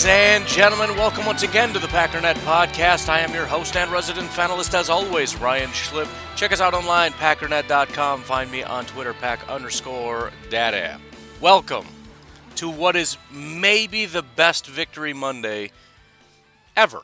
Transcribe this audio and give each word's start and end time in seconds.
Ladies 0.00 0.16
and 0.16 0.46
gentlemen, 0.46 0.96
welcome 0.96 1.26
once 1.26 1.42
again 1.42 1.74
to 1.74 1.78
the 1.78 1.86
Packernet 1.88 2.36
Podcast. 2.36 3.10
I 3.10 3.20
am 3.20 3.34
your 3.34 3.44
host 3.44 3.76
and 3.76 3.92
resident 3.92 4.30
panelist, 4.30 4.72
as 4.72 4.88
always, 4.88 5.36
Ryan 5.36 5.68
Schlip. 5.72 6.08
Check 6.36 6.52
us 6.52 6.60
out 6.62 6.72
online, 6.72 7.12
packernet.com. 7.12 8.22
Find 8.22 8.50
me 8.50 8.62
on 8.62 8.86
Twitter, 8.86 9.12
pack 9.12 9.46
underscore 9.46 10.30
data. 10.48 10.98
Welcome 11.42 11.86
to 12.56 12.70
what 12.70 12.96
is 12.96 13.18
maybe 13.30 14.06
the 14.06 14.22
best 14.22 14.66
Victory 14.66 15.12
Monday 15.12 15.70
ever. 16.74 17.02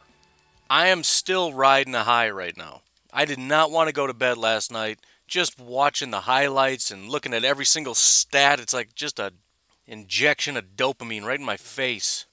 I 0.70 0.86
am 0.86 1.04
still 1.04 1.52
riding 1.52 1.94
a 1.94 2.04
high 2.04 2.30
right 2.30 2.56
now. 2.56 2.80
I 3.12 3.26
did 3.26 3.38
not 3.38 3.70
want 3.70 3.88
to 3.88 3.92
go 3.92 4.06
to 4.06 4.14
bed 4.14 4.38
last 4.38 4.72
night. 4.72 5.00
Just 5.26 5.60
watching 5.60 6.12
the 6.12 6.20
highlights 6.20 6.90
and 6.90 7.10
looking 7.10 7.34
at 7.34 7.44
every 7.44 7.66
single 7.66 7.94
stat, 7.94 8.58
it's 8.58 8.72
like 8.72 8.94
just 8.94 9.18
a 9.18 9.34
injection 9.86 10.56
of 10.56 10.76
dopamine 10.76 11.24
right 11.24 11.38
in 11.38 11.44
my 11.44 11.58
face. 11.58 12.24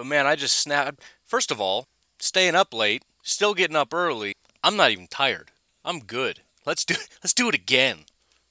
But 0.00 0.06
man, 0.06 0.26
I 0.26 0.34
just 0.34 0.56
snapped. 0.56 1.02
First 1.26 1.50
of 1.50 1.60
all, 1.60 1.84
staying 2.18 2.54
up 2.54 2.72
late, 2.72 3.02
still 3.22 3.52
getting 3.52 3.76
up 3.76 3.92
early. 3.92 4.32
I'm 4.64 4.74
not 4.74 4.92
even 4.92 5.08
tired. 5.08 5.50
I'm 5.84 5.98
good. 6.00 6.40
Let's 6.64 6.86
do 6.86 6.94
let's 7.22 7.34
do 7.34 7.50
it 7.50 7.54
again. 7.54 8.06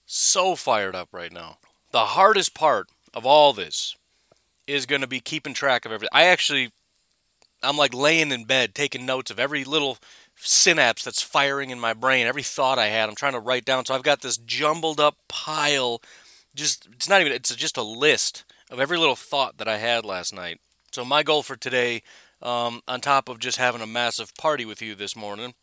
So 0.05 0.55
fired 0.55 0.93
up 0.93 1.09
right 1.11 1.31
now. 1.33 1.57
The 1.89 2.05
hardest 2.05 2.53
part 2.53 2.89
of 3.15 3.25
all 3.25 3.51
this 3.51 3.95
is 4.67 4.85
going 4.85 5.01
to 5.01 5.07
be 5.07 5.19
keeping 5.19 5.55
track 5.55 5.85
of 5.87 5.91
everything. 5.91 6.11
I 6.13 6.25
actually 6.25 6.69
I'm 7.63 7.77
like 7.77 7.95
laying 7.95 8.31
in 8.31 8.43
bed 8.43 8.75
taking 8.75 9.07
notes 9.07 9.31
of 9.31 9.39
every 9.39 9.63
little 9.63 9.97
synapse 10.35 11.03
that's 11.03 11.23
firing 11.23 11.71
in 11.71 11.79
my 11.79 11.95
brain, 11.95 12.27
every 12.27 12.43
thought 12.43 12.77
I 12.77 12.89
had. 12.89 13.09
I'm 13.09 13.15
trying 13.15 13.33
to 13.33 13.39
write 13.39 13.65
down. 13.65 13.85
So 13.85 13.95
I've 13.95 14.03
got 14.03 14.21
this 14.21 14.37
jumbled 14.37 14.99
up 14.99 15.17
pile 15.27 15.99
just 16.53 16.87
it's 16.93 17.09
not 17.09 17.21
even 17.21 17.33
it's 17.33 17.55
just 17.55 17.75
a 17.75 17.81
list 17.81 18.43
of 18.69 18.79
every 18.79 18.99
little 18.99 19.15
thought 19.15 19.57
that 19.57 19.67
I 19.67 19.79
had 19.79 20.05
last 20.05 20.31
night. 20.31 20.59
So, 20.91 21.05
my 21.05 21.21
goal 21.21 21.43
for 21.43 21.55
today, 21.55 22.01
um, 22.41 22.81
on 22.87 23.01
top 23.01 23.29
of 23.29 23.39
just 23.39 23.57
having 23.57 23.81
a 23.81 23.87
massive 23.87 24.33
party 24.35 24.65
with 24.65 24.81
you 24.81 24.95
this 24.95 25.15
morning, 25.15 25.53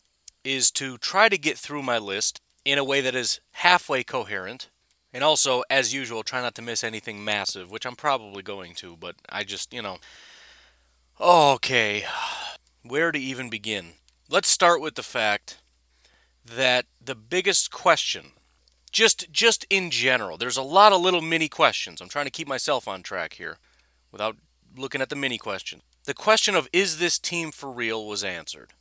is 0.44 0.70
to 0.72 0.98
try 0.98 1.28
to 1.28 1.38
get 1.38 1.58
through 1.58 1.82
my 1.82 1.98
list 1.98 2.41
in 2.64 2.78
a 2.78 2.84
way 2.84 3.00
that 3.00 3.14
is 3.14 3.41
halfway 3.52 4.04
coherent. 4.04 4.69
And 5.12 5.24
also, 5.24 5.64
as 5.69 5.94
usual, 5.94 6.22
try 6.22 6.41
not 6.42 6.54
to 6.56 6.62
miss 6.62 6.84
anything 6.84 7.24
massive, 7.24 7.70
which 7.70 7.86
I'm 7.86 7.97
probably 7.97 8.42
going 8.42 8.74
to, 8.74 8.97
but 8.97 9.16
I 9.28 9.44
just, 9.44 9.72
you 9.72 9.82
know. 9.82 9.98
Okay, 11.20 12.04
where 12.82 13.10
to 13.10 13.19
even 13.19 13.50
begin? 13.50 13.94
Let's 14.28 14.48
start 14.48 14.80
with 14.80 14.94
the 14.94 15.02
fact 15.02 15.58
that 16.44 16.86
the 17.02 17.14
biggest 17.14 17.72
question 17.72 18.32
just 18.92 19.30
just 19.32 19.66
in 19.69 19.91
general 19.91 20.36
there's 20.36 20.56
a 20.56 20.62
lot 20.62 20.92
of 20.92 21.00
little 21.00 21.20
mini 21.20 21.48
questions 21.48 22.00
i'm 22.00 22.08
trying 22.08 22.24
to 22.24 22.30
keep 22.30 22.47
myself 22.47 22.86
on 22.86 23.02
track 23.02 23.34
here 23.34 23.58
without 24.12 24.36
looking 24.78 25.00
at 25.00 25.08
the 25.08 25.16
mini 25.16 25.38
question. 25.38 25.82
The 26.05 26.14
question 26.14 26.55
of 26.55 26.69
is 26.72 26.98
this 26.98 27.19
team 27.19 27.50
for 27.50 27.70
real 27.70 28.06
was 28.06 28.24
answered. 28.24 28.72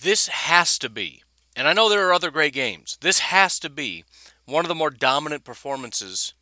This 0.00 0.28
has 0.28 0.78
to 0.78 0.88
be, 0.88 1.22
and 1.54 1.68
I 1.68 1.72
know 1.72 1.88
there 1.88 2.06
are 2.08 2.12
other 2.12 2.30
great 2.30 2.52
games, 2.52 2.98
this 3.00 3.20
has 3.20 3.58
to 3.60 3.70
be 3.70 4.04
one 4.46 4.64
of 4.64 4.68
the 4.68 4.74
more 4.74 4.90
dominant 4.90 5.44
performances 5.44 6.34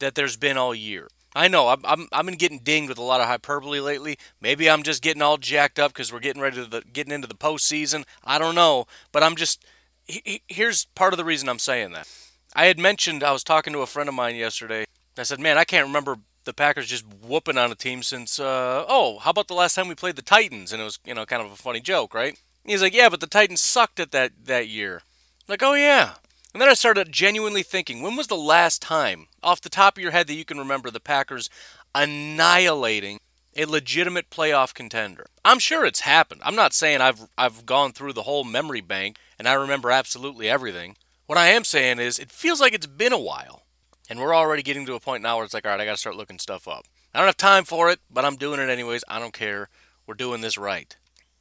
that 0.00 0.14
there's 0.14 0.36
been 0.36 0.56
all 0.56 0.74
year. 0.74 1.08
I 1.36 1.48
know 1.48 1.68
I'm, 1.68 1.80
I'm, 1.84 2.08
I've 2.12 2.26
been 2.26 2.36
getting 2.36 2.60
dinged 2.60 2.88
with 2.88 2.98
a 2.98 3.02
lot 3.02 3.20
of 3.20 3.26
hyperbole 3.26 3.80
lately. 3.80 4.18
Maybe 4.40 4.70
I'm 4.70 4.84
just 4.84 5.02
getting 5.02 5.22
all 5.22 5.36
jacked 5.36 5.80
up 5.80 5.92
because 5.92 6.12
we're 6.12 6.20
getting 6.20 6.42
ready 6.42 6.56
to 6.56 6.66
the, 6.66 6.82
getting 6.92 7.12
into 7.12 7.26
the 7.26 7.34
postseason. 7.34 8.04
I 8.22 8.38
don't 8.38 8.54
know, 8.54 8.86
but 9.10 9.22
I'm 9.22 9.34
just 9.34 9.64
here's 10.06 10.84
part 10.84 11.12
of 11.12 11.16
the 11.16 11.24
reason 11.24 11.48
I'm 11.48 11.58
saying 11.58 11.92
that. 11.92 12.08
I 12.54 12.66
had 12.66 12.78
mentioned 12.78 13.24
I 13.24 13.32
was 13.32 13.42
talking 13.42 13.72
to 13.72 13.80
a 13.80 13.86
friend 13.86 14.08
of 14.08 14.14
mine 14.14 14.36
yesterday. 14.36 14.84
I 15.18 15.22
said, 15.24 15.40
"Man, 15.40 15.58
I 15.58 15.64
can't 15.64 15.86
remember 15.86 16.18
the 16.44 16.52
Packers 16.52 16.86
just 16.86 17.04
whooping 17.06 17.58
on 17.58 17.72
a 17.72 17.74
team 17.74 18.02
since 18.02 18.38
uh, 18.38 18.84
oh, 18.88 19.18
how 19.20 19.30
about 19.30 19.48
the 19.48 19.54
last 19.54 19.74
time 19.74 19.88
we 19.88 19.94
played 19.94 20.16
the 20.16 20.22
Titans? 20.22 20.72
And 20.72 20.80
it 20.80 20.84
was 20.84 20.98
you 21.04 21.14
know 21.14 21.26
kind 21.26 21.42
of 21.42 21.52
a 21.52 21.56
funny 21.56 21.80
joke, 21.80 22.14
right? 22.14 22.38
he's 22.64 22.82
like, 22.82 22.94
yeah, 22.94 23.08
but 23.08 23.20
the 23.20 23.26
Titans 23.26 23.60
sucked 23.60 24.00
at 24.00 24.10
that 24.12 24.32
that 24.44 24.68
year. 24.68 24.96
I'm 24.96 25.52
like, 25.52 25.62
oh 25.62 25.74
yeah. 25.74 26.14
And 26.52 26.60
then 26.60 26.68
I 26.68 26.74
started 26.74 27.10
genuinely 27.10 27.64
thinking, 27.64 28.00
when 28.00 28.14
was 28.14 28.28
the 28.28 28.36
last 28.36 28.80
time, 28.80 29.26
off 29.42 29.60
the 29.60 29.68
top 29.68 29.96
of 29.96 30.02
your 30.02 30.12
head, 30.12 30.28
that 30.28 30.34
you 30.34 30.44
can 30.44 30.58
remember 30.58 30.88
the 30.88 31.00
Packers 31.00 31.50
annihilating 31.96 33.18
a 33.56 33.64
legitimate 33.64 34.30
playoff 34.30 34.72
contender? 34.72 35.26
I'm 35.44 35.58
sure 35.58 35.84
it's 35.84 36.00
happened. 36.00 36.42
I'm 36.44 36.54
not 36.54 36.72
saying 36.72 37.00
I've 37.00 37.28
I've 37.36 37.66
gone 37.66 37.92
through 37.92 38.12
the 38.12 38.22
whole 38.22 38.44
memory 38.44 38.80
bank 38.80 39.18
and 39.38 39.48
I 39.48 39.54
remember 39.54 39.90
absolutely 39.90 40.48
everything. 40.48 40.96
What 41.26 41.38
I 41.38 41.48
am 41.48 41.64
saying 41.64 42.00
is, 42.00 42.18
it 42.18 42.30
feels 42.30 42.60
like 42.60 42.74
it's 42.74 42.86
been 42.86 43.12
a 43.12 43.18
while. 43.18 43.63
And 44.08 44.18
we're 44.18 44.34
already 44.34 44.62
getting 44.62 44.86
to 44.86 44.94
a 44.94 45.00
point 45.00 45.22
now 45.22 45.36
where 45.36 45.44
it's 45.44 45.54
like, 45.54 45.64
all 45.64 45.72
right, 45.72 45.80
I 45.80 45.84
got 45.84 45.92
to 45.92 45.96
start 45.96 46.16
looking 46.16 46.38
stuff 46.38 46.68
up. 46.68 46.86
I 47.14 47.18
don't 47.18 47.26
have 47.26 47.36
time 47.36 47.64
for 47.64 47.90
it, 47.90 48.00
but 48.10 48.24
I'm 48.24 48.36
doing 48.36 48.60
it 48.60 48.68
anyways. 48.68 49.04
I 49.08 49.18
don't 49.18 49.32
care. 49.32 49.68
We're 50.06 50.14
doing 50.14 50.40
this 50.40 50.58
right. 50.58 50.94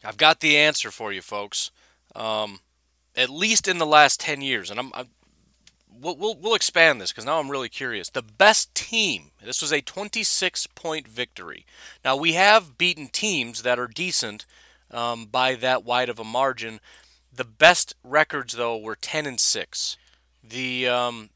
I've 0.04 0.18
got 0.18 0.40
the 0.40 0.58
answer 0.58 0.92
for 0.92 1.12
you, 1.12 1.22
folks. 1.22 1.72
Um, 2.16 2.60
at 3.16 3.30
least 3.30 3.68
in 3.68 3.78
the 3.78 3.86
last 3.86 4.20
10 4.20 4.42
years, 4.42 4.70
and 4.70 4.80
I'm, 4.80 4.92
I'm 4.94 5.08
we'll, 6.00 6.16
we'll, 6.16 6.36
we'll 6.36 6.56
expand 6.56 7.00
this 7.00 7.12
because 7.12 7.26
now 7.26 7.40
I'm 7.40 7.50
really 7.50 7.70
curious. 7.70 8.10
The 8.10 8.22
best 8.22 8.74
team, 8.76 9.32
this 9.44 9.62
was 9.62 9.72
a 9.72 9.82
26 9.82 10.68
point 10.68 11.08
victory. 11.08 11.66
Now, 12.04 12.16
we 12.16 12.34
have 12.34 12.78
beaten 12.78 13.08
teams 13.08 13.64
that 13.64 13.80
are 13.80 13.88
decent 13.88 14.46
um, 14.92 15.26
by 15.26 15.56
that 15.56 15.84
wide 15.84 16.10
of 16.10 16.20
a 16.20 16.24
margin. 16.24 16.80
The 17.36 17.44
best 17.44 17.96
records, 18.04 18.54
though, 18.54 18.78
were 18.78 18.96
10 18.96 19.26
and 19.26 19.40
6. 19.40 19.98
The 20.44 20.88
um, 20.88 21.30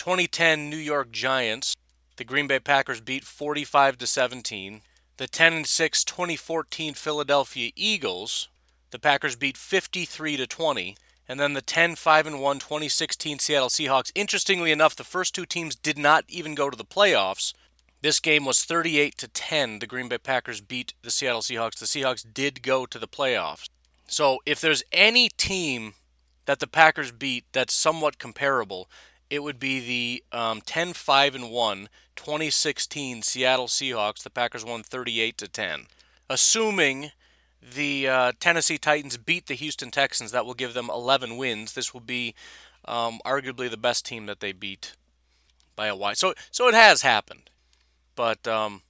2010 0.00 0.70
New 0.70 0.78
York 0.78 1.12
Giants, 1.12 1.76
the 2.16 2.24
Green 2.24 2.46
Bay 2.46 2.58
Packers 2.58 3.02
beat 3.02 3.22
45 3.22 3.98
to 3.98 4.06
17. 4.06 4.80
The 5.18 5.26
10 5.26 5.52
and 5.52 5.66
6 5.66 6.04
2014 6.04 6.94
Philadelphia 6.94 7.70
Eagles, 7.76 8.48
the 8.92 8.98
Packers 8.98 9.36
beat 9.36 9.58
53 9.58 10.38
to 10.38 10.46
20. 10.46 10.96
And 11.28 11.38
then 11.38 11.52
the 11.52 11.60
10 11.60 11.96
5 11.96 12.26
and 12.26 12.40
1 12.40 12.58
2016 12.60 13.40
Seattle 13.40 13.68
Seahawks. 13.68 14.10
Interestingly 14.14 14.72
enough, 14.72 14.96
the 14.96 15.04
first 15.04 15.34
two 15.34 15.44
teams 15.44 15.76
did 15.76 15.98
not 15.98 16.24
even 16.28 16.54
go 16.54 16.70
to 16.70 16.78
the 16.78 16.82
playoffs. 16.82 17.52
This 18.00 18.20
game 18.20 18.46
was 18.46 18.64
38 18.64 19.18
to 19.18 19.28
10. 19.28 19.80
The 19.80 19.86
Green 19.86 20.08
Bay 20.08 20.16
Packers 20.16 20.62
beat 20.62 20.94
the 21.02 21.10
Seattle 21.10 21.42
Seahawks. 21.42 21.78
The 21.78 21.84
Seahawks 21.84 22.24
did 22.32 22.62
go 22.62 22.86
to 22.86 22.98
the 22.98 23.06
playoffs. 23.06 23.68
So, 24.08 24.38
if 24.46 24.62
there's 24.62 24.82
any 24.92 25.28
team 25.28 25.92
that 26.46 26.58
the 26.58 26.66
Packers 26.66 27.12
beat 27.12 27.44
that's 27.52 27.74
somewhat 27.74 28.18
comparable, 28.18 28.88
it 29.30 29.44
would 29.44 29.60
be 29.60 29.80
the 29.80 30.38
um, 30.38 30.60
10 30.60 30.92
5 30.92 31.34
and 31.34 31.50
1 31.50 31.88
2016 32.16 33.22
Seattle 33.22 33.68
Seahawks. 33.68 34.22
The 34.22 34.30
Packers 34.30 34.64
won 34.64 34.82
38 34.82 35.38
to 35.38 35.48
10. 35.48 35.86
Assuming 36.28 37.12
the 37.62 38.08
uh, 38.08 38.32
Tennessee 38.40 38.78
Titans 38.78 39.16
beat 39.16 39.46
the 39.46 39.54
Houston 39.54 39.90
Texans, 39.90 40.32
that 40.32 40.44
will 40.44 40.54
give 40.54 40.74
them 40.74 40.90
11 40.90 41.36
wins. 41.36 41.72
This 41.72 41.94
will 41.94 42.00
be 42.00 42.34
um, 42.84 43.20
arguably 43.24 43.70
the 43.70 43.76
best 43.76 44.04
team 44.04 44.26
that 44.26 44.40
they 44.40 44.52
beat 44.52 44.94
by 45.76 45.86
a 45.86 45.96
wide. 45.96 46.18
So, 46.18 46.34
so 46.50 46.68
it 46.68 46.74
has 46.74 47.02
happened, 47.02 47.50
but 48.16 48.46
um, 48.46 48.82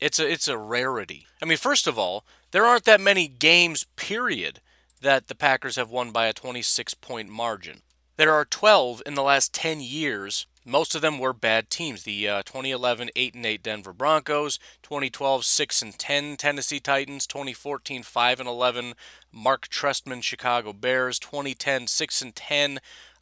it's 0.00 0.18
a 0.18 0.30
it's 0.30 0.48
a 0.48 0.58
rarity. 0.58 1.26
I 1.42 1.46
mean, 1.46 1.58
first 1.58 1.86
of 1.86 1.98
all, 1.98 2.24
there 2.50 2.66
aren't 2.66 2.84
that 2.84 3.00
many 3.00 3.28
games, 3.28 3.84
period, 3.96 4.60
that 5.00 5.28
the 5.28 5.34
Packers 5.34 5.76
have 5.76 5.90
won 5.90 6.10
by 6.10 6.26
a 6.26 6.32
26 6.32 6.94
point 6.94 7.28
margin. 7.28 7.80
There 8.16 8.32
are 8.32 8.46
12 8.46 9.02
in 9.04 9.12
the 9.14 9.22
last 9.22 9.52
10 9.52 9.80
years. 9.80 10.46
Most 10.64 10.94
of 10.94 11.02
them 11.02 11.18
were 11.18 11.34
bad 11.34 11.68
teams. 11.68 12.04
The 12.04 12.26
uh, 12.26 12.42
2011 12.44 13.10
8 13.14 13.34
and 13.34 13.44
8 13.44 13.62
Denver 13.62 13.92
Broncos, 13.92 14.58
2012 14.82 15.44
6 15.44 15.82
and 15.82 15.98
10 15.98 16.38
Tennessee 16.38 16.80
Titans, 16.80 17.26
2014 17.26 18.02
5 18.02 18.40
and 18.40 18.48
11 18.48 18.94
Mark 19.30 19.68
Trestman 19.68 20.22
Chicago 20.22 20.72
Bears, 20.72 21.18
2010 21.18 21.88
6 21.88 22.22
and 22.22 22.34
10 22.34 22.78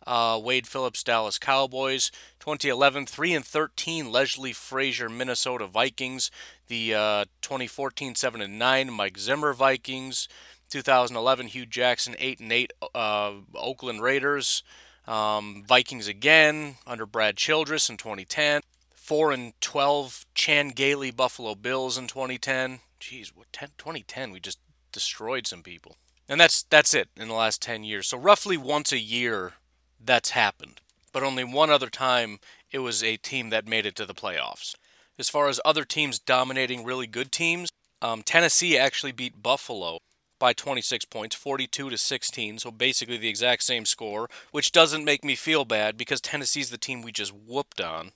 uh, 0.06 0.40
Wade 0.40 0.68
Phillips 0.68 1.02
Dallas 1.02 1.38
Cowboys, 1.40 2.12
2011 2.38 3.06
3 3.06 3.34
and 3.34 3.44
13 3.44 4.12
Leslie 4.12 4.52
Frazier 4.52 5.08
Minnesota 5.08 5.66
Vikings, 5.66 6.30
the 6.68 6.94
uh, 6.94 7.24
2014 7.42 8.14
7 8.14 8.40
and 8.40 8.60
9 8.60 8.92
Mike 8.92 9.18
Zimmer 9.18 9.52
Vikings, 9.54 10.28
2011 10.70 11.48
Hue 11.48 11.66
Jackson 11.66 12.14
8 12.16 12.38
and 12.38 12.52
8 12.52 12.72
uh, 12.94 13.32
Oakland 13.56 14.00
Raiders. 14.00 14.62
Um, 15.06 15.64
Vikings 15.66 16.08
again 16.08 16.76
under 16.86 17.06
Brad 17.06 17.36
Childress 17.36 17.90
in 17.90 17.96
2010. 17.96 18.62
4 18.94 19.32
and 19.32 19.52
12 19.60 20.24
Chan 20.34 20.70
Gailey 20.70 21.10
Buffalo 21.10 21.54
Bills 21.54 21.98
in 21.98 22.06
2010. 22.06 22.80
Jeez, 22.98 23.28
what 23.34 23.52
10, 23.52 23.70
2010 23.76 24.30
we 24.30 24.40
just 24.40 24.58
destroyed 24.92 25.46
some 25.46 25.62
people. 25.62 25.96
And 26.26 26.40
that's 26.40 26.62
that's 26.62 26.94
it 26.94 27.10
in 27.16 27.28
the 27.28 27.34
last 27.34 27.60
10 27.60 27.84
years. 27.84 28.06
So 28.06 28.16
roughly 28.16 28.56
once 28.56 28.92
a 28.92 28.98
year 28.98 29.54
that's 30.02 30.30
happened. 30.30 30.80
But 31.12 31.22
only 31.22 31.44
one 31.44 31.68
other 31.68 31.90
time 31.90 32.38
it 32.70 32.78
was 32.78 33.02
a 33.02 33.18
team 33.18 33.50
that 33.50 33.68
made 33.68 33.84
it 33.84 33.94
to 33.96 34.06
the 34.06 34.14
playoffs. 34.14 34.74
As 35.18 35.28
far 35.28 35.48
as 35.48 35.60
other 35.64 35.84
teams 35.84 36.18
dominating 36.18 36.82
really 36.82 37.06
good 37.06 37.30
teams, 37.30 37.70
um, 38.00 38.22
Tennessee 38.22 38.78
actually 38.78 39.12
beat 39.12 39.42
Buffalo 39.42 39.98
by 40.44 40.52
26 40.52 41.06
points, 41.06 41.34
42 41.34 41.88
to 41.88 41.96
16, 41.96 42.58
so 42.58 42.70
basically 42.70 43.16
the 43.16 43.30
exact 43.30 43.62
same 43.62 43.86
score, 43.86 44.28
which 44.50 44.72
doesn't 44.72 45.02
make 45.02 45.24
me 45.24 45.36
feel 45.36 45.64
bad 45.64 45.96
because 45.96 46.20
Tennessee's 46.20 46.68
the 46.68 46.76
team 46.76 47.00
we 47.00 47.12
just 47.12 47.32
whooped 47.32 47.80
on. 47.80 48.10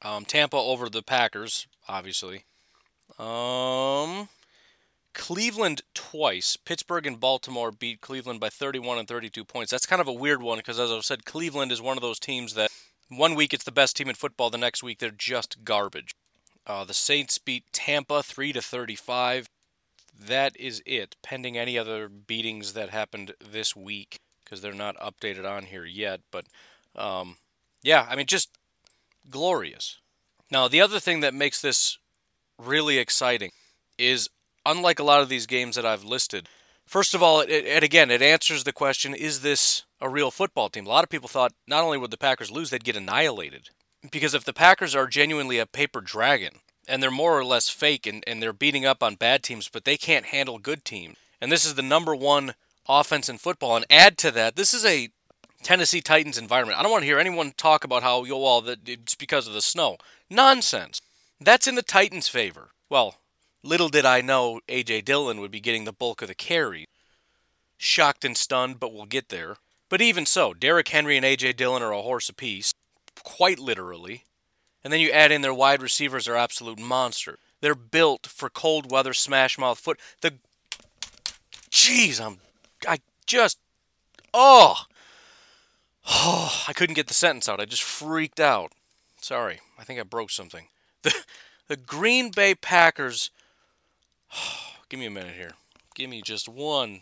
Um, 0.00 0.24
Tampa 0.24 0.56
over 0.56 0.88
the 0.88 1.02
Packers, 1.02 1.66
obviously. 1.88 2.44
Um, 3.18 4.28
Cleveland 5.14 5.82
twice. 5.94 6.56
Pittsburgh 6.56 7.08
and 7.08 7.18
Baltimore 7.18 7.72
beat 7.72 8.00
Cleveland 8.00 8.38
by 8.38 8.50
31 8.50 8.98
and 8.98 9.08
32 9.08 9.42
points. 9.42 9.72
That's 9.72 9.84
kind 9.84 10.00
of 10.00 10.06
a 10.06 10.12
weird 10.12 10.42
one 10.42 10.58
because, 10.58 10.78
as 10.78 10.92
I've 10.92 11.04
said, 11.04 11.24
Cleveland 11.24 11.72
is 11.72 11.82
one 11.82 11.98
of 11.98 12.02
those 12.02 12.20
teams 12.20 12.54
that 12.54 12.70
one 13.08 13.34
week 13.34 13.52
it's 13.52 13.64
the 13.64 13.72
best 13.72 13.96
team 13.96 14.08
in 14.08 14.14
football, 14.14 14.48
the 14.48 14.58
next 14.58 14.84
week 14.84 15.00
they're 15.00 15.10
just 15.10 15.64
garbage. 15.64 16.14
Uh, 16.68 16.84
the 16.84 16.94
Saints 16.94 17.38
beat 17.38 17.64
Tampa 17.72 18.22
3 18.22 18.52
to 18.52 18.62
35. 18.62 19.48
That 20.18 20.56
is 20.56 20.82
it, 20.86 21.16
pending 21.22 21.58
any 21.58 21.76
other 21.76 22.08
beatings 22.08 22.72
that 22.74 22.90
happened 22.90 23.34
this 23.40 23.74
week 23.74 24.20
because 24.44 24.60
they're 24.60 24.72
not 24.72 24.96
updated 24.98 25.48
on 25.50 25.64
here 25.64 25.84
yet. 25.84 26.20
But 26.30 26.46
um, 26.94 27.36
yeah, 27.82 28.06
I 28.08 28.16
mean, 28.16 28.26
just 28.26 28.50
glorious. 29.30 29.98
Now, 30.50 30.68
the 30.68 30.80
other 30.80 31.00
thing 31.00 31.20
that 31.20 31.34
makes 31.34 31.60
this 31.60 31.98
really 32.58 32.98
exciting 32.98 33.50
is 33.98 34.28
unlike 34.64 34.98
a 34.98 35.04
lot 35.04 35.20
of 35.20 35.28
these 35.28 35.46
games 35.46 35.76
that 35.76 35.86
I've 35.86 36.04
listed, 36.04 36.48
first 36.86 37.14
of 37.14 37.22
all, 37.22 37.40
it, 37.40 37.64
and 37.66 37.84
again, 37.84 38.10
it 38.10 38.22
answers 38.22 38.64
the 38.64 38.72
question 38.72 39.14
is 39.14 39.40
this 39.40 39.84
a 40.00 40.08
real 40.08 40.30
football 40.30 40.68
team? 40.68 40.86
A 40.86 40.90
lot 40.90 41.04
of 41.04 41.10
people 41.10 41.28
thought 41.28 41.52
not 41.66 41.82
only 41.82 41.98
would 41.98 42.10
the 42.10 42.16
Packers 42.16 42.50
lose, 42.50 42.70
they'd 42.70 42.84
get 42.84 42.96
annihilated. 42.96 43.70
Because 44.10 44.34
if 44.34 44.44
the 44.44 44.52
Packers 44.52 44.94
are 44.94 45.06
genuinely 45.06 45.58
a 45.58 45.66
paper 45.66 46.00
dragon, 46.00 46.60
and 46.88 47.02
they're 47.02 47.10
more 47.10 47.38
or 47.38 47.44
less 47.44 47.68
fake 47.68 48.06
and, 48.06 48.24
and 48.26 48.42
they're 48.42 48.52
beating 48.52 48.84
up 48.84 49.02
on 49.02 49.14
bad 49.14 49.42
teams, 49.42 49.68
but 49.68 49.84
they 49.84 49.96
can't 49.96 50.26
handle 50.26 50.58
good 50.58 50.84
teams. 50.84 51.16
And 51.40 51.50
this 51.50 51.64
is 51.64 51.74
the 51.74 51.82
number 51.82 52.14
one 52.14 52.54
offense 52.88 53.28
in 53.28 53.38
football. 53.38 53.76
And 53.76 53.86
add 53.90 54.16
to 54.18 54.30
that, 54.32 54.56
this 54.56 54.72
is 54.72 54.84
a 54.84 55.10
Tennessee 55.62 56.00
Titans 56.00 56.38
environment. 56.38 56.78
I 56.78 56.82
don't 56.82 56.92
want 56.92 57.02
to 57.02 57.06
hear 57.06 57.18
anyone 57.18 57.52
talk 57.56 57.84
about 57.84 58.02
how, 58.02 58.24
yo, 58.24 58.38
well, 58.38 58.64
it's 58.86 59.14
because 59.14 59.46
of 59.46 59.54
the 59.54 59.62
snow. 59.62 59.96
Nonsense. 60.30 61.00
That's 61.40 61.66
in 61.66 61.74
the 61.74 61.82
Titans' 61.82 62.28
favor. 62.28 62.70
Well, 62.88 63.16
little 63.62 63.88
did 63.88 64.04
I 64.04 64.20
know 64.20 64.60
A.J. 64.68 65.02
Dillon 65.02 65.40
would 65.40 65.50
be 65.50 65.60
getting 65.60 65.84
the 65.84 65.92
bulk 65.92 66.22
of 66.22 66.28
the 66.28 66.34
carry. 66.34 66.86
Shocked 67.76 68.24
and 68.24 68.36
stunned, 68.36 68.78
but 68.78 68.92
we'll 68.92 69.06
get 69.06 69.30
there. 69.30 69.56
But 69.88 70.00
even 70.00 70.26
so, 70.26 70.54
Derrick 70.54 70.88
Henry 70.88 71.16
and 71.16 71.24
A.J. 71.24 71.54
Dillon 71.54 71.82
are 71.82 71.92
a 71.92 72.02
horse 72.02 72.28
apiece, 72.28 72.72
quite 73.22 73.58
literally. 73.58 74.24
And 74.84 74.92
then 74.92 75.00
you 75.00 75.10
add 75.10 75.32
in 75.32 75.40
their 75.40 75.54
wide 75.54 75.82
receivers 75.82 76.28
are 76.28 76.36
absolute 76.36 76.78
monster. 76.78 77.38
They're 77.62 77.74
built 77.74 78.26
for 78.26 78.50
cold 78.50 78.90
weather 78.90 79.14
smash 79.14 79.58
mouth 79.58 79.78
foot. 79.78 79.98
The 80.20 80.34
Jeez, 81.70 82.20
I'm 82.20 82.38
I 82.86 82.98
just 83.26 83.58
oh. 84.34 84.84
Oh, 86.06 86.64
I 86.68 86.74
couldn't 86.74 86.96
get 86.96 87.06
the 87.06 87.14
sentence 87.14 87.48
out. 87.48 87.60
I 87.60 87.64
just 87.64 87.82
freaked 87.82 88.38
out. 88.38 88.72
Sorry. 89.20 89.60
I 89.78 89.84
think 89.84 89.98
I 89.98 90.02
broke 90.02 90.30
something. 90.30 90.68
The 91.02 91.14
the 91.68 91.76
Green 91.76 92.30
Bay 92.30 92.54
Packers 92.54 93.30
oh, 94.36 94.58
Give 94.90 95.00
me 95.00 95.06
a 95.06 95.10
minute 95.10 95.34
here. 95.34 95.52
Give 95.94 96.10
me 96.10 96.20
just 96.20 96.46
one 96.46 97.00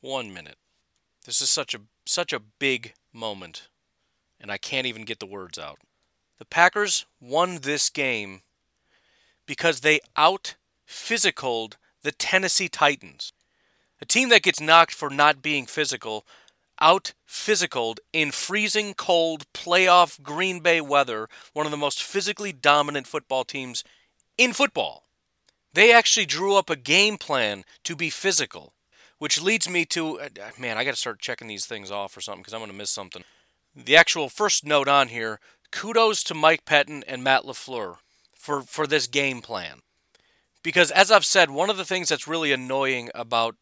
one 0.00 0.34
minute. 0.34 0.56
This 1.24 1.40
is 1.40 1.50
such 1.50 1.74
a 1.74 1.82
such 2.04 2.32
a 2.32 2.40
big 2.40 2.94
moment 3.12 3.68
and 4.40 4.50
I 4.50 4.58
can't 4.58 4.86
even 4.86 5.04
get 5.04 5.20
the 5.20 5.26
words 5.26 5.58
out. 5.58 5.78
The 6.40 6.46
Packers 6.46 7.04
won 7.20 7.58
this 7.58 7.90
game 7.90 8.40
because 9.46 9.80
they 9.80 10.00
out 10.16 10.54
physicaled 10.88 11.74
the 12.02 12.12
Tennessee 12.12 12.66
Titans. 12.68 13.34
A 14.00 14.06
team 14.06 14.30
that 14.30 14.42
gets 14.42 14.58
knocked 14.58 14.94
for 14.94 15.10
not 15.10 15.42
being 15.42 15.66
physical, 15.66 16.24
out 16.80 17.12
physicaled 17.28 17.98
in 18.14 18.30
freezing 18.30 18.94
cold 18.94 19.44
playoff 19.52 20.22
Green 20.22 20.60
Bay 20.60 20.80
weather, 20.80 21.28
one 21.52 21.66
of 21.66 21.72
the 21.72 21.76
most 21.76 22.02
physically 22.02 22.52
dominant 22.54 23.06
football 23.06 23.44
teams 23.44 23.84
in 24.38 24.54
football. 24.54 25.04
They 25.74 25.92
actually 25.92 26.24
drew 26.24 26.56
up 26.56 26.70
a 26.70 26.74
game 26.74 27.18
plan 27.18 27.64
to 27.84 27.94
be 27.94 28.08
physical, 28.08 28.72
which 29.18 29.42
leads 29.42 29.68
me 29.68 29.84
to 29.84 30.18
uh, 30.18 30.28
man, 30.58 30.78
I 30.78 30.84
got 30.84 30.92
to 30.92 30.96
start 30.96 31.20
checking 31.20 31.48
these 31.48 31.66
things 31.66 31.90
off 31.90 32.16
or 32.16 32.22
something 32.22 32.40
because 32.40 32.54
I'm 32.54 32.60
going 32.60 32.70
to 32.70 32.76
miss 32.76 32.90
something. 32.90 33.24
The 33.76 33.96
actual 33.96 34.30
first 34.30 34.64
note 34.64 34.88
on 34.88 35.08
here 35.08 35.38
kudos 35.70 36.22
to 36.24 36.34
Mike 36.34 36.64
Pettine 36.64 37.02
and 37.06 37.22
Matt 37.22 37.44
LaFleur 37.44 37.96
for, 38.34 38.62
for 38.62 38.86
this 38.86 39.06
game 39.06 39.40
plan. 39.40 39.80
Because, 40.62 40.90
as 40.90 41.10
I've 41.10 41.24
said, 41.24 41.50
one 41.50 41.70
of 41.70 41.76
the 41.76 41.84
things 41.84 42.08
that's 42.08 42.28
really 42.28 42.52
annoying 42.52 43.10
about 43.14 43.56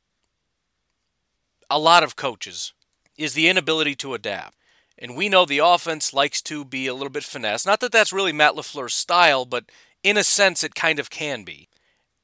a 1.70 1.78
lot 1.78 2.02
of 2.02 2.16
coaches 2.16 2.72
is 3.16 3.34
the 3.34 3.49
inability 3.49 3.94
to 3.96 4.14
adapt. 4.14 4.55
And 4.99 5.16
we 5.16 5.28
know 5.28 5.44
the 5.44 5.58
offense 5.58 6.12
likes 6.12 6.43
to 6.43 6.64
be 6.64 6.87
a 6.87 6.94
little 6.94 7.10
bit 7.10 7.22
finesse. 7.22 7.64
Not 7.64 7.81
that 7.81 7.93
that's 7.93 8.12
really 8.12 8.32
Matt 8.32 8.55
LaFleur's 8.55 8.94
style, 8.94 9.44
but 9.44 9.64
in 10.02 10.16
a 10.16 10.25
sense, 10.25 10.64
it 10.64 10.75
kind 10.75 10.99
of 10.99 11.10
can 11.10 11.44
be. 11.44 11.69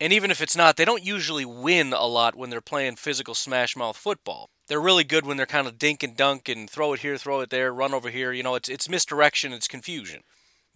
And 0.01 0.13
even 0.13 0.31
if 0.31 0.41
it's 0.41 0.57
not, 0.57 0.77
they 0.77 0.85
don't 0.85 1.05
usually 1.05 1.45
win 1.45 1.93
a 1.93 2.07
lot 2.07 2.35
when 2.35 2.51
they're 2.51 2.61
playing 2.61 2.97
physical 2.97 3.35
smash 3.35 3.77
mouth 3.77 3.97
football 3.97 4.51
they're 4.67 4.81
really 4.81 5.05
good 5.05 5.27
when 5.27 5.37
they're 5.37 5.47
kind 5.47 5.67
of 5.67 5.79
dink 5.79 6.03
and 6.03 6.17
dunk 6.17 6.49
and 6.49 6.69
throw 6.69 6.93
it 6.95 7.01
here, 7.01 7.17
throw 7.17 7.41
it 7.41 7.51
there, 7.51 7.73
run 7.73 7.95
over 7.95 8.11
here. 8.11 8.33
You 8.33 8.43
know, 8.43 8.55
it's 8.55 8.69
it's 8.69 8.89
misdirection, 8.89 9.53
it's 9.53 9.69
confusion. 9.69 10.23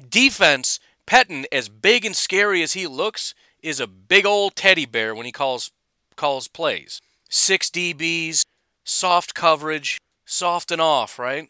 Defense, 0.06 0.79
Pettine, 1.06 1.47
as 1.50 1.69
big 1.69 2.05
and 2.05 2.15
scary 2.15 2.62
as 2.62 2.75
he 2.75 2.87
looks, 2.87 3.35
is 3.62 3.81
a 3.81 3.87
big 3.87 4.26
old 4.26 4.56
teddy 4.56 4.87
bear 4.87 5.15
when 5.15 5.26
he 5.26 5.32
calls 5.32 5.70
calls 6.17 6.49
plays. 6.49 7.00
Six 7.31 7.70
DBs, 7.70 8.44
soft 8.85 9.35
coverage, 9.35 9.99
soft 10.25 10.70
and 10.70 10.81
off, 10.81 11.19
right? 11.19 11.49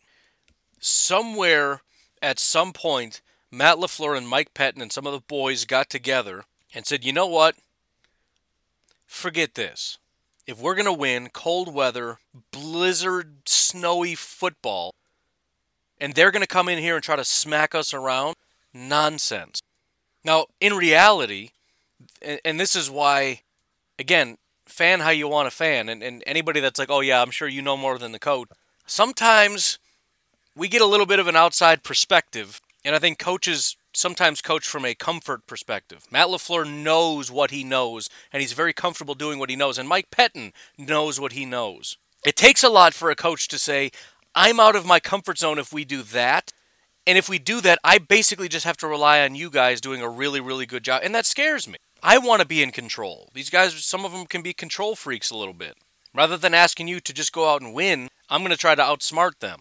Somewhere 0.80 1.82
at 2.22 2.38
some 2.38 2.72
point, 2.72 3.20
Matt 3.50 3.78
LaFleur 3.78 4.16
and 4.16 4.28
Mike 4.28 4.54
Pettine 4.54 4.82
and 4.82 4.92
some 4.92 5.06
of 5.06 5.12
the 5.12 5.20
boys 5.20 5.64
got 5.64 5.90
together 5.90 6.44
and 6.74 6.86
said, 6.86 7.04
you 7.04 7.12
know 7.12 7.26
what? 7.26 7.56
Forget 9.06 9.54
this 9.54 9.98
if 10.46 10.58
we're 10.58 10.74
going 10.74 10.86
to 10.86 10.92
win 10.92 11.28
cold 11.28 11.72
weather, 11.72 12.18
blizzard, 12.50 13.46
snowy 13.46 14.14
football, 14.14 14.94
and 16.00 16.14
they're 16.14 16.30
going 16.30 16.42
to 16.42 16.46
come 16.46 16.68
in 16.68 16.78
here 16.78 16.94
and 16.94 17.04
try 17.04 17.16
to 17.16 17.24
smack 17.24 17.74
us 17.74 17.92
around, 17.92 18.34
nonsense. 18.72 19.60
Now, 20.24 20.46
in 20.58 20.74
reality, 20.74 21.50
and 22.44 22.58
this 22.58 22.74
is 22.74 22.90
why, 22.90 23.42
again, 23.98 24.38
fan 24.64 25.00
how 25.00 25.10
you 25.10 25.28
want 25.28 25.50
to 25.50 25.54
fan, 25.54 25.88
and, 25.88 26.02
and 26.02 26.22
anybody 26.26 26.60
that's 26.60 26.78
like, 26.78 26.90
oh, 26.90 27.00
yeah, 27.00 27.20
I'm 27.20 27.30
sure 27.30 27.48
you 27.48 27.62
know 27.62 27.76
more 27.76 27.98
than 27.98 28.12
the 28.12 28.18
coach, 28.18 28.48
sometimes 28.86 29.78
we 30.56 30.68
get 30.68 30.82
a 30.82 30.86
little 30.86 31.06
bit 31.06 31.18
of 31.18 31.28
an 31.28 31.36
outside 31.36 31.82
perspective, 31.82 32.60
and 32.84 32.94
I 32.94 32.98
think 32.98 33.18
coaches 33.18 33.76
sometimes 33.98 34.40
coach 34.40 34.66
from 34.66 34.84
a 34.84 34.94
comfort 34.94 35.46
perspective. 35.46 36.06
Matt 36.10 36.28
LaFleur 36.28 36.70
knows 36.70 37.30
what 37.30 37.50
he 37.50 37.64
knows, 37.64 38.08
and 38.32 38.40
he's 38.40 38.52
very 38.52 38.72
comfortable 38.72 39.14
doing 39.14 39.38
what 39.38 39.50
he 39.50 39.56
knows. 39.56 39.78
And 39.78 39.88
Mike 39.88 40.10
Pettine 40.10 40.52
knows 40.78 41.20
what 41.20 41.32
he 41.32 41.44
knows. 41.44 41.98
It 42.24 42.36
takes 42.36 42.62
a 42.64 42.68
lot 42.68 42.94
for 42.94 43.10
a 43.10 43.16
coach 43.16 43.48
to 43.48 43.58
say, 43.58 43.90
I'm 44.34 44.60
out 44.60 44.76
of 44.76 44.86
my 44.86 45.00
comfort 45.00 45.38
zone 45.38 45.58
if 45.58 45.72
we 45.72 45.84
do 45.84 46.02
that. 46.02 46.52
And 47.06 47.16
if 47.16 47.28
we 47.28 47.38
do 47.38 47.60
that, 47.62 47.78
I 47.82 47.98
basically 47.98 48.48
just 48.48 48.66
have 48.66 48.76
to 48.78 48.86
rely 48.86 49.20
on 49.22 49.34
you 49.34 49.50
guys 49.50 49.80
doing 49.80 50.02
a 50.02 50.08
really, 50.08 50.40
really 50.40 50.66
good 50.66 50.84
job. 50.84 51.00
And 51.02 51.14
that 51.14 51.26
scares 51.26 51.66
me. 51.66 51.76
I 52.02 52.18
want 52.18 52.42
to 52.42 52.46
be 52.46 52.62
in 52.62 52.70
control. 52.70 53.30
These 53.34 53.50
guys, 53.50 53.74
some 53.84 54.04
of 54.04 54.12
them 54.12 54.26
can 54.26 54.42
be 54.42 54.52
control 54.52 54.94
freaks 54.94 55.30
a 55.30 55.36
little 55.36 55.54
bit. 55.54 55.74
Rather 56.14 56.36
than 56.36 56.54
asking 56.54 56.88
you 56.88 57.00
to 57.00 57.12
just 57.12 57.32
go 57.32 57.48
out 57.48 57.62
and 57.62 57.74
win, 57.74 58.08
I'm 58.28 58.42
going 58.42 58.50
to 58.50 58.56
try 58.56 58.74
to 58.74 58.82
outsmart 58.82 59.38
them. 59.40 59.60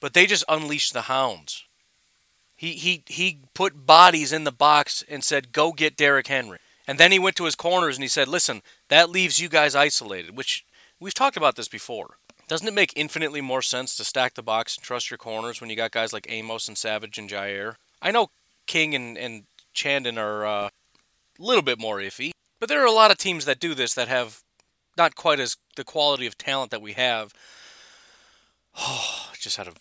But 0.00 0.12
they 0.12 0.26
just 0.26 0.44
unleash 0.48 0.90
the 0.90 1.02
hounds. 1.02 1.65
He 2.56 2.72
he 2.72 3.04
he 3.06 3.40
put 3.54 3.86
bodies 3.86 4.32
in 4.32 4.44
the 4.44 4.52
box 4.52 5.04
and 5.08 5.22
said, 5.22 5.52
"Go 5.52 5.72
get 5.72 5.96
Derrick 5.96 6.26
Henry." 6.26 6.58
And 6.88 6.98
then 6.98 7.12
he 7.12 7.18
went 7.18 7.36
to 7.36 7.44
his 7.44 7.54
corners 7.54 7.96
and 7.96 8.02
he 8.02 8.08
said, 8.08 8.28
"Listen, 8.28 8.62
that 8.88 9.10
leaves 9.10 9.38
you 9.38 9.48
guys 9.48 9.74
isolated." 9.74 10.36
Which 10.36 10.64
we've 10.98 11.14
talked 11.14 11.36
about 11.36 11.56
this 11.56 11.68
before. 11.68 12.16
Doesn't 12.48 12.68
it 12.68 12.74
make 12.74 12.92
infinitely 12.96 13.40
more 13.40 13.62
sense 13.62 13.96
to 13.96 14.04
stack 14.04 14.34
the 14.34 14.42
box 14.42 14.76
and 14.76 14.84
trust 14.84 15.10
your 15.10 15.18
corners 15.18 15.60
when 15.60 15.68
you 15.68 15.76
got 15.76 15.90
guys 15.90 16.12
like 16.12 16.26
Amos 16.30 16.68
and 16.68 16.78
Savage 16.78 17.18
and 17.18 17.28
Jaire? 17.28 17.74
I 18.00 18.10
know 18.10 18.30
King 18.66 18.94
and 18.94 19.18
and 19.18 19.44
Chandon 19.74 20.16
are 20.16 20.46
uh, 20.46 20.68
a 20.68 21.42
little 21.42 21.62
bit 21.62 21.78
more 21.78 21.98
iffy, 21.98 22.30
but 22.58 22.68
there 22.70 22.82
are 22.82 22.86
a 22.86 22.92
lot 22.92 23.10
of 23.10 23.18
teams 23.18 23.44
that 23.44 23.60
do 23.60 23.74
this 23.74 23.92
that 23.94 24.08
have 24.08 24.42
not 24.96 25.14
quite 25.14 25.40
as 25.40 25.56
the 25.76 25.84
quality 25.84 26.26
of 26.26 26.38
talent 26.38 26.70
that 26.70 26.80
we 26.80 26.94
have. 26.94 27.34
Oh, 28.78 29.30
just 29.38 29.58
had 29.58 29.68
a 29.68 29.72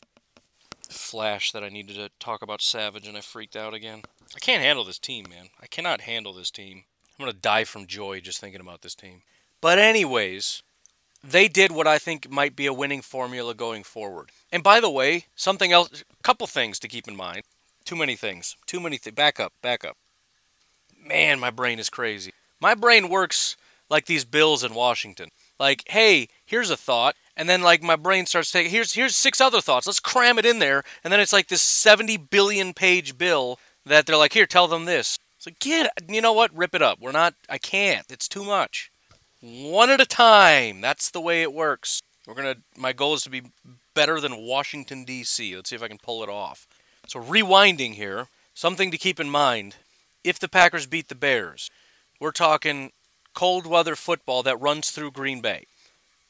flash 0.96 1.52
that 1.52 1.64
I 1.64 1.70
needed 1.70 1.96
to 1.96 2.10
talk 2.20 2.42
about 2.42 2.62
Savage, 2.62 3.08
and 3.08 3.18
I 3.18 3.22
freaked 3.22 3.56
out 3.56 3.74
again. 3.74 4.04
I 4.36 4.40
can't 4.40 4.64
handle 4.64 4.84
this 4.84 5.00
team, 5.00 5.26
man. 5.30 5.50
I 5.62 5.68
cannot 5.68 6.02
handle 6.02 6.34
this 6.34 6.52
team. 6.52 6.86
I'm 7.18 7.26
going 7.26 7.34
to 7.34 7.40
die 7.40 7.64
from 7.64 7.88
joy 7.88 8.20
just 8.20 8.40
thinking 8.40 8.62
about 8.62 8.82
this 8.82 8.96
team. 8.96 9.22
But, 9.62 9.80
anyways, 9.80 10.64
they 11.24 11.48
did 11.48 11.72
what 11.72 11.88
I 11.88 11.98
think 11.98 12.30
might 12.30 12.56
be 12.56 12.66
a 12.66 12.74
winning 12.74 13.02
formula 13.02 13.54
going 13.54 13.84
forward. 13.84 14.32
And 14.52 14.64
by 14.64 14.80
the 14.80 14.90
way, 14.90 15.26
something 15.36 15.72
else, 15.72 16.04
a 16.12 16.24
couple 16.24 16.48
things 16.48 16.80
to 16.80 16.88
keep 16.88 17.08
in 17.08 17.16
mind. 17.16 17.44
Too 17.86 17.96
many 17.96 18.16
things. 18.16 18.56
Too 18.66 18.80
many 18.80 18.98
things. 18.98 19.16
Back 19.16 19.40
up. 19.40 19.54
Back 19.62 19.86
up. 19.86 19.98
Man, 21.08 21.40
my 21.40 21.52
brain 21.52 21.80
is 21.80 21.90
crazy. 21.90 22.32
My 22.60 22.74
brain 22.74 23.10
works 23.10 23.56
like 23.90 24.06
these 24.06 24.26
bills 24.26 24.64
in 24.64 24.74
Washington. 24.74 25.30
Like, 25.60 25.84
hey, 25.88 26.28
here's 26.46 26.70
a 26.72 26.78
thought, 26.78 27.16
and 27.38 27.50
then 27.50 27.62
like 27.62 27.84
my 27.84 27.96
brain 27.96 28.26
starts 28.26 28.52
taking 28.52 28.72
here's 28.72 28.94
here's 28.94 29.16
six 29.16 29.42
other 29.42 29.62
thoughts. 29.62 29.88
Let's 29.88 30.00
cram 30.00 30.40
it 30.40 30.46
in 30.46 30.60
there, 30.60 30.84
and 31.04 31.12
then 31.12 31.20
it's 31.20 31.34
like 31.34 31.48
this 31.48 31.62
70 31.62 32.18
billion 32.18 32.74
page 32.74 33.18
bill 33.18 33.60
that 33.86 34.06
they're 34.06 34.18
like, 34.18 34.34
here, 34.34 34.46
tell 34.46 34.68
them 34.68 34.86
this. 34.86 35.18
Like, 35.46 35.60
get, 35.60 35.92
you 36.10 36.22
know 36.22 36.34
what? 36.34 36.56
Rip 36.56 36.74
it 36.74 36.82
up. 36.82 37.00
We're 37.00 37.12
not. 37.12 37.36
I 37.50 37.58
can't. 37.58 38.06
It's 38.10 38.28
too 38.28 38.44
much. 38.44 38.92
One 39.42 39.92
at 39.92 40.02
a 40.02 40.06
time. 40.06 40.82
That's 40.82 41.12
the 41.12 41.22
way 41.22 41.44
it 41.44 41.54
works. 41.54 42.02
We're 42.28 42.34
gonna. 42.34 42.56
My 42.76 42.94
goal 42.94 43.14
is 43.14 43.22
to 43.24 43.30
be 43.30 43.44
better 43.94 44.20
than 44.20 44.38
Washington 44.38 45.04
D.C. 45.04 45.56
Let's 45.56 45.70
see 45.70 45.76
if 45.76 45.84
I 45.84 45.88
can 45.88 46.00
pull 46.00 46.24
it 46.24 46.30
off. 46.30 46.68
So 47.08 47.22
rewinding 47.22 47.94
here, 47.94 48.28
something 48.56 48.90
to 48.90 48.98
keep 48.98 49.20
in 49.20 49.30
mind: 49.30 49.76
if 50.24 50.40
the 50.40 50.50
Packers 50.50 50.88
beat 50.88 51.10
the 51.10 51.16
Bears, 51.16 51.70
we're 52.20 52.32
talking 52.32 52.92
cold 53.36 53.68
weather 53.68 53.96
football 53.96 54.42
that 54.44 54.60
runs 54.60 54.90
through 54.90 55.12
Green 55.12 55.42
Bay. 55.42 55.66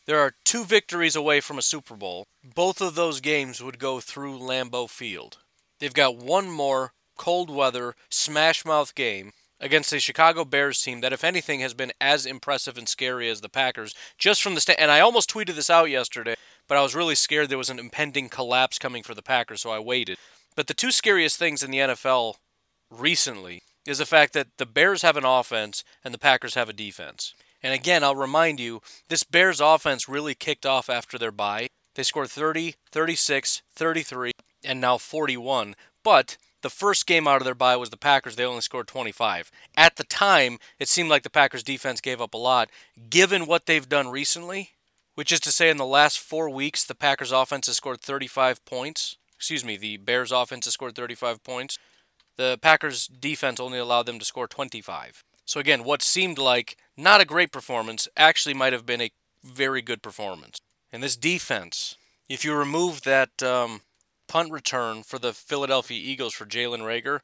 There 0.06 0.20
are 0.20 0.36
two 0.44 0.64
victories 0.64 1.16
away 1.16 1.42
from 1.42 1.58
a 1.58 1.64
Super 1.64 1.96
Bowl. 1.96 2.28
Both 2.44 2.80
of 2.80 2.94
those 2.94 3.22
games 3.22 3.64
would 3.64 3.80
go 3.80 4.00
through 4.00 4.38
Lambeau 4.38 4.88
Field. 4.88 5.40
They've 5.80 5.94
got 5.94 6.18
one 6.18 6.50
more 6.50 6.94
cold 7.18 7.50
weather 7.50 7.96
smash 8.10 8.66
mouth 8.66 8.94
game 8.94 9.32
against 9.60 9.92
a 9.94 10.00
Chicago 10.00 10.46
Bears 10.46 10.80
team 10.80 11.02
that, 11.02 11.14
if 11.14 11.24
anything, 11.24 11.62
has 11.62 11.74
been 11.74 11.92
as 12.00 12.28
impressive 12.28 12.78
and 12.78 12.88
scary 12.88 13.28
as 13.30 13.42
the 13.42 13.50
Packers. 13.50 13.96
Just 14.20 14.44
from 14.44 14.54
the 14.54 14.62
stand, 14.62 14.80
and 14.80 14.92
I 14.92 15.00
almost 15.00 15.32
tweeted 15.34 15.56
this 15.56 15.72
out 15.72 15.90
yesterday, 15.90 16.36
but 16.68 16.78
I 16.78 16.84
was 16.84 16.94
really 16.94 17.16
scared 17.16 17.50
there 17.50 17.58
was 17.58 17.72
an 17.72 17.80
impending 17.80 18.30
collapse 18.30 18.78
coming 18.78 19.02
for 19.02 19.16
the 19.16 19.24
Packers, 19.24 19.62
so 19.62 19.72
I 19.72 19.80
waited. 19.80 20.20
But 20.56 20.68
the 20.68 20.76
two 20.76 20.92
scariest 20.92 21.40
things 21.40 21.64
in 21.64 21.72
the 21.72 21.80
NFL 21.80 22.36
recently 22.92 23.64
is 23.88 23.98
the 23.98 24.06
fact 24.06 24.34
that 24.34 24.58
the 24.58 24.68
Bears 24.68 25.02
have 25.02 25.18
an 25.18 25.26
offense 25.26 25.84
and 26.04 26.14
the 26.14 26.20
Packers 26.20 26.54
have 26.54 26.70
a 26.70 26.74
defense. 26.74 27.34
And 27.66 27.74
again, 27.74 28.04
I'll 28.04 28.16
remind 28.16 28.60
you, 28.60 28.84
this 29.10 29.24
Bears 29.24 29.60
offense 29.60 30.08
really 30.08 30.36
kicked 30.36 30.68
off 30.68 30.88
after 30.88 31.18
their 31.18 31.32
bye. 31.32 31.66
They 31.96 32.04
scored 32.04 32.30
30, 32.30 32.76
36, 32.92 33.64
33, 33.74 34.34
and 34.64 34.80
now 34.80 35.00
41. 35.00 35.74
But 36.04 36.38
the 36.62 36.70
first 36.70 37.08
game 37.08 37.28
out 37.28 37.38
of 37.38 37.44
their 37.44 37.56
bye 37.56 37.76
was 37.76 37.90
the 37.90 37.98
Packers. 37.98 38.36
They 38.36 38.46
only 38.46 38.62
scored 38.62 38.88
25. 38.88 39.50
At 39.76 39.96
the 39.96 40.04
time, 40.04 40.60
it 40.78 40.90
seemed 40.90 41.10
like 41.10 41.24
the 41.24 41.30
Packers 41.32 41.64
defense 41.64 42.02
gave 42.02 42.22
up 42.22 42.36
a 42.36 42.38
lot. 42.38 42.70
Given 43.10 43.48
what 43.48 43.66
they've 43.66 43.90
done 43.90 44.10
recently, 44.10 44.74
which 45.16 45.32
is 45.32 45.40
to 45.40 45.52
say, 45.52 45.72
in 45.72 45.78
the 45.78 45.88
last 45.88 46.20
four 46.20 46.52
weeks, 46.52 46.84
the 46.84 46.94
Packers 46.94 47.32
offense 47.32 47.66
has 47.66 47.78
scored 47.78 48.00
35 48.00 48.64
points. 48.66 49.18
Excuse 49.38 49.66
me, 49.66 49.76
the 49.76 49.98
Bears 49.98 50.32
offense 50.32 50.66
has 50.66 50.76
scored 50.76 50.94
35 50.94 51.44
points. 51.44 51.80
The 52.38 52.60
Packers 52.62 53.08
defense 53.08 53.60
only 53.60 53.80
allowed 53.80 54.06
them 54.06 54.20
to 54.20 54.26
score 54.26 54.48
25. 54.48 55.24
So 55.46 55.60
again, 55.60 55.84
what 55.84 56.02
seemed 56.02 56.38
like 56.38 56.78
not 56.98 57.22
a 57.22 57.26
great 57.26 57.52
performance 57.52 58.08
actually 58.18 58.54
might 58.54 58.74
have 58.74 58.86
been 58.86 59.02
a 59.02 59.12
very 59.44 59.82
good 59.82 60.02
performance. 60.02 60.60
And 60.92 61.04
this 61.04 61.16
defense, 61.16 61.96
if 62.28 62.44
you 62.44 62.56
remove 62.56 63.02
that 63.04 63.44
um, 63.44 63.82
punt 64.28 64.52
return 64.52 65.04
for 65.04 65.20
the 65.20 65.34
Philadelphia 65.34 66.00
Eagles 66.02 66.34
for 66.34 66.46
Jalen 66.46 66.80
Reagor, 66.80 67.20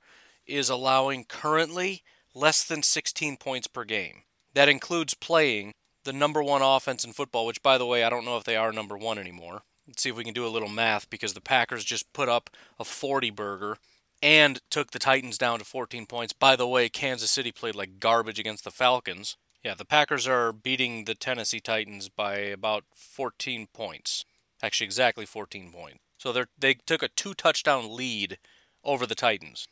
is 0.45 0.69
allowing 0.69 1.25
currently 1.25 2.03
less 2.33 2.63
than 2.63 2.83
16 2.83 3.37
points 3.37 3.67
per 3.67 3.83
game. 3.83 4.23
That 4.53 4.69
includes 4.69 5.13
playing 5.13 5.73
the 6.03 6.13
number 6.13 6.43
one 6.43 6.61
offense 6.61 7.05
in 7.05 7.13
football, 7.13 7.45
which, 7.45 7.63
by 7.63 7.77
the 7.77 7.85
way, 7.85 8.03
I 8.03 8.09
don't 8.09 8.25
know 8.25 8.37
if 8.37 8.43
they 8.43 8.55
are 8.55 8.71
number 8.71 8.97
one 8.97 9.17
anymore. 9.17 9.63
Let's 9.87 10.03
see 10.03 10.09
if 10.09 10.15
we 10.15 10.23
can 10.23 10.33
do 10.33 10.45
a 10.45 10.49
little 10.49 10.69
math 10.69 11.09
because 11.09 11.33
the 11.33 11.41
Packers 11.41 11.83
just 11.83 12.11
put 12.13 12.29
up 12.29 12.49
a 12.79 12.83
40 12.83 13.29
burger 13.31 13.77
and 14.21 14.61
took 14.69 14.91
the 14.91 14.99
Titans 14.99 15.37
down 15.37 15.59
to 15.59 15.65
14 15.65 16.05
points. 16.05 16.33
By 16.33 16.55
the 16.55 16.67
way, 16.67 16.89
Kansas 16.89 17.31
City 17.31 17.51
played 17.51 17.75
like 17.75 17.99
garbage 17.99 18.39
against 18.39 18.63
the 18.63 18.71
Falcons. 18.71 19.37
Yeah, 19.63 19.75
the 19.75 19.85
Packers 19.85 20.27
are 20.27 20.51
beating 20.51 21.05
the 21.05 21.15
Tennessee 21.15 21.59
Titans 21.59 22.09
by 22.09 22.37
about 22.37 22.83
14 22.95 23.67
points. 23.73 24.25
Actually, 24.63 24.85
exactly 24.85 25.25
14 25.25 25.71
points. 25.71 25.99
So 26.17 26.31
they 26.31 26.43
they 26.57 26.73
took 26.75 27.01
a 27.01 27.07
two 27.07 27.33
touchdown 27.33 27.95
lead 27.95 28.37
over 28.83 29.07
the 29.07 29.15
Titans, 29.15 29.67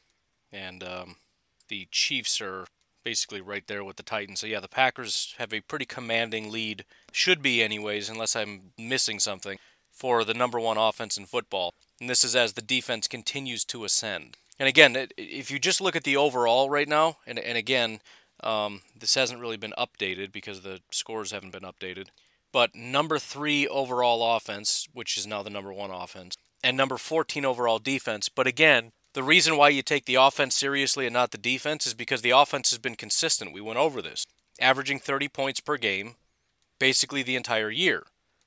and 0.51 0.83
um, 0.83 1.15
the 1.67 1.87
Chiefs 1.91 2.41
are 2.41 2.65
basically 3.03 3.41
right 3.41 3.65
there 3.67 3.83
with 3.83 3.97
the 3.97 4.03
Titans. 4.03 4.39
So 4.39 4.47
yeah, 4.47 4.59
the 4.59 4.67
Packers 4.67 5.35
have 5.37 5.53
a 5.53 5.61
pretty 5.61 5.85
commanding 5.85 6.51
lead, 6.51 6.85
should 7.11 7.41
be 7.41 7.61
anyways, 7.61 8.09
unless 8.09 8.35
I'm 8.35 8.71
missing 8.77 9.19
something, 9.19 9.57
for 9.99 10.23
the 10.23 10.33
number 10.33 10.59
one 10.59 10.77
offense 10.77 11.17
in 11.17 11.25
football. 11.25 11.73
And 11.99 12.09
this 12.09 12.23
is 12.23 12.35
as 12.35 12.53
the 12.53 12.61
defense 12.61 13.07
continues 13.07 13.65
to 13.65 13.83
ascend. 13.83 14.37
And 14.57 14.69
again, 14.69 15.07
if 15.17 15.51
you 15.51 15.59
just 15.59 15.81
look 15.81 15.95
at 15.95 16.05
the 16.05 16.15
overall 16.15 16.69
right 16.69 16.87
now, 16.87 17.17
and, 17.27 17.37
and 17.37 17.57
again, 17.57 17.99
um, 18.41 18.81
this 18.97 19.15
hasn't 19.15 19.41
really 19.41 19.57
been 19.57 19.73
updated 19.77 20.31
because 20.31 20.61
the 20.61 20.79
scores 20.91 21.31
haven't 21.31 21.51
been 21.51 21.63
updated. 21.63 22.07
But 22.53 22.73
number 22.73 23.19
three 23.19 23.67
overall 23.67 24.35
offense, 24.35 24.87
which 24.93 25.17
is 25.17 25.27
now 25.27 25.43
the 25.43 25.49
number 25.49 25.73
one 25.73 25.91
offense, 25.91 26.35
and 26.63 26.77
number 26.77 26.97
14 26.97 27.43
overall 27.43 27.79
defense. 27.79 28.29
But 28.29 28.47
again, 28.47 28.91
the 29.13 29.23
reason 29.23 29.57
why 29.57 29.69
you 29.69 29.81
take 29.81 30.05
the 30.05 30.15
offense 30.15 30.55
seriously 30.55 31.05
and 31.05 31.13
not 31.13 31.31
the 31.31 31.37
defense 31.37 31.85
is 31.85 31.93
because 31.93 32.21
the 32.21 32.31
offense 32.31 32.69
has 32.69 32.79
been 32.79 32.95
consistent. 32.95 33.53
We 33.53 33.61
went 33.61 33.79
over 33.79 34.01
this, 34.01 34.25
averaging 34.59 34.99
30 34.99 35.27
points 35.27 35.59
per 35.59 35.77
game 35.77 36.15
basically 36.79 37.21
the 37.21 37.35
entire 37.35 37.69
year. 37.69 38.03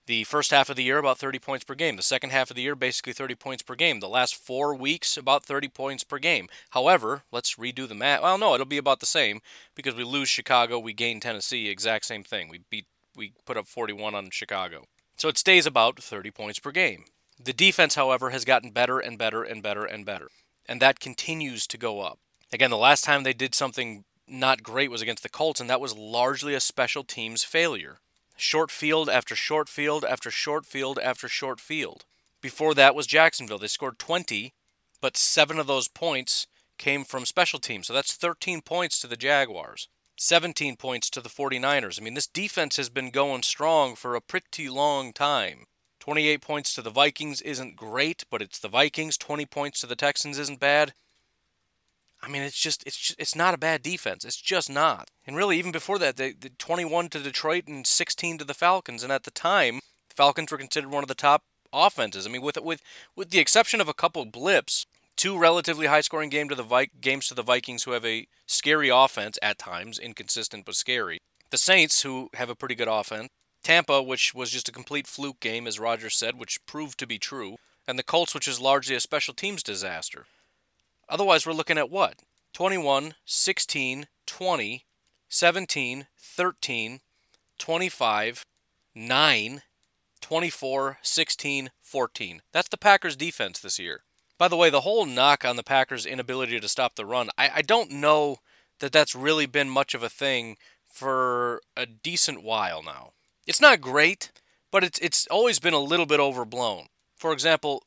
The 0.07 0.25
first 0.25 0.51
half 0.51 0.69
of 0.69 0.75
the 0.75 0.83
year, 0.83 0.99
about 0.99 1.19
30 1.19 1.39
points 1.39 1.65
per 1.65 1.77
game. 1.77 1.95
The 1.95 2.03
second 2.03 2.31
half 2.31 2.51
of 2.51 2.57
the 2.57 2.63
year, 2.63 2.75
basically 2.75 3.13
30 3.13 3.37
points 3.37 3.63
per 3.63 3.77
game. 3.77 4.01
The 4.01 4.09
last 4.09 4.35
four 4.35 4.75
weeks, 4.75 5.17
about 5.17 5.45
30 5.45 5.69
points 5.69 6.03
per 6.03 6.19
game. 6.19 6.49
However, 6.71 7.23
let's 7.31 7.55
redo 7.55 7.87
the 7.87 7.95
math. 7.95 8.23
Well, 8.23 8.37
no, 8.37 8.55
it'll 8.55 8.67
be 8.67 8.79
about 8.79 8.99
the 8.99 9.07
same 9.07 9.41
because 9.77 9.95
we 9.95 10.03
lose 10.03 10.29
Chicago, 10.29 10.81
we 10.81 10.93
gain 10.93 11.21
Tennessee, 11.21 11.69
exact 11.69 12.05
same 12.07 12.25
thing. 12.25 12.49
We 12.49 12.63
beat, 12.69 12.87
we 13.15 13.35
put 13.47 13.57
up 13.57 13.69
41 13.69 14.17
on 14.17 14.31
Chicago. 14.31 14.87
So 15.17 15.29
it 15.29 15.39
stays 15.39 15.67
about 15.67 16.03
30 16.03 16.33
points 16.33 16.59
per 16.59 16.73
game. 16.73 17.05
The 17.43 17.53
defense, 17.53 17.95
however, 17.95 18.31
has 18.31 18.45
gotten 18.45 18.71
better 18.71 18.99
and 18.99 19.17
better 19.17 19.45
and 19.45 19.63
better 19.63 19.85
and 19.85 20.05
better. 20.05 20.29
And 20.67 20.83
that 20.83 20.99
continues 20.99 21.67
to 21.69 21.79
go 21.79 22.01
up. 22.01 22.19
Again, 22.53 22.71
the 22.71 22.77
last 22.77 23.05
time 23.05 23.23
they 23.23 23.33
did 23.33 23.55
something 23.55 24.05
not 24.27 24.65
great 24.65 24.91
was 24.91 25.03
against 25.03 25.23
the 25.23 25.29
Colts, 25.29 25.61
and 25.61 25.71
that 25.71 25.81
was 25.81 25.97
largely 25.97 26.55
a 26.55 26.61
special 26.61 27.05
teams 27.05 27.45
failure 27.45 27.99
short 28.43 28.71
field 28.71 29.09
after 29.09 29.37
short 29.37 29.69
field 29.69 30.05
after 30.05 30.31
short 30.31 30.67
field 30.67 30.99
after 30.99 31.29
short 31.29 31.61
field. 31.61 32.05
Before 32.41 32.75
that 32.75 32.95
was 32.95 33.07
Jacksonville. 33.07 33.59
They 33.59 33.69
scored 33.69 33.99
20, 33.99 34.53
but 35.01 35.17
seven 35.17 35.59
of 35.59 35.69
those 35.69 35.89
points 35.89 36.49
came 36.77 37.05
from 37.05 37.25
special 37.25 37.61
teams. 37.61 37.87
So 37.87 37.93
that's 37.93 38.15
13 38.15 38.61
points 38.61 39.01
to 39.01 39.07
the 39.07 39.17
Jaguars, 39.17 39.89
17 40.19 40.77
points 40.77 41.09
to 41.11 41.21
the 41.21 41.29
49ers. 41.29 42.01
I 42.01 42.05
mean, 42.05 42.15
this 42.15 42.27
defense 42.27 42.77
has 42.77 42.89
been 42.89 43.11
going 43.11 43.45
strong 43.45 43.95
for 43.95 44.17
a 44.17 44.21
pretty 44.21 44.69
long 44.69 45.13
time. 45.13 45.67
28 46.01 46.43
points 46.43 46.75
to 46.75 46.83
the 46.83 46.91
Vikings 46.91 47.41
isn't 47.43 47.77
great, 47.77 48.25
but 48.29 48.43
it's 48.43 48.59
the 48.59 48.69
Vikings. 48.69 49.17
20 49.17 49.47
points 49.47 49.81
to 49.81 49.87
the 49.87 49.95
Texans 49.95 50.37
isn't 50.37 50.59
bad. 50.59 50.95
I 52.23 52.29
mean, 52.29 52.43
it's 52.43 52.59
just 52.59 52.85
it's 52.87 52.97
just, 52.97 53.21
it's 53.21 53.35
not 53.35 53.55
a 53.55 53.59
bad 53.59 53.83
defense. 53.83 54.25
It's 54.25 54.41
just 54.41 54.71
not. 54.71 55.11
And 55.27 55.37
really, 55.37 55.59
even 55.59 55.73
before 55.73 55.99
that, 55.99 56.17
they, 56.17 56.33
they 56.33 56.51
21 56.57 57.09
to 57.11 57.19
Detroit 57.19 57.67
and 57.67 57.87
16 57.87 58.39
to 58.39 58.45
the 58.45 58.55
Falcons. 58.55 59.03
And 59.03 59.13
at 59.13 59.25
the 59.25 59.31
time, 59.31 59.81
the 60.09 60.15
Falcons 60.15 60.51
were 60.51 60.59
considered 60.59 60.91
one 60.91 61.03
of 61.03 61.09
the 61.09 61.15
top 61.15 61.43
offenses. 61.73 62.27
I 62.27 62.31
mean, 62.31 62.43
with 62.43 62.59
with 62.61 62.81
with 63.17 63.31
the 63.31 63.41
exception 63.41 63.81
of 63.81 63.89
a 63.89 63.95
couple 63.95 64.25
blips, 64.25 64.87
two 65.17 65.37
relatively 65.39 65.87
high-scoring 65.87 66.31
game 66.31 66.49
to 66.49 66.55
the 66.55 66.63
Vi- 66.63 66.91
games 67.01 67.29
to 67.29 67.35
the 67.35 67.43
Vikings, 67.43 67.85
who 67.85 67.93
have 67.93 68.05
a 68.05 68.27
scary 68.47 68.89
offense 68.89 69.39
at 69.43 69.59
times, 69.59 69.99
inconsistent 69.99 70.65
but 70.65 70.77
scary. 70.77 71.19
The 71.51 71.59
Saints, 71.59 72.03
who 72.03 72.31
have 72.35 72.51
a 72.51 72.55
pretty 72.55 72.75
good 72.75 72.89
offense. 72.89 73.29
Tampa, 73.63 74.03
which 74.03 74.35
was 74.35 74.51
just 74.51 74.69
a 74.69 74.73
complete 74.73 75.07
fluke 75.07 75.39
game, 75.39 75.67
as 75.67 75.79
Roger 75.79 76.11
said, 76.11 76.39
which 76.39 76.65
proved 76.67 76.99
to 76.99 77.07
be 77.07 77.19
true. 77.19 77.57
And 77.87 77.99
the 77.99 78.03
Colts, 78.03 78.35
which 78.35 78.49
is 78.49 78.61
largely 78.61 78.97
a 78.97 79.01
special 79.01 79.35
teams 79.35 79.63
disaster. 79.63 80.27
Otherwise, 81.13 81.47
we're 81.47 81.53
looking 81.53 81.77
at 81.77 81.91
what? 81.91 82.23
21, 82.55 83.15
16, 83.27 84.07
20, 84.27 84.85
17, 85.29 86.07
13, 86.19 87.01
25, 87.59 88.45
9, 88.95 89.63
24, 90.23 90.99
16, 91.03 91.71
14. 91.83 92.43
That's 92.51 92.69
the 92.71 92.79
Packers' 92.79 93.15
defense 93.15 93.61
this 93.61 93.79
year. 93.79 94.05
By 94.39 94.49
the 94.49 94.57
way, 94.57 94.71
the 94.71 94.81
whole 94.81 95.05
knock 95.05 95.45
on 95.45 95.57
the 95.57 95.63
Packers' 95.63 96.07
inability 96.07 96.59
to 96.59 96.69
stop 96.69 96.97
the 96.97 97.05
run, 97.05 97.29
I, 97.37 97.51
I 97.57 97.63
don't 97.63 97.91
know 97.91 98.39
that 98.81 98.91
that's 98.91 99.15
really 99.15 99.45
been 99.45 99.69
much 99.69 99.93
of 99.95 100.03
a 100.03 100.09
thing 100.09 100.57
for 100.91 101.61
a 101.77 101.85
decent 101.85 102.43
while 102.43 102.83
now. 102.83 103.11
It's 103.47 103.61
not 103.61 103.83
great, 103.83 104.33
but 104.71 104.83
it's 104.83 104.99
it's 105.01 105.27
always 105.27 105.59
been 105.59 105.75
a 105.75 105.79
little 105.79 106.07
bit 106.07 106.21
overblown. 106.21 106.87
For 107.19 107.33
example, 107.35 107.85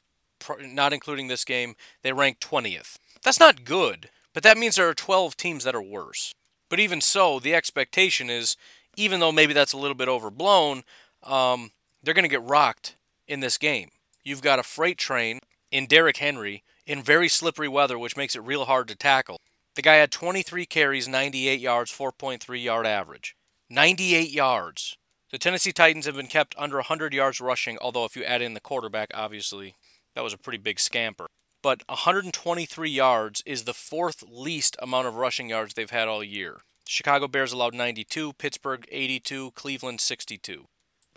not 0.62 0.94
including 0.94 1.28
this 1.28 1.44
game, 1.44 1.76
they 2.04 2.14
ranked 2.14 2.48
20th. 2.48 2.98
That's 3.26 3.40
not 3.40 3.66
good, 3.66 4.12
but 4.36 4.44
that 4.44 4.56
means 4.56 4.76
there 4.76 4.88
are 4.88 4.94
12 4.94 5.36
teams 5.36 5.64
that 5.64 5.74
are 5.74 5.82
worse. 5.82 6.32
But 6.70 6.80
even 6.80 7.02
so, 7.02 7.40
the 7.40 7.56
expectation 7.56 8.30
is, 8.30 8.56
even 8.96 9.20
though 9.20 9.32
maybe 9.32 9.52
that's 9.52 9.74
a 9.74 9.80
little 9.80 9.96
bit 9.96 10.08
overblown, 10.08 10.84
um, 11.24 11.72
they're 12.04 12.14
going 12.14 12.22
to 12.22 12.30
get 12.30 12.44
rocked 12.44 12.96
in 13.28 13.40
this 13.40 13.58
game. 13.58 13.90
You've 14.24 14.44
got 14.44 14.60
a 14.60 14.64
freight 14.64 15.00
train 15.00 15.40
in 15.72 15.88
Derrick 15.88 16.18
Henry 16.18 16.64
in 16.86 17.02
very 17.02 17.28
slippery 17.28 17.68
weather, 17.68 17.98
which 17.98 18.16
makes 18.16 18.36
it 18.36 18.44
real 18.44 18.66
hard 18.66 18.88
to 18.90 18.96
tackle. 18.96 19.40
The 19.74 19.82
guy 19.82 19.96
had 19.96 20.12
23 20.12 20.68
carries, 20.68 21.08
98 21.08 21.60
yards, 21.60 21.92
4.3 21.92 22.64
yard 22.64 22.86
average. 22.86 23.36
98 23.72 24.30
yards. 24.30 24.98
The 25.32 25.40
Tennessee 25.40 25.72
Titans 25.72 26.06
have 26.06 26.16
been 26.16 26.28
kept 26.28 26.54
under 26.60 26.78
100 26.78 27.12
yards 27.12 27.42
rushing, 27.42 27.80
although 27.82 28.06
if 28.06 28.16
you 28.16 28.24
add 28.24 28.44
in 28.44 28.54
the 28.54 28.60
quarterback, 28.60 29.10
obviously, 29.16 29.74
that 30.14 30.24
was 30.24 30.34
a 30.34 30.38
pretty 30.38 30.60
big 30.60 30.80
scamper. 30.80 31.26
But 31.66 31.82
123 31.88 32.92
yards 32.92 33.42
is 33.44 33.64
the 33.64 33.74
fourth 33.74 34.24
least 34.30 34.76
amount 34.84 35.08
of 35.08 35.16
rushing 35.16 35.50
yards 35.50 35.74
they've 35.74 35.90
had 35.90 36.08
all 36.08 36.24
year. 36.24 36.60
Chicago 36.88 37.28
Bears 37.28 37.52
allowed 37.52 37.74
92, 37.74 38.34
Pittsburgh 38.34 38.86
82, 38.92 39.50
Cleveland 39.56 40.00
62. 40.00 40.68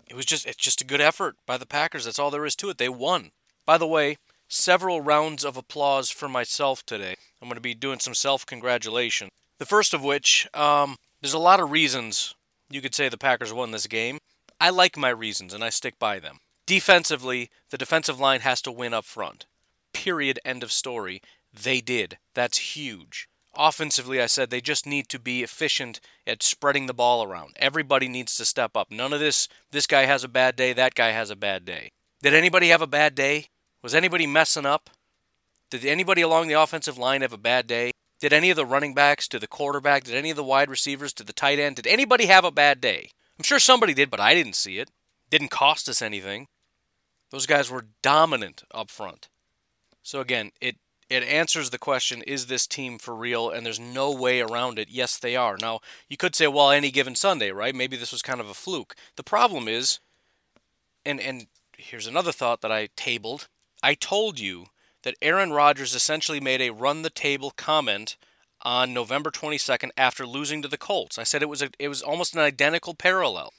It 0.07 0.15
was 0.15 0.25
just 0.25 0.47
it's 0.47 0.57
just 0.57 0.81
a 0.81 0.85
good 0.85 1.01
effort 1.01 1.35
by 1.45 1.57
the 1.57 1.67
Packers. 1.67 2.05
That's 2.05 2.17
all 2.17 2.31
there 2.31 2.47
is 2.47 2.55
to 2.55 2.69
it. 2.71 2.79
They 2.79 2.89
won. 2.89 3.29
By 3.67 3.77
the 3.77 3.85
way, 3.85 4.17
several 4.47 5.01
rounds 5.01 5.45
of 5.45 5.55
applause 5.55 6.09
for 6.09 6.27
myself 6.27 6.83
today. 6.83 7.13
I'm 7.39 7.47
going 7.47 7.53
to 7.53 7.61
be 7.61 7.75
doing 7.75 7.99
some 7.99 8.15
self 8.15 8.43
congratulation. 8.43 9.29
The 9.59 9.67
first 9.67 9.93
of 9.93 10.03
which, 10.03 10.47
um, 10.55 10.95
there's 11.21 11.35
a 11.35 11.37
lot 11.37 11.59
of 11.59 11.69
reasons 11.69 12.33
you 12.71 12.81
could 12.81 12.95
say 12.95 13.07
the 13.07 13.19
Packers 13.19 13.53
won 13.53 13.69
this 13.69 13.85
game. 13.85 14.17
I 14.59 14.71
like 14.71 14.97
my 14.97 15.09
reasons 15.09 15.53
and 15.53 15.63
I 15.63 15.69
stick 15.69 15.99
by 15.99 16.17
them. 16.17 16.39
Defensively, 16.65 17.51
the 17.69 17.77
defensive 17.77 18.19
line 18.19 18.39
has 18.39 18.63
to 18.63 18.71
win 18.71 18.95
up 18.95 19.05
front. 19.05 19.45
Period. 19.93 20.39
End 20.45 20.63
of 20.63 20.71
story. 20.71 21.21
They 21.53 21.81
did. 21.81 22.17
That's 22.33 22.75
huge. 22.75 23.27
Offensively, 23.55 24.21
I 24.21 24.27
said 24.27 24.49
they 24.49 24.61
just 24.61 24.85
need 24.85 25.09
to 25.09 25.19
be 25.19 25.43
efficient 25.43 25.99
at 26.27 26.43
spreading 26.43 26.85
the 26.85 26.93
ball 26.93 27.23
around. 27.23 27.55
Everybody 27.57 28.07
needs 28.07 28.35
to 28.37 28.45
step 28.45 28.77
up. 28.77 28.91
None 28.91 29.11
of 29.11 29.19
this, 29.19 29.47
this 29.71 29.87
guy 29.87 30.05
has 30.05 30.23
a 30.23 30.29
bad 30.29 30.55
day, 30.55 30.71
that 30.73 30.95
guy 30.95 31.11
has 31.11 31.29
a 31.29 31.35
bad 31.35 31.65
day. 31.65 31.91
Did 32.21 32.33
anybody 32.33 32.67
have 32.67 32.81
a 32.81 32.87
bad 32.87 33.15
day? 33.15 33.47
Was 33.81 33.95
anybody 33.95 34.27
messing 34.27 34.65
up? 34.65 34.89
Did 35.69 35.85
anybody 35.85 36.21
along 36.21 36.47
the 36.47 36.61
offensive 36.61 36.97
line 36.97 37.21
have 37.21 37.33
a 37.33 37.37
bad 37.37 37.65
day? 37.65 37.91
Did 38.19 38.33
any 38.33 38.49
of 38.49 38.55
the 38.55 38.65
running 38.65 38.93
backs, 38.93 39.27
did 39.27 39.41
the 39.41 39.47
quarterback, 39.47 40.03
did 40.03 40.15
any 40.15 40.29
of 40.29 40.35
the 40.35 40.43
wide 40.43 40.69
receivers, 40.69 41.13
did 41.13 41.27
the 41.27 41.33
tight 41.33 41.59
end, 41.59 41.77
did 41.77 41.87
anybody 41.87 42.25
have 42.25 42.43
a 42.43 42.51
bad 42.51 42.81
day? 42.81 43.11
I'm 43.37 43.43
sure 43.43 43.59
somebody 43.59 43.93
did, 43.93 44.11
but 44.11 44.19
I 44.19 44.33
didn't 44.33 44.55
see 44.55 44.79
it. 44.79 44.91
Didn't 45.29 45.51
cost 45.51 45.87
us 45.87 46.01
anything. 46.01 46.47
Those 47.31 47.45
guys 47.45 47.71
were 47.71 47.85
dominant 48.01 48.63
up 48.73 48.89
front. 48.89 49.29
So 50.03 50.21
again, 50.21 50.51
it 50.61 50.77
it 51.09 51.23
answers 51.23 51.71
the 51.71 51.79
question 51.79 52.21
is 52.23 52.45
this 52.45 52.67
team 52.67 52.99
for 52.99 53.15
real? 53.15 53.49
And 53.49 53.65
there's 53.65 53.79
no 53.79 54.11
way 54.11 54.41
around 54.41 54.77
it. 54.77 54.89
Yes 54.89 55.17
they 55.17 55.35
are. 55.35 55.57
Now 55.59 55.79
you 56.07 56.17
could 56.17 56.35
say 56.35 56.47
well 56.47 56.71
any 56.71 56.91
given 56.91 57.15
sunday 57.15 57.51
right? 57.51 57.75
Maybe 57.75 57.97
this 57.97 58.11
was 58.11 58.21
kind 58.21 58.39
of 58.39 58.49
a 58.49 58.53
fluke. 58.53 58.95
The 59.15 59.23
problem 59.23 59.67
is 59.67 59.99
and 61.05 61.19
and 61.19 61.47
here's 61.77 62.07
another 62.07 62.31
thought 62.31 62.61
that 62.61 62.71
i 62.71 62.89
tabled. 62.95 63.47
I 63.81 63.95
told 63.95 64.39
you 64.39 64.67
that 65.03 65.15
aaron 65.21 65.51
rodgers 65.51 65.95
essentially 65.95 66.39
made 66.39 66.61
a 66.61 66.71
run 66.71 67.01
the 67.01 67.09
table 67.09 67.51
comment 67.55 68.17
on 68.61 68.93
november 68.93 69.31
22nd 69.31 69.89
after 69.97 70.27
losing 70.27 70.61
to 70.61 70.67
the 70.67 70.77
colts. 70.77 71.17
I 71.17 71.23
said 71.23 71.41
it 71.41 71.49
was 71.49 71.61
a, 71.61 71.69
it 71.79 71.87
was 71.87 72.01
almost 72.01 72.35
an 72.35 72.41
identical 72.41 72.93
parallel. 72.93 73.53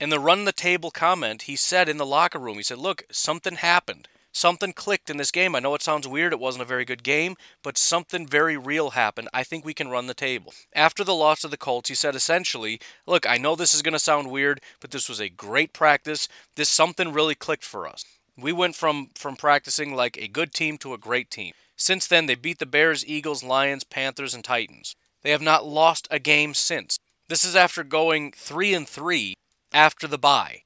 In 0.00 0.08
the 0.10 0.20
run 0.20 0.44
the 0.44 0.52
table 0.52 0.90
comment 0.90 1.42
he 1.42 1.56
said 1.56 1.88
in 1.88 1.98
the 1.98 2.06
locker 2.06 2.38
room 2.38 2.56
he 2.56 2.62
said 2.62 2.78
look 2.78 3.04
something 3.10 3.56
happened 3.56 4.08
something 4.34 4.74
clicked 4.74 5.08
in 5.08 5.16
this 5.16 5.30
game. 5.30 5.54
I 5.54 5.60
know 5.60 5.74
it 5.74 5.82
sounds 5.82 6.06
weird, 6.06 6.32
it 6.34 6.40
wasn't 6.40 6.62
a 6.62 6.66
very 6.66 6.84
good 6.84 7.02
game, 7.02 7.36
but 7.62 7.78
something 7.78 8.26
very 8.26 8.58
real 8.58 8.90
happened. 8.90 9.28
I 9.32 9.44
think 9.44 9.64
we 9.64 9.72
can 9.72 9.88
run 9.88 10.06
the 10.06 10.14
table. 10.14 10.52
After 10.74 11.04
the 11.04 11.14
loss 11.14 11.44
of 11.44 11.50
the 11.50 11.56
Colts, 11.56 11.88
he 11.88 11.94
said 11.94 12.14
essentially, 12.14 12.78
Look, 13.06 13.26
I 13.26 13.38
know 13.38 13.56
this 13.56 13.74
is 13.74 13.80
going 13.80 13.92
to 13.92 13.98
sound 13.98 14.30
weird, 14.30 14.60
but 14.80 14.90
this 14.90 15.08
was 15.08 15.20
a 15.20 15.30
great 15.30 15.72
practice. 15.72 16.28
This 16.56 16.68
something 16.68 17.12
really 17.12 17.34
clicked 17.34 17.64
for 17.64 17.86
us. 17.86 18.04
We 18.36 18.52
went 18.52 18.74
from, 18.74 19.10
from 19.14 19.36
practicing 19.36 19.94
like 19.94 20.18
a 20.18 20.28
good 20.28 20.52
team 20.52 20.76
to 20.78 20.92
a 20.92 20.98
great 20.98 21.30
team. 21.30 21.52
Since 21.76 22.06
then, 22.08 22.26
they 22.26 22.34
beat 22.34 22.58
the 22.58 22.66
Bears, 22.66 23.06
Eagles, 23.06 23.44
Lions, 23.44 23.84
Panthers, 23.84 24.34
and 24.34 24.44
Titans. 24.44 24.96
They 25.22 25.30
have 25.30 25.42
not 25.42 25.66
lost 25.66 26.08
a 26.10 26.18
game 26.18 26.52
since. 26.54 26.98
This 27.28 27.44
is 27.44 27.56
after 27.56 27.82
going 27.82 28.32
3 28.32 28.74
and 28.74 28.88
3 28.88 29.34
after 29.72 30.06
the 30.06 30.18
bye. 30.18 30.62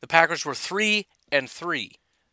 The 0.00 0.06
Packers 0.06 0.44
were 0.44 0.54
3 0.54 1.06
and 1.30 1.48
3. 1.48 1.92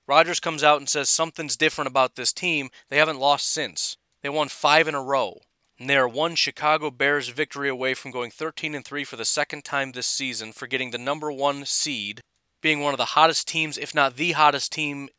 Rodgers 0.09 0.39
comes 0.39 0.63
out 0.63 0.79
and 0.79 0.89
says 0.89 1.07
something's 1.07 1.55
different 1.55 1.87
about 1.87 2.15
this 2.15 2.33
team. 2.33 2.71
They 2.89 2.97
haven't 2.97 3.19
lost 3.19 3.47
since. 3.47 3.95
They 4.23 4.29
won 4.29 4.47
five 4.47 4.87
in 4.87 4.95
a 4.95 5.03
row. 5.03 5.41
And 5.77 5.87
they 5.87 5.97
are 5.97 6.07
one 6.07 6.33
Chicago 6.33 6.89
Bears 6.89 7.27
victory 7.29 7.69
away 7.69 7.93
from 7.93 8.09
going 8.09 8.31
13 8.31 8.73
and 8.73 8.83
3 8.83 9.03
for 9.03 9.17
the 9.17 9.23
second 9.23 9.63
time 9.63 9.91
this 9.91 10.07
season, 10.07 10.51
for 10.51 10.65
getting 10.65 10.89
the 10.89 10.97
number 10.97 11.31
one 11.31 11.63
seed, 11.63 12.21
being 12.59 12.79
one 12.79 12.91
of 12.91 12.97
the 12.97 13.13
hottest 13.13 13.47
teams, 13.47 13.77
if 13.77 13.93
not 13.93 14.15
the 14.15 14.31
hottest 14.31 14.71
team, 14.71 15.09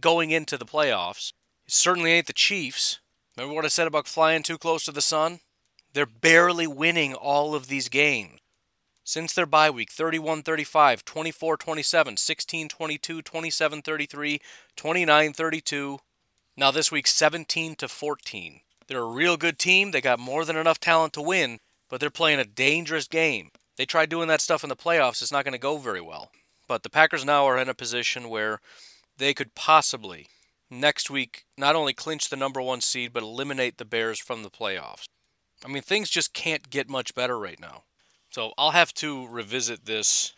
going 0.00 0.30
into 0.30 0.56
the 0.56 0.64
playoffs. 0.64 1.34
It 1.66 1.74
certainly 1.74 2.12
ain't 2.12 2.26
the 2.26 2.32
Chiefs. 2.32 3.00
Remember 3.36 3.54
what 3.54 3.66
I 3.66 3.68
said 3.68 3.86
about 3.86 4.08
flying 4.08 4.42
too 4.42 4.56
close 4.56 4.82
to 4.86 4.92
the 4.92 5.02
sun? 5.02 5.40
They're 5.92 6.06
barely 6.06 6.66
winning 6.66 7.12
all 7.12 7.54
of 7.54 7.68
these 7.68 7.90
games 7.90 8.38
since 9.08 9.32
their 9.32 9.46
bye 9.46 9.70
week 9.70 9.90
31 9.90 10.42
35, 10.42 11.02
24 11.02 11.56
27, 11.56 12.16
16 12.18 12.68
22, 12.68 13.22
27 13.22 13.80
33, 13.80 14.40
29 14.76 15.32
32. 15.32 15.98
Now 16.58 16.70
this 16.70 16.92
week 16.92 17.06
17 17.06 17.74
to 17.76 17.88
14. 17.88 18.60
They're 18.86 19.00
a 19.00 19.06
real 19.06 19.38
good 19.38 19.58
team. 19.58 19.92
They 19.92 20.02
got 20.02 20.18
more 20.18 20.44
than 20.44 20.56
enough 20.56 20.78
talent 20.78 21.14
to 21.14 21.22
win, 21.22 21.58
but 21.88 22.00
they're 22.00 22.10
playing 22.10 22.38
a 22.38 22.44
dangerous 22.44 23.08
game. 23.08 23.48
They 23.78 23.86
tried 23.86 24.10
doing 24.10 24.28
that 24.28 24.42
stuff 24.42 24.62
in 24.62 24.68
the 24.68 24.76
playoffs. 24.76 25.22
It's 25.22 25.32
not 25.32 25.44
going 25.44 25.52
to 25.52 25.58
go 25.58 25.78
very 25.78 26.02
well. 26.02 26.30
But 26.66 26.82
the 26.82 26.90
Packers 26.90 27.24
now 27.24 27.46
are 27.46 27.56
in 27.56 27.70
a 27.70 27.74
position 27.74 28.28
where 28.28 28.60
they 29.16 29.32
could 29.32 29.54
possibly 29.54 30.26
next 30.70 31.08
week 31.08 31.44
not 31.56 31.74
only 31.74 31.94
clinch 31.94 32.28
the 32.28 32.36
number 32.36 32.60
one 32.60 32.82
seed, 32.82 33.14
but 33.14 33.22
eliminate 33.22 33.78
the 33.78 33.86
Bears 33.86 34.18
from 34.18 34.42
the 34.42 34.50
playoffs. 34.50 35.06
I 35.64 35.68
mean, 35.68 35.82
things 35.82 36.10
just 36.10 36.34
can't 36.34 36.68
get 36.68 36.90
much 36.90 37.14
better 37.14 37.38
right 37.38 37.58
now. 37.58 37.84
So 38.38 38.52
I'll 38.56 38.70
have 38.70 38.94
to 38.94 39.26
revisit 39.26 39.84
this 39.84 40.32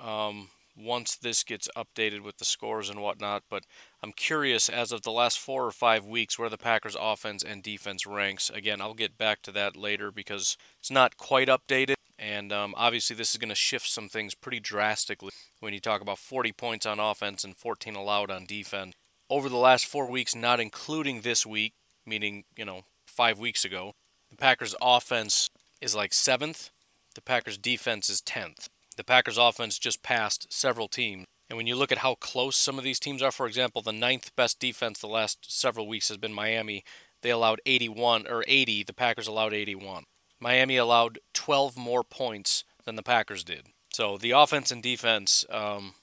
um, 0.00 0.48
once 0.76 1.14
this 1.14 1.44
gets 1.44 1.68
updated 1.76 2.22
with 2.22 2.38
the 2.38 2.44
scores 2.44 2.90
and 2.90 3.00
whatnot. 3.00 3.44
But 3.48 3.62
I'm 4.02 4.10
curious, 4.10 4.68
as 4.68 4.90
of 4.90 5.02
the 5.02 5.12
last 5.12 5.38
four 5.38 5.64
or 5.64 5.70
five 5.70 6.04
weeks, 6.04 6.40
where 6.40 6.48
the 6.48 6.58
Packers' 6.58 6.96
offense 7.00 7.44
and 7.44 7.62
defense 7.62 8.04
ranks. 8.04 8.50
Again, 8.50 8.80
I'll 8.80 8.94
get 8.94 9.16
back 9.16 9.42
to 9.42 9.52
that 9.52 9.76
later 9.76 10.10
because 10.10 10.56
it's 10.80 10.90
not 10.90 11.16
quite 11.18 11.46
updated. 11.46 11.94
And 12.18 12.52
um, 12.52 12.74
obviously, 12.76 13.14
this 13.14 13.30
is 13.30 13.36
going 13.36 13.50
to 13.50 13.54
shift 13.54 13.86
some 13.86 14.08
things 14.08 14.34
pretty 14.34 14.58
drastically 14.58 15.30
when 15.60 15.72
you 15.72 15.78
talk 15.78 16.00
about 16.00 16.18
40 16.18 16.50
points 16.50 16.84
on 16.84 16.98
offense 16.98 17.44
and 17.44 17.56
14 17.56 17.94
allowed 17.94 18.32
on 18.32 18.46
defense. 18.46 18.92
Over 19.30 19.48
the 19.48 19.56
last 19.56 19.86
four 19.86 20.10
weeks, 20.10 20.34
not 20.34 20.58
including 20.58 21.20
this 21.20 21.46
week, 21.46 21.74
meaning, 22.04 22.42
you 22.56 22.64
know, 22.64 22.80
five 23.06 23.38
weeks 23.38 23.64
ago, 23.64 23.92
the 24.30 24.36
Packers' 24.36 24.74
offense 24.82 25.48
is 25.80 25.94
like 25.94 26.12
seventh 26.12 26.70
the 27.16 27.22
Packers 27.22 27.58
defense 27.58 28.08
is 28.08 28.20
10th. 28.20 28.68
The 28.96 29.04
Packers 29.04 29.38
offense 29.38 29.78
just 29.78 30.02
passed 30.02 30.52
several 30.52 30.86
teams. 30.86 31.24
And 31.48 31.56
when 31.56 31.66
you 31.66 31.76
look 31.76 31.90
at 31.92 31.98
how 31.98 32.14
close 32.16 32.56
some 32.56 32.78
of 32.78 32.84
these 32.84 33.00
teams 33.00 33.22
are, 33.22 33.32
for 33.32 33.46
example, 33.46 33.82
the 33.82 33.92
ninth 33.92 34.34
best 34.36 34.60
defense 34.60 34.98
the 34.98 35.06
last 35.06 35.38
several 35.48 35.88
weeks 35.88 36.08
has 36.08 36.18
been 36.18 36.32
Miami. 36.32 36.84
They 37.22 37.30
allowed 37.30 37.60
81 37.66 38.26
or 38.28 38.44
80. 38.46 38.84
The 38.84 38.92
Packers 38.92 39.26
allowed 39.26 39.52
81. 39.52 40.04
Miami 40.40 40.76
allowed 40.76 41.18
12 41.34 41.76
more 41.76 42.04
points 42.04 42.64
than 42.84 42.96
the 42.96 43.02
Packers 43.02 43.44
did. 43.44 43.66
So 43.92 44.18
the 44.18 44.32
offense 44.32 44.70
and 44.70 44.82
defense 44.82 45.44
um, 45.48 45.94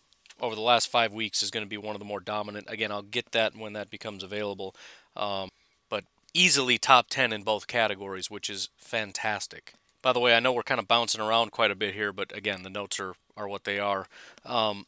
over 0.41 0.56
the 0.56 0.62
last 0.62 0.88
five 0.88 1.13
weeks 1.13 1.43
is 1.43 1.52
going 1.52 1.65
to 1.65 1.69
be 1.69 1.78
one 1.78 1.95
of 1.95 1.99
the 1.99 2.06
more 2.06 2.19
dominant. 2.19 2.65
Again, 2.69 2.91
I'll 2.91 3.04
get 3.04 3.32
that 3.34 3.56
when 3.56 3.73
that 3.73 3.89
becomes 3.89 4.23
available. 4.23 4.76
Um, 5.15 5.49
but 5.89 6.06
easily 6.34 6.78
top 6.78 7.10
10 7.10 7.32
in 7.32 7.43
both 7.43 7.67
categories, 7.67 8.32
which 8.32 8.49
is 8.49 8.69
fantastic. 8.78 9.73
By 10.03 10.11
the 10.11 10.19
way, 10.19 10.35
I 10.35 10.41
know 10.41 10.51
we're 10.51 10.63
kind 10.63 10.81
of 10.81 10.87
bouncing 10.87 11.21
around 11.21 11.51
quite 11.51 11.71
a 11.71 11.75
bit 11.75 11.95
here, 11.95 12.11
but 12.11 12.35
again, 12.35 12.61
the 12.61 12.69
notes 12.69 12.99
are, 12.99 13.13
are 13.35 13.47
what 13.47 13.63
they 13.63 13.79
are. 13.79 14.05
Um, 14.45 14.85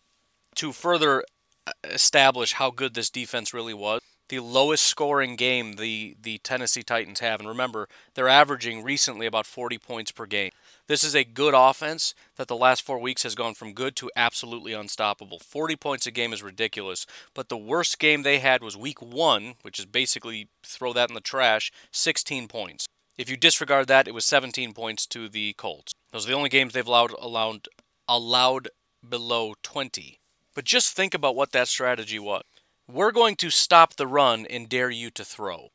to 0.56 0.74
further 0.74 1.24
uh, 1.66 1.72
establish 1.86 2.54
how 2.54 2.70
good 2.70 2.94
this 2.94 3.10
defense 3.10 3.54
really 3.54 3.74
was, 3.74 4.02
the 4.28 4.40
lowest 4.40 4.84
scoring 4.86 5.38
game 5.38 5.74
the, 5.74 6.18
the 6.22 6.40
Tennessee 6.40 6.84
Titans 6.84 7.22
have, 7.22 7.40
and 7.40 7.48
remember, 7.48 7.88
they're 8.14 8.28
averaging 8.28 8.84
recently 8.84 9.26
about 9.26 9.46
40 9.46 9.78
points 9.78 10.12
per 10.12 10.26
game. 10.26 10.52
This 10.88 11.04
is 11.04 11.16
a 11.16 11.24
good 11.24 11.54
offense 11.56 12.14
that 12.36 12.50
the 12.50 12.56
last 12.56 12.82
four 12.82 13.00
weeks 13.00 13.24
has 13.24 13.36
gone 13.36 13.54
from 13.54 13.74
good 13.74 13.96
to 13.98 14.12
absolutely 14.18 14.74
unstoppable. 14.74 15.40
40 15.40 15.78
points 15.78 16.06
a 16.08 16.12
game 16.12 16.34
is 16.34 16.44
ridiculous, 16.44 17.06
but 17.34 17.48
the 17.48 17.58
worst 17.58 18.00
game 18.00 18.24
they 18.24 18.40
had 18.40 18.62
was 18.62 18.76
week 18.76 19.02
one, 19.02 19.54
which 19.62 19.80
is 19.80 19.86
basically 19.86 20.50
throw 20.62 20.92
that 20.92 21.10
in 21.10 21.16
the 21.16 21.22
trash, 21.22 21.72
16 21.92 22.48
points. 22.48 22.88
If 23.18 23.30
you 23.30 23.38
disregard 23.38 23.88
that, 23.88 24.08
it 24.08 24.14
was 24.14 24.26
17 24.26 24.74
points 24.74 25.06
to 25.08 25.30
the 25.30 25.54
Colts. 25.54 25.94
Those 26.12 26.26
are 26.26 26.30
the 26.30 26.36
only 26.36 26.50
games 26.50 26.74
they've 26.74 26.86
allowed 26.86 27.12
allowed 27.20 27.68
allowed 28.08 28.70
below 29.08 29.56
20. 29.64 30.20
But 30.54 30.66
just 30.66 30.96
think 30.96 31.14
about 31.14 31.36
what 31.36 31.52
that 31.52 31.68
strategy 31.68 32.20
was. 32.20 32.44
We're 32.88 33.12
going 33.12 33.36
to 33.38 33.50
stop 33.50 33.96
the 33.96 34.08
run 34.08 34.46
and 34.50 34.70
dare 34.70 34.90
you 34.90 35.10
to 35.12 35.26
throw. 35.26 35.70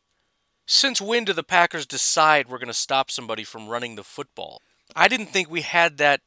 Since 0.66 1.00
when 1.00 1.24
do 1.24 1.32
the 1.32 1.42
Packers 1.42 1.86
decide 1.86 2.48
we're 2.48 2.58
going 2.58 2.68
to 2.68 2.74
stop 2.74 3.10
somebody 3.10 3.42
from 3.42 3.68
running 3.68 3.96
the 3.96 4.04
football? 4.04 4.62
I 4.94 5.08
didn't 5.08 5.26
think 5.26 5.50
we 5.50 5.62
had 5.62 5.98
that 5.98 6.20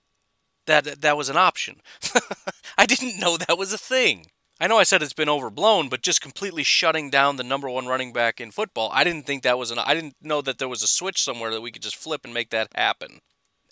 that 0.66 1.02
that 1.02 1.18
was 1.18 1.30
an 1.30 1.38
option. 1.38 1.82
I 2.78 2.86
didn't 2.86 3.20
know 3.20 3.38
that 3.38 3.58
was 3.58 3.72
a 3.72 3.78
thing. 3.78 4.28
I 4.64 4.68
know 4.68 4.78
I 4.78 4.84
said 4.84 5.04
it's 5.04 5.12
been 5.12 5.28
overblown, 5.28 5.90
but 5.90 6.02
just 6.02 6.22
completely 6.22 6.64
shutting 6.64 7.10
down 7.10 7.36
the 7.36 7.44
number 7.44 7.70
one 7.70 7.86
running 7.86 8.14
back 8.14 8.40
in 8.40 8.50
football. 8.50 8.90
I 8.94 9.04
didn't 9.04 9.26
think 9.26 9.44
that 9.44 9.58
was 9.58 9.72
an. 9.72 9.80
I 9.80 9.94
didn't 9.94 10.16
know 10.22 10.42
that 10.42 10.58
there 10.58 10.70
was 10.70 10.82
a 10.82 10.88
switch 10.88 11.22
somewhere 11.22 11.52
that 11.52 11.60
we 11.60 11.70
could 11.70 11.82
just 11.82 11.98
flip 11.98 12.22
and 12.24 12.34
make 12.34 12.50
that 12.52 12.70
happen. 12.74 13.20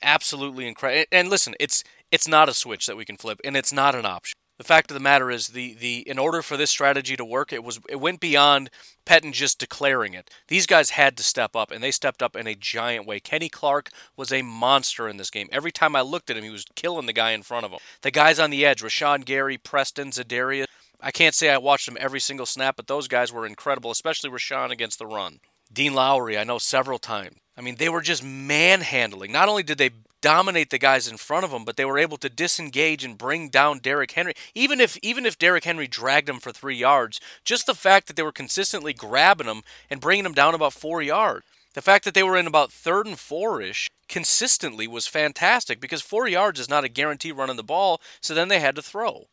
Absolutely 0.02 0.68
incredible. 0.68 1.06
And 1.10 1.30
listen, 1.30 1.56
it's 1.62 1.86
it's 2.12 2.28
not 2.28 2.50
a 2.50 2.54
switch 2.54 2.88
that 2.88 2.98
we 2.98 3.06
can 3.06 3.16
flip, 3.16 3.40
and 3.46 3.56
it's 3.56 3.72
not 3.72 3.96
an 3.96 4.06
option. 4.06 4.34
The 4.58 4.66
fact 4.66 4.92
of 4.92 4.96
the 4.96 5.00
matter 5.00 5.32
is, 5.32 5.48
the, 5.48 5.76
the 5.76 6.00
in 6.08 6.20
order 6.20 6.42
for 6.42 6.58
this 6.58 6.70
strategy 6.70 7.16
to 7.16 7.24
work, 7.24 7.54
it 7.54 7.64
was 7.64 7.80
it 7.88 8.02
went 8.02 8.20
beyond 8.20 8.70
Pettine 9.06 9.32
just 9.32 9.60
declaring 9.60 10.14
it. 10.14 10.30
These 10.50 10.66
guys 10.66 10.90
had 10.90 11.16
to 11.16 11.24
step 11.24 11.56
up, 11.56 11.72
and 11.72 11.82
they 11.82 11.92
stepped 11.92 12.22
up 12.22 12.36
in 12.36 12.48
a 12.48 12.54
giant 12.54 13.08
way. 13.08 13.22
Kenny 13.22 13.48
Clark 13.48 13.92
was 14.18 14.34
a 14.34 14.42
monster 14.42 15.08
in 15.08 15.16
this 15.16 15.30
game. 15.30 15.48
Every 15.54 15.72
time 15.72 15.96
I 15.96 16.02
looked 16.02 16.30
at 16.30 16.36
him, 16.36 16.44
he 16.44 16.50
was 16.50 16.66
killing 16.76 17.06
the 17.06 17.14
guy 17.14 17.32
in 17.32 17.44
front 17.44 17.66
of 17.66 17.72
him. 17.72 17.80
The 18.02 18.12
guys 18.12 18.40
on 18.40 18.50
the 18.50 18.66
edge, 18.66 18.84
Rashan 18.84 19.24
Gary, 19.24 19.58
Preston, 19.58 20.12
Za'Darius. 20.12 20.66
I 21.02 21.12
can't 21.12 21.36
say 21.36 21.50
I 21.50 21.58
watched 21.58 21.88
them 21.88 21.98
every 22.00 22.20
single 22.20 22.46
snap, 22.46 22.76
but 22.76 22.88
those 22.88 23.08
guys 23.08 23.34
were 23.34 23.46
incredible, 23.46 23.92
especially 23.92 24.30
Rashan 24.30 24.70
against 24.70 25.00
the 25.00 25.08
run. 25.08 25.40
Dean 25.74 25.94
Lowry, 25.94 26.38
I 26.38 26.44
know 26.44 26.58
several 26.58 27.00
times. 27.00 27.38
I 27.58 27.62
mean, 27.62 27.76
they 27.76 27.90
were 27.90 28.02
just 28.02 28.24
manhandling. 28.24 29.32
Not 29.32 29.50
only 29.50 29.64
did 29.64 29.78
they 29.78 29.92
dominate 30.22 30.70
the 30.70 30.78
guys 30.78 31.08
in 31.08 31.18
front 31.18 31.44
of 31.44 31.52
them, 31.52 31.66
but 31.66 31.76
they 31.76 31.86
were 31.86 31.98
able 31.98 32.18
to 32.18 32.30
disengage 32.30 33.04
and 33.04 33.18
bring 33.18 33.50
down 33.50 33.80
Derrick 33.80 34.12
Henry. 34.12 34.34
Even 34.54 34.80
if 34.80 34.98
even 35.02 35.26
if 35.26 35.38
Derrick 35.38 35.64
Henry 35.64 35.88
dragged 35.88 36.30
him 36.30 36.40
for 36.40 36.52
three 36.52 36.76
yards, 36.76 37.20
just 37.44 37.66
the 37.66 37.76
fact 37.76 38.08
that 38.08 38.16
they 38.16 38.24
were 38.24 38.32
consistently 38.32 38.94
grabbing 38.94 39.48
him 39.48 39.64
and 39.90 40.00
bringing 40.02 40.26
him 40.26 40.34
down 40.34 40.54
about 40.54 40.74
four 40.74 41.02
yards. 41.02 41.46
The 41.74 41.82
fact 41.82 42.06
that 42.06 42.14
they 42.14 42.24
were 42.24 42.38
in 42.38 42.48
about 42.48 42.72
third 42.72 43.08
and 43.08 43.18
four 43.18 43.62
ish 43.62 43.90
consistently 44.10 44.88
was 44.88 45.08
fantastic 45.08 45.80
because 45.80 46.02
four 46.02 46.28
yards 46.28 46.60
is 46.60 46.70
not 46.70 46.84
a 46.84 46.90
guarantee 46.90 47.32
running 47.32 47.56
the 47.56 47.64
ball, 47.64 48.02
so 48.20 48.34
then 48.34 48.50
they 48.50 48.60
had 48.60 48.76
to 48.76 48.82
throw. 48.82 49.28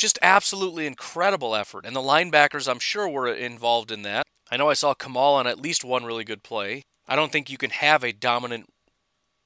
Just 0.00 0.18
absolutely 0.22 0.86
incredible 0.86 1.54
effort. 1.54 1.84
And 1.84 1.94
the 1.94 2.00
linebackers, 2.00 2.66
I'm 2.66 2.78
sure, 2.78 3.06
were 3.06 3.28
involved 3.28 3.92
in 3.92 4.00
that. 4.00 4.24
I 4.50 4.56
know 4.56 4.70
I 4.70 4.72
saw 4.72 4.94
Kamal 4.94 5.34
on 5.34 5.46
at 5.46 5.60
least 5.60 5.84
one 5.84 6.06
really 6.06 6.24
good 6.24 6.42
play. 6.42 6.84
I 7.06 7.16
don't 7.16 7.30
think 7.30 7.50
you 7.50 7.58
can 7.58 7.68
have 7.68 8.02
a 8.02 8.10
dominant 8.10 8.70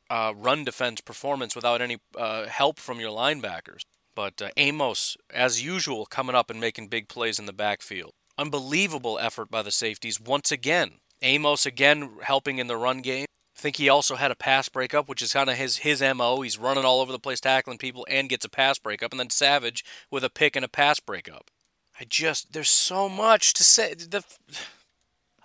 uh, 0.09 0.33
run 0.37 0.63
defense 0.63 1.01
performance 1.01 1.57
without 1.57 1.83
any 1.83 1.97
uh, 2.17 2.47
help 2.47 2.79
from 2.79 3.01
your 3.01 3.11
linebackers. 3.11 3.81
But 4.15 4.41
uh, 4.41 4.51
Amos, 4.57 5.17
as 5.29 5.61
usual, 5.65 6.07
coming 6.07 6.37
up 6.37 6.51
and 6.51 6.61
making 6.61 6.87
big 6.87 7.09
plays 7.09 7.41
in 7.41 7.47
the 7.47 7.53
backfield. 7.53 8.13
Unbelievable 8.39 9.19
effort 9.19 9.51
by 9.51 9.63
the 9.63 9.73
safeties 9.73 10.21
once 10.21 10.53
again. 10.53 10.99
Amos 11.21 11.67
again 11.67 12.11
helping 12.23 12.61
in 12.61 12.69
the 12.69 12.77
run 12.77 13.01
game. 13.01 13.27
Think 13.65 13.77
he 13.77 13.89
also 13.89 14.17
had 14.17 14.31
a 14.31 14.35
pass 14.37 14.69
breakup, 14.69 15.09
which 15.09 15.23
is 15.23 15.33
kind 15.33 15.49
of 15.49 15.57
his 15.57 15.79
his 15.79 16.03
mo. 16.03 16.43
He's 16.43 16.59
running 16.59 16.85
all 16.85 17.01
over 17.01 17.11
the 17.11 17.19
place, 17.19 17.41
tackling 17.41 17.79
people, 17.79 18.07
and 18.11 18.29
gets 18.29 18.45
a 18.45 18.51
pass 18.51 18.79
breakup. 18.79 19.11
And 19.11 19.19
then 19.19 19.31
Savage 19.31 19.83
with 20.11 20.23
a 20.23 20.29
pick 20.29 20.55
and 20.55 20.67
a 20.67 20.69
pass 20.69 21.01
breakup. 21.01 21.51
I 21.99 22.05
just 22.07 22.53
there's 22.53 22.69
so 22.69 23.09
much 23.09 23.55
to 23.55 23.65
say. 23.65 23.95
The 23.95 24.23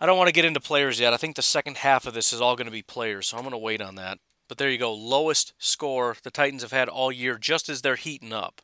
I 0.01 0.05
don't 0.05 0.17
want 0.17 0.27
to 0.27 0.33
get 0.33 0.43
into 0.43 0.59
players 0.59 0.99
yet. 0.99 1.13
I 1.13 1.15
think 1.15 1.37
the 1.37 1.41
second 1.41 1.77
half 1.77 2.05
of 2.05 2.13
this 2.13 2.33
is 2.33 2.41
all 2.41 2.57
going 2.57 2.67
to 2.67 2.71
be 2.71 2.81
players, 2.81 3.27
so 3.27 3.37
I'm 3.37 3.43
going 3.43 3.53
to 3.53 3.57
wait 3.57 3.81
on 3.81 3.95
that. 3.95 4.19
But 4.49 4.57
there 4.57 4.69
you 4.69 4.77
go, 4.77 4.93
lowest 4.93 5.53
score 5.57 6.17
the 6.21 6.29
Titans 6.29 6.61
have 6.61 6.73
had 6.73 6.89
all 6.89 7.13
year, 7.13 7.37
just 7.37 7.69
as 7.69 7.81
they're 7.81 7.95
heating 7.95 8.33
up. 8.33 8.61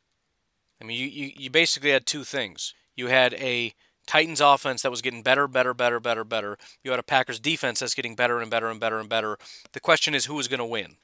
I 0.81 0.83
mean, 0.83 0.99
you, 0.99 1.07
you, 1.07 1.31
you 1.33 1.49
basically 1.49 1.91
had 1.91 2.05
two 2.05 2.25
things. 2.25 2.73
You 2.93 3.07
had 3.07 3.33
a 3.35 3.73
Titans 4.05 4.41
offense 4.41 4.81
that 4.81 4.91
was 4.91 5.01
getting 5.01 5.23
better, 5.23 5.47
better, 5.47 5.73
better, 5.73 5.99
better, 5.99 6.23
better. 6.23 6.57
You 6.83 6.91
had 6.91 6.99
a 6.99 7.03
Packers 7.03 7.39
defense 7.39 7.79
that's 7.79 7.95
getting 7.95 8.15
better 8.15 8.39
and 8.39 8.51
better 8.51 8.69
and 8.69 8.79
better 8.79 8.99
and 8.99 9.09
better. 9.09 9.37
The 9.73 9.79
question 9.79 10.13
is 10.13 10.25
who 10.25 10.35
was 10.35 10.47
going 10.47 10.59
to 10.59 10.65
win? 10.65 10.97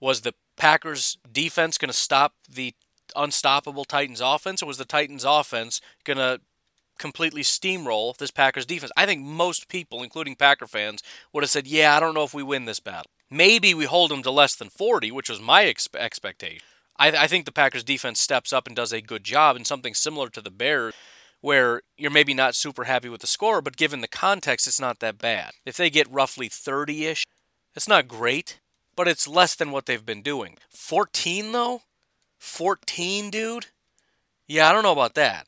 Was 0.00 0.20
the 0.20 0.34
Packers 0.56 1.18
defense 1.30 1.78
going 1.78 1.90
to 1.90 1.96
stop 1.96 2.34
the 2.48 2.74
unstoppable 3.14 3.84
Titans 3.84 4.20
offense, 4.20 4.62
or 4.62 4.66
was 4.66 4.78
the 4.78 4.84
Titans 4.84 5.24
offense 5.24 5.80
going 6.04 6.18
to 6.18 6.40
completely 6.98 7.42
steamroll 7.42 8.16
this 8.16 8.30
Packers 8.30 8.66
defense? 8.66 8.92
I 8.96 9.06
think 9.06 9.22
most 9.22 9.68
people, 9.68 10.02
including 10.02 10.36
Packer 10.36 10.66
fans, 10.66 11.02
would 11.32 11.42
have 11.42 11.50
said, 11.50 11.66
yeah, 11.66 11.96
I 11.96 12.00
don't 12.00 12.14
know 12.14 12.24
if 12.24 12.34
we 12.34 12.42
win 12.42 12.66
this 12.66 12.80
battle. 12.80 13.10
Maybe 13.30 13.74
we 13.74 13.86
hold 13.86 14.10
them 14.10 14.22
to 14.22 14.30
less 14.30 14.54
than 14.54 14.68
40, 14.68 15.10
which 15.10 15.28
was 15.28 15.40
my 15.40 15.64
ex- 15.64 15.88
expectation. 15.96 16.62
I, 16.98 17.08
I 17.08 17.26
think 17.26 17.44
the 17.44 17.52
Packers 17.52 17.84
defense 17.84 18.20
steps 18.20 18.52
up 18.52 18.66
and 18.66 18.76
does 18.76 18.92
a 18.92 19.00
good 19.00 19.24
job, 19.24 19.56
and 19.56 19.66
something 19.66 19.94
similar 19.94 20.28
to 20.30 20.40
the 20.40 20.50
Bears, 20.50 20.94
where 21.40 21.82
you're 21.96 22.10
maybe 22.10 22.34
not 22.34 22.54
super 22.54 22.84
happy 22.84 23.08
with 23.08 23.20
the 23.20 23.26
score, 23.26 23.60
but 23.60 23.76
given 23.76 24.00
the 24.00 24.08
context, 24.08 24.66
it's 24.66 24.80
not 24.80 25.00
that 25.00 25.18
bad. 25.18 25.52
If 25.64 25.76
they 25.76 25.90
get 25.90 26.10
roughly 26.10 26.48
30 26.48 27.06
ish, 27.06 27.24
it's 27.74 27.88
not 27.88 28.08
great, 28.08 28.58
but 28.96 29.06
it's 29.06 29.28
less 29.28 29.54
than 29.54 29.70
what 29.70 29.86
they've 29.86 30.04
been 30.04 30.22
doing. 30.22 30.56
14, 30.70 31.52
though? 31.52 31.82
14, 32.38 33.30
dude? 33.30 33.66
Yeah, 34.48 34.68
I 34.68 34.72
don't 34.72 34.82
know 34.82 34.92
about 34.92 35.14
that. 35.14 35.46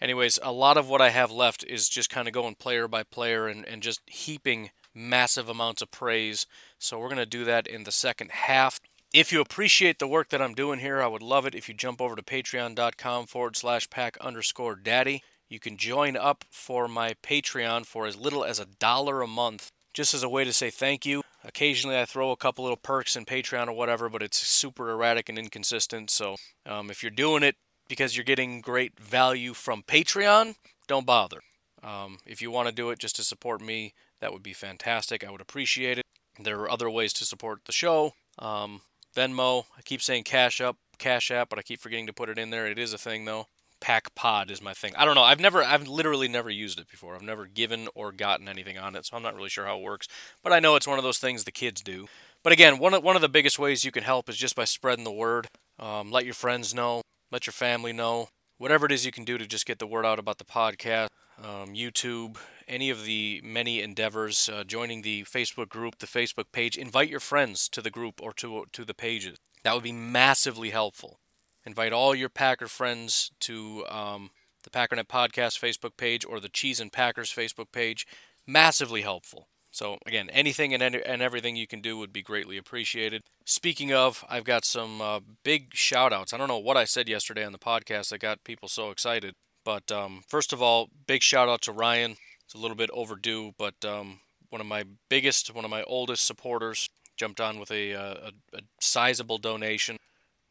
Anyways, 0.00 0.38
a 0.42 0.52
lot 0.52 0.76
of 0.76 0.88
what 0.88 1.00
I 1.00 1.10
have 1.10 1.30
left 1.30 1.64
is 1.64 1.88
just 1.88 2.10
kind 2.10 2.28
of 2.28 2.34
going 2.34 2.54
player 2.54 2.86
by 2.86 3.02
player 3.02 3.48
and, 3.48 3.64
and 3.64 3.82
just 3.82 4.00
heaping 4.06 4.70
massive 4.94 5.48
amounts 5.48 5.82
of 5.82 5.90
praise. 5.90 6.46
So 6.78 6.98
we're 6.98 7.08
going 7.08 7.18
to 7.18 7.26
do 7.26 7.44
that 7.44 7.66
in 7.66 7.84
the 7.84 7.92
second 7.92 8.30
half. 8.30 8.80
If 9.14 9.32
you 9.32 9.40
appreciate 9.40 9.98
the 9.98 10.06
work 10.06 10.28
that 10.28 10.42
I'm 10.42 10.52
doing 10.52 10.80
here, 10.80 11.00
I 11.00 11.06
would 11.06 11.22
love 11.22 11.46
it 11.46 11.54
if 11.54 11.66
you 11.66 11.74
jump 11.74 11.98
over 11.98 12.14
to 12.14 12.22
patreon.com 12.22 13.26
forward 13.26 13.56
slash 13.56 13.88
pack 13.88 14.18
underscore 14.18 14.76
daddy. 14.76 15.22
You 15.48 15.58
can 15.58 15.78
join 15.78 16.14
up 16.14 16.44
for 16.50 16.86
my 16.88 17.14
Patreon 17.22 17.86
for 17.86 18.06
as 18.06 18.18
little 18.18 18.44
as 18.44 18.60
a 18.60 18.66
dollar 18.66 19.22
a 19.22 19.26
month, 19.26 19.70
just 19.94 20.12
as 20.12 20.22
a 20.22 20.28
way 20.28 20.44
to 20.44 20.52
say 20.52 20.68
thank 20.68 21.06
you. 21.06 21.22
Occasionally, 21.42 21.98
I 21.98 22.04
throw 22.04 22.32
a 22.32 22.36
couple 22.36 22.64
little 22.64 22.76
perks 22.76 23.16
in 23.16 23.24
Patreon 23.24 23.68
or 23.68 23.72
whatever, 23.72 24.10
but 24.10 24.22
it's 24.22 24.46
super 24.46 24.90
erratic 24.90 25.30
and 25.30 25.38
inconsistent. 25.38 26.10
So, 26.10 26.36
um, 26.66 26.90
if 26.90 27.02
you're 27.02 27.10
doing 27.10 27.42
it 27.42 27.56
because 27.88 28.14
you're 28.14 28.24
getting 28.24 28.60
great 28.60 29.00
value 29.00 29.54
from 29.54 29.84
Patreon, 29.84 30.56
don't 30.86 31.06
bother. 31.06 31.40
Um, 31.82 32.18
if 32.26 32.42
you 32.42 32.50
want 32.50 32.68
to 32.68 32.74
do 32.74 32.90
it 32.90 32.98
just 32.98 33.16
to 33.16 33.24
support 33.24 33.62
me, 33.62 33.94
that 34.20 34.34
would 34.34 34.42
be 34.42 34.52
fantastic. 34.52 35.24
I 35.24 35.30
would 35.30 35.40
appreciate 35.40 35.96
it. 35.96 36.04
There 36.38 36.60
are 36.60 36.70
other 36.70 36.90
ways 36.90 37.14
to 37.14 37.24
support 37.24 37.60
the 37.64 37.72
show. 37.72 38.12
Um, 38.38 38.82
Venmo, 39.18 39.64
I 39.76 39.82
keep 39.82 40.00
saying 40.00 40.22
Cash 40.22 40.60
Up, 40.60 40.76
Cash 40.98 41.32
App, 41.32 41.48
but 41.48 41.58
I 41.58 41.62
keep 41.62 41.80
forgetting 41.80 42.06
to 42.06 42.12
put 42.12 42.28
it 42.28 42.38
in 42.38 42.50
there. 42.50 42.68
It 42.68 42.78
is 42.78 42.92
a 42.92 42.98
thing 42.98 43.24
though. 43.24 43.46
Pack 43.80 44.14
Pod 44.14 44.50
is 44.50 44.62
my 44.62 44.74
thing. 44.74 44.94
I 44.96 45.04
don't 45.04 45.16
know. 45.16 45.22
I've 45.22 45.40
never, 45.40 45.62
I've 45.62 45.88
literally 45.88 46.28
never 46.28 46.50
used 46.50 46.78
it 46.78 46.88
before. 46.88 47.14
I've 47.16 47.22
never 47.22 47.46
given 47.46 47.88
or 47.94 48.12
gotten 48.12 48.48
anything 48.48 48.78
on 48.78 48.94
it, 48.94 49.06
so 49.06 49.16
I'm 49.16 49.22
not 49.22 49.34
really 49.34 49.48
sure 49.48 49.66
how 49.66 49.78
it 49.78 49.82
works. 49.82 50.06
But 50.42 50.52
I 50.52 50.60
know 50.60 50.76
it's 50.76 50.86
one 50.86 50.98
of 50.98 51.04
those 51.04 51.18
things 51.18 51.44
the 51.44 51.52
kids 51.52 51.80
do. 51.80 52.06
But 52.44 52.52
again, 52.52 52.78
one 52.78 52.94
of, 52.94 53.02
one 53.02 53.16
of 53.16 53.22
the 53.22 53.28
biggest 53.28 53.58
ways 53.58 53.84
you 53.84 53.90
can 53.90 54.04
help 54.04 54.28
is 54.28 54.36
just 54.36 54.56
by 54.56 54.64
spreading 54.64 55.04
the 55.04 55.12
word. 55.12 55.48
Um, 55.78 56.10
let 56.10 56.24
your 56.24 56.34
friends 56.34 56.72
know, 56.72 57.02
let 57.30 57.46
your 57.46 57.52
family 57.52 57.92
know. 57.92 58.28
Whatever 58.56 58.86
it 58.86 58.92
is 58.92 59.06
you 59.06 59.12
can 59.12 59.24
do 59.24 59.38
to 59.38 59.46
just 59.46 59.66
get 59.66 59.78
the 59.78 59.86
word 59.86 60.06
out 60.06 60.18
about 60.18 60.38
the 60.38 60.44
podcast 60.44 61.08
um, 61.42 61.74
YouTube, 61.74 62.36
any 62.68 62.90
of 62.90 63.04
the 63.04 63.40
many 63.42 63.80
endeavors, 63.80 64.48
uh, 64.48 64.62
joining 64.64 65.02
the 65.02 65.24
Facebook 65.24 65.68
group, 65.68 65.98
the 65.98 66.06
Facebook 66.06 66.52
page. 66.52 66.76
Invite 66.76 67.08
your 67.08 67.20
friends 67.20 67.68
to 67.70 67.80
the 67.80 67.90
group 67.90 68.20
or 68.22 68.32
to, 68.34 68.66
to 68.72 68.84
the 68.84 68.94
pages. 68.94 69.38
That 69.64 69.74
would 69.74 69.82
be 69.82 69.92
massively 69.92 70.70
helpful. 70.70 71.18
Invite 71.64 71.92
all 71.92 72.14
your 72.14 72.28
Packer 72.28 72.68
friends 72.68 73.30
to 73.40 73.84
um, 73.88 74.30
the 74.62 74.70
Packernet 74.70 75.08
Podcast 75.08 75.58
Facebook 75.58 75.96
page 75.96 76.24
or 76.24 76.40
the 76.40 76.48
Cheese 76.48 76.80
and 76.80 76.92
Packers 76.92 77.32
Facebook 77.32 77.72
page. 77.72 78.06
Massively 78.46 79.02
helpful. 79.02 79.48
So, 79.70 79.98
again, 80.06 80.30
anything 80.30 80.72
and, 80.72 80.82
any, 80.82 81.02
and 81.04 81.20
everything 81.20 81.56
you 81.56 81.66
can 81.66 81.80
do 81.80 81.98
would 81.98 82.12
be 82.12 82.22
greatly 82.22 82.56
appreciated. 82.56 83.22
Speaking 83.44 83.92
of, 83.92 84.24
I've 84.28 84.44
got 84.44 84.64
some 84.64 85.00
uh, 85.00 85.20
big 85.44 85.74
shout 85.74 86.12
outs. 86.12 86.32
I 86.32 86.38
don't 86.38 86.48
know 86.48 86.58
what 86.58 86.76
I 86.76 86.84
said 86.84 87.08
yesterday 87.08 87.44
on 87.44 87.52
the 87.52 87.58
podcast 87.58 88.08
that 88.08 88.20
got 88.20 88.44
people 88.44 88.68
so 88.68 88.90
excited. 88.90 89.34
But 89.64 89.92
um, 89.92 90.22
first 90.26 90.54
of 90.54 90.62
all, 90.62 90.88
big 91.06 91.22
shout 91.22 91.48
out 91.48 91.60
to 91.62 91.72
Ryan. 91.72 92.16
It's 92.48 92.54
a 92.54 92.58
little 92.58 92.78
bit 92.78 92.88
overdue, 92.94 93.52
but 93.58 93.74
um, 93.84 94.20
one 94.48 94.62
of 94.62 94.66
my 94.66 94.84
biggest, 95.10 95.54
one 95.54 95.66
of 95.66 95.70
my 95.70 95.82
oldest 95.82 96.26
supporters 96.26 96.88
jumped 97.14 97.42
on 97.42 97.58
with 97.58 97.70
a, 97.70 97.92
uh, 97.92 98.30
a, 98.54 98.56
a 98.56 98.60
sizable 98.80 99.36
donation. 99.36 99.98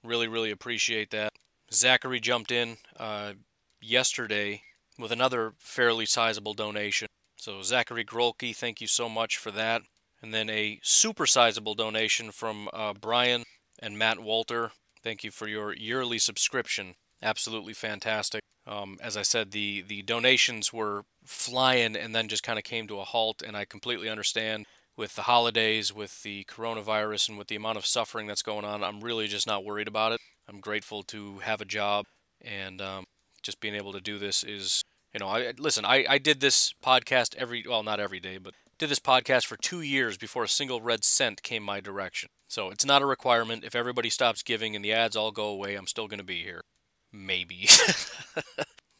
Really, 0.04 0.28
really 0.28 0.52
appreciate 0.52 1.10
that. 1.10 1.32
Zachary 1.74 2.20
jumped 2.20 2.52
in 2.52 2.78
uh, 3.00 3.34
yesterday 3.82 4.62
with 5.00 5.12
another 5.12 5.54
fairly 5.58 6.06
sizable 6.06 6.54
donation. 6.54 7.08
So, 7.36 7.64
Zachary 7.64 8.06
Grolke, 8.06 8.56
thank 8.56 8.80
you 8.80 8.86
so 8.86 9.10
much 9.10 9.38
for 9.38 9.50
that. 9.50 9.82
And 10.22 10.32
then 10.32 10.52
a 10.52 10.80
super 10.84 11.26
sizable 11.26 11.74
donation 11.74 12.30
from 12.30 12.70
uh, 12.74 12.94
Brian 12.94 13.42
and 13.80 13.98
Matt 13.98 14.20
Walter. 14.20 14.70
Thank 15.02 15.24
you 15.24 15.32
for 15.32 15.48
your 15.48 15.74
yearly 15.74 16.20
subscription. 16.20 16.94
Absolutely 17.24 17.74
fantastic. 17.74 18.42
Um, 18.68 18.98
as 19.02 19.16
I 19.16 19.22
said, 19.22 19.52
the 19.52 19.82
the 19.82 20.02
donations 20.02 20.74
were 20.74 21.06
flying 21.24 21.96
and 21.96 22.14
then 22.14 22.28
just 22.28 22.44
kind 22.44 22.60
of 22.60 22.66
came 22.66 22.88
to 22.88 23.00
a 23.00 23.06
halt, 23.06 23.42
and 23.42 23.56
I 23.56 23.64
completely 23.64 24.10
understand 24.10 24.66
with 24.98 25.16
the 25.16 25.24
holidays, 25.24 25.94
with 25.94 26.24
the 26.24 26.44
coronavirus, 26.46 27.30
and 27.30 27.38
with 27.38 27.48
the 27.48 27.56
amount 27.56 27.78
of 27.78 27.86
suffering 27.86 28.28
that's 28.28 28.42
going 28.42 28.66
on. 28.66 28.84
I'm 28.84 29.00
really 29.00 29.28
just 29.28 29.48
not 29.48 29.64
worried 29.64 29.88
about 29.88 30.12
it. 30.12 30.20
I'm 30.50 30.60
grateful 30.60 31.04
to 31.04 31.40
have 31.40 31.62
a 31.62 31.66
job, 31.66 32.06
and 32.42 32.82
um, 32.82 33.06
just 33.42 33.62
being 33.62 33.76
able 33.76 33.94
to 33.94 34.02
do 34.02 34.18
this 34.18 34.44
is, 34.44 34.84
you 35.14 35.20
know, 35.20 35.28
I 35.30 35.54
listen. 35.58 35.86
I, 35.86 36.06
I 36.10 36.18
did 36.18 36.42
this 36.42 36.74
podcast 36.84 37.36
every 37.36 37.64
well, 37.68 37.84
not 37.84 38.02
every 38.02 38.20
day, 38.20 38.38
but 38.38 38.54
did 38.78 38.90
this 38.90 39.00
podcast 39.00 39.46
for 39.46 39.56
two 39.56 39.82
years 39.82 40.18
before 40.18 40.44
a 40.44 40.50
single 40.50 40.82
red 40.82 41.06
cent 41.06 41.42
came 41.42 41.64
my 41.64 41.80
direction. 41.80 42.30
So 42.50 42.70
it's 42.70 42.86
not 42.86 43.02
a 43.02 43.06
requirement. 43.06 43.64
If 43.64 43.76
everybody 43.76 44.10
stops 44.10 44.44
giving 44.44 44.76
and 44.76 44.84
the 44.84 44.94
ads 44.94 45.16
all 45.16 45.32
go 45.32 45.48
away, 45.48 45.76
I'm 45.76 45.88
still 45.88 46.08
going 46.08 46.20
to 46.20 46.26
be 46.26 46.44
here 46.44 46.62
maybe. 47.12 47.67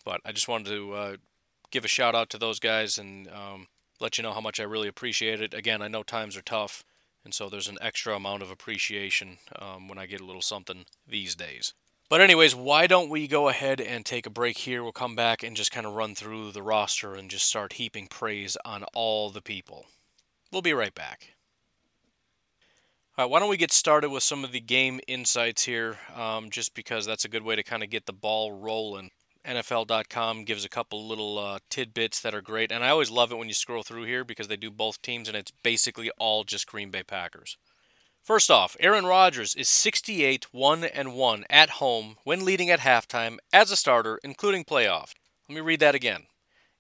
But 0.08 0.22
I 0.24 0.32
just 0.32 0.48
wanted 0.48 0.70
to 0.70 0.94
uh, 0.94 1.16
give 1.70 1.84
a 1.84 1.90
shout 1.90 2.16
out 2.16 2.30
to 2.30 2.38
those 2.38 2.62
guys 2.62 2.98
and 2.98 3.28
um, 3.28 3.68
let 4.00 4.18
you 4.18 4.24
know 4.24 4.32
how 4.32 4.40
much 4.40 4.58
I 4.58 4.64
really 4.64 4.88
appreciate 4.88 5.42
it. 5.42 5.54
Again, 5.54 5.82
I 5.82 5.90
know 5.90 6.02
times 6.02 6.38
are 6.38 6.42
tough, 6.42 6.86
and 7.26 7.34
so 7.34 7.50
there's 7.50 7.68
an 7.68 7.78
extra 7.82 8.16
amount 8.16 8.42
of 8.42 8.50
appreciation 8.50 9.40
um, 9.60 9.90
when 9.90 9.98
I 9.98 10.06
get 10.06 10.22
a 10.22 10.26
little 10.26 10.42
something 10.42 10.86
these 11.06 11.36
days. 11.36 11.74
But, 12.10 12.22
anyways, 12.22 12.56
why 12.56 12.88
don't 12.88 13.10
we 13.10 13.28
go 13.28 13.50
ahead 13.50 13.82
and 13.82 14.06
take 14.06 14.26
a 14.26 14.30
break 14.30 14.60
here? 14.60 14.82
We'll 14.82 14.94
come 14.94 15.14
back 15.14 15.44
and 15.44 15.58
just 15.58 15.74
kind 15.74 15.86
of 15.86 15.92
run 15.92 16.16
through 16.16 16.54
the 16.54 16.64
roster 16.64 17.14
and 17.14 17.30
just 17.30 17.46
start 17.46 17.74
heaping 17.74 18.08
praise 18.08 18.56
on 18.64 18.86
all 18.94 19.30
the 19.30 19.42
people. 19.42 19.88
We'll 20.54 20.62
be 20.62 20.72
right 20.72 20.96
back. 20.96 21.32
All 23.20 23.26
right, 23.26 23.32
why 23.32 23.40
don't 23.40 23.50
we 23.50 23.58
get 23.58 23.72
started 23.72 24.12
with 24.12 24.22
some 24.22 24.44
of 24.44 24.52
the 24.52 24.60
game 24.60 25.00
insights 25.08 25.64
here, 25.64 25.98
um, 26.16 26.52
just 26.52 26.76
because 26.76 27.04
that's 27.08 27.26
a 27.26 27.30
good 27.30 27.42
way 27.42 27.56
to 27.56 27.64
kind 27.64 27.82
of 27.82 27.90
get 27.90 28.06
the 28.06 28.14
ball 28.14 28.52
rolling. 28.52 29.10
NFL.com 29.44 30.44
gives 30.44 30.64
a 30.64 30.70
couple 30.70 31.08
little 31.08 31.40
uh, 31.40 31.58
tidbits 31.68 32.20
that 32.22 32.36
are 32.36 32.44
great, 32.44 32.72
and 32.72 32.84
I 32.84 32.90
always 32.90 33.10
love 33.10 33.32
it 33.32 33.40
when 33.40 33.48
you 33.48 33.56
scroll 33.56 33.82
through 33.82 34.04
here 34.04 34.24
because 34.24 34.50
they 34.50 34.56
do 34.56 34.70
both 34.70 35.02
teams, 35.02 35.28
and 35.28 35.36
it's 35.36 35.52
basically 35.64 36.12
all 36.20 36.44
just 36.44 36.68
Green 36.68 36.92
Bay 36.92 37.02
Packers. 37.02 37.58
First 38.22 38.52
off, 38.52 38.78
Aaron 38.80 39.08
Rodgers 39.08 39.56
is 39.56 39.68
68 39.68 40.54
1 40.54 40.84
and 40.84 41.16
1 41.16 41.46
at 41.50 41.72
home 41.72 42.18
when 42.24 42.46
leading 42.46 42.70
at 42.70 42.82
halftime 42.82 43.38
as 43.52 43.72
a 43.72 43.76
starter, 43.76 44.20
including 44.24 44.64
playoff. 44.64 45.14
Let 45.50 45.56
me 45.56 45.62
read 45.62 45.80
that 45.80 45.96
again. 45.96 46.28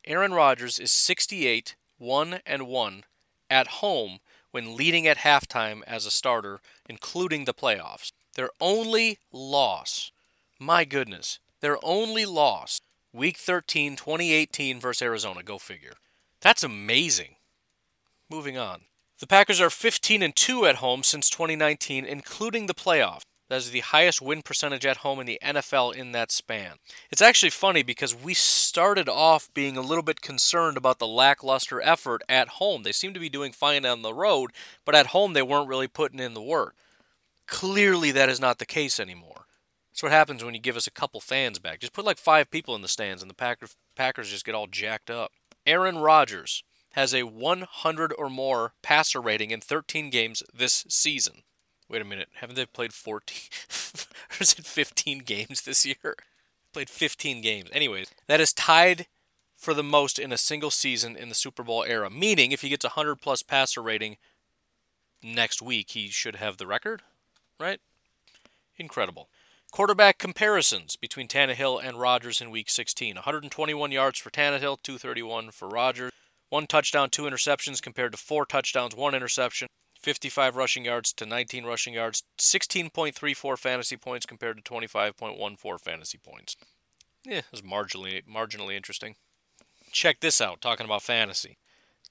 Aaron 0.05 0.35
Rodgers 0.35 0.77
is 0.77 0.91
68 0.91 1.75
1 1.97 2.41
and 2.45 2.67
1 2.67 3.03
at 3.49 3.67
home 3.67 4.19
when 4.57 4.75
leading 4.75 5.05
at 5.05 5.17
halftime 5.17 5.83
as 5.85 6.07
a 6.07 6.09
starter, 6.09 6.59
including 6.89 7.45
the 7.45 7.53
playoffs. 7.53 8.11
Their 8.35 8.49
only 8.59 9.19
loss, 9.31 10.11
my 10.59 10.83
goodness, 10.83 11.37
their 11.61 11.77
only 11.83 12.25
loss, 12.25 12.81
week 13.13 13.37
13, 13.37 13.95
2018 13.95 14.79
versus 14.79 15.03
Arizona. 15.03 15.43
Go 15.43 15.59
figure. 15.59 15.93
That's 16.41 16.63
amazing. 16.63 17.35
Moving 18.31 18.57
on. 18.57 18.85
The 19.19 19.27
Packers 19.27 19.61
are 19.61 19.69
15 19.69 20.23
and 20.23 20.35
2 20.35 20.65
at 20.65 20.77
home 20.77 21.03
since 21.03 21.29
2019, 21.29 22.03
including 22.03 22.65
the 22.65 22.73
playoffs. 22.73 23.21
That 23.49 23.57
is 23.57 23.71
the 23.71 23.79
highest 23.79 24.21
win 24.21 24.41
percentage 24.41 24.85
at 24.85 24.97
home 24.97 25.21
in 25.21 25.25
the 25.25 25.39
NFL 25.41 25.95
in 25.95 26.11
that 26.11 26.31
span. 26.31 26.75
It's 27.09 27.21
actually 27.21 27.51
funny 27.51 27.81
because 27.81 28.13
we 28.13 28.33
started 28.33 29.07
off 29.07 29.49
being 29.53 29.77
a 29.77 29.81
little 29.81 30.03
bit 30.03 30.21
concerned 30.21 30.75
about 30.75 30.99
the 30.99 31.07
lackluster 31.07 31.81
effort 31.81 32.21
at 32.27 32.49
home. 32.49 32.83
They 32.83 32.91
seemed 32.91 33.13
to 33.13 33.21
be 33.21 33.29
doing 33.29 33.53
fine 33.53 33.85
on 33.85 34.01
the 34.01 34.13
road, 34.13 34.51
but 34.83 34.95
at 34.95 35.07
home 35.07 35.31
they 35.31 35.41
weren't 35.41 35.69
really 35.69 35.87
putting 35.87 36.19
in 36.19 36.33
the 36.33 36.41
work. 36.41 36.75
Clearly, 37.47 38.11
that 38.11 38.27
is 38.27 38.41
not 38.41 38.59
the 38.59 38.65
case 38.65 38.99
anymore. 38.99 39.45
That's 39.91 40.03
what 40.03 40.11
happens 40.11 40.43
when 40.43 40.53
you 40.53 40.59
give 40.59 40.75
us 40.75 40.85
a 40.85 40.91
couple 40.91 41.21
fans 41.21 41.57
back. 41.57 41.79
Just 41.79 41.93
put 41.93 42.05
like 42.05 42.17
five 42.17 42.51
people 42.51 42.75
in 42.75 42.81
the 42.81 42.89
stands, 42.89 43.21
and 43.21 43.31
the 43.31 43.35
Packers, 43.35 43.77
Packers 43.95 44.29
just 44.29 44.45
get 44.45 44.55
all 44.55 44.67
jacked 44.67 45.09
up. 45.09 45.31
Aaron 45.65 45.97
Rodgers 45.97 46.63
has 46.91 47.13
a 47.13 47.23
100 47.23 48.13
or 48.17 48.29
more 48.29 48.73
passer 48.81 49.21
rating 49.21 49.51
in 49.51 49.61
13 49.61 50.09
games 50.09 50.43
this 50.53 50.85
season. 50.89 51.43
Wait 51.89 52.01
a 52.01 52.05
minute, 52.05 52.29
haven't 52.35 52.55
they 52.55 52.65
played 52.65 52.93
14 52.93 53.37
or 54.31 54.41
is 54.41 54.53
it 54.53 54.65
15 54.65 55.19
games 55.19 55.61
this 55.61 55.85
year? 55.85 56.15
Played 56.73 56.89
15 56.89 57.41
games. 57.41 57.69
Anyways, 57.71 58.11
that 58.27 58.41
is 58.41 58.53
tied 58.53 59.07
for 59.55 59.73
the 59.73 59.83
most 59.83 60.19
in 60.19 60.31
a 60.31 60.37
single 60.37 60.69
season 60.69 61.15
in 61.15 61.29
the 61.29 61.35
Super 61.35 61.63
Bowl 61.63 61.83
era. 61.83 62.09
Meaning, 62.09 62.51
if 62.51 62.61
he 62.61 62.69
gets 62.69 62.85
a 62.85 62.89
100 62.89 63.15
plus 63.15 63.41
passer 63.41 63.81
rating 63.81 64.17
next 65.23 65.61
week, 65.61 65.91
he 65.91 66.09
should 66.09 66.35
have 66.35 66.57
the 66.57 66.67
record, 66.67 67.01
right? 67.59 67.79
Incredible. 68.77 69.29
Quarterback 69.71 70.17
comparisons 70.17 70.95
between 70.95 71.27
Tannehill 71.27 71.83
and 71.83 71.99
Rodgers 71.99 72.39
in 72.39 72.51
Week 72.51 72.69
16. 72.69 73.15
121 73.15 73.91
yards 73.91 74.19
for 74.19 74.29
Tannehill, 74.29 74.81
231 74.81 75.51
for 75.51 75.67
Rodgers. 75.67 76.11
One 76.49 76.67
touchdown, 76.67 77.09
two 77.09 77.23
interceptions 77.23 77.81
compared 77.81 78.13
to 78.13 78.17
four 78.17 78.45
touchdowns, 78.45 78.95
one 78.95 79.13
interception. 79.13 79.67
55 79.99 80.55
rushing 80.55 80.85
yards 80.85 81.13
to 81.13 81.25
19 81.25 81.65
rushing 81.65 81.93
yards, 81.93 82.23
16.34 82.37 83.57
fantasy 83.57 83.97
points 83.97 84.25
compared 84.25 84.63
to 84.63 84.71
25.14 84.71 85.79
fantasy 85.79 86.17
points. 86.17 86.55
Yeah, 87.23 87.41
it's 87.51 87.61
marginally 87.61 88.23
marginally 88.25 88.75
interesting. 88.75 89.15
Check 89.91 90.19
this 90.19 90.39
out, 90.39 90.61
talking 90.61 90.85
about 90.85 91.01
fantasy. 91.01 91.57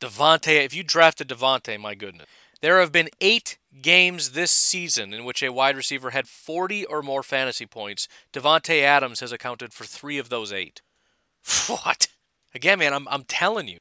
Davante, 0.00 0.64
if 0.64 0.74
you 0.74 0.82
drafted 0.82 1.28
Davante, 1.28 1.78
my 1.80 1.94
goodness. 1.94 2.26
There 2.60 2.80
have 2.80 2.92
been 2.92 3.10
eight 3.20 3.58
games 3.82 4.30
this 4.30 4.50
season 4.50 5.12
in 5.12 5.24
which 5.24 5.42
a 5.42 5.52
wide 5.52 5.76
receiver 5.76 6.10
had 6.10 6.26
40 6.26 6.86
or 6.86 7.02
more 7.02 7.22
fantasy 7.22 7.66
points. 7.66 8.08
Davante 8.32 8.82
Adams 8.82 9.20
has 9.20 9.32
accounted 9.32 9.72
for 9.72 9.84
three 9.84 10.18
of 10.18 10.28
those 10.28 10.52
eight. 10.52 10.82
What? 11.68 12.08
Again, 12.54 12.78
man, 12.78 12.94
I'm, 12.94 13.06
I'm 13.08 13.24
telling 13.24 13.68
you. 13.68 13.78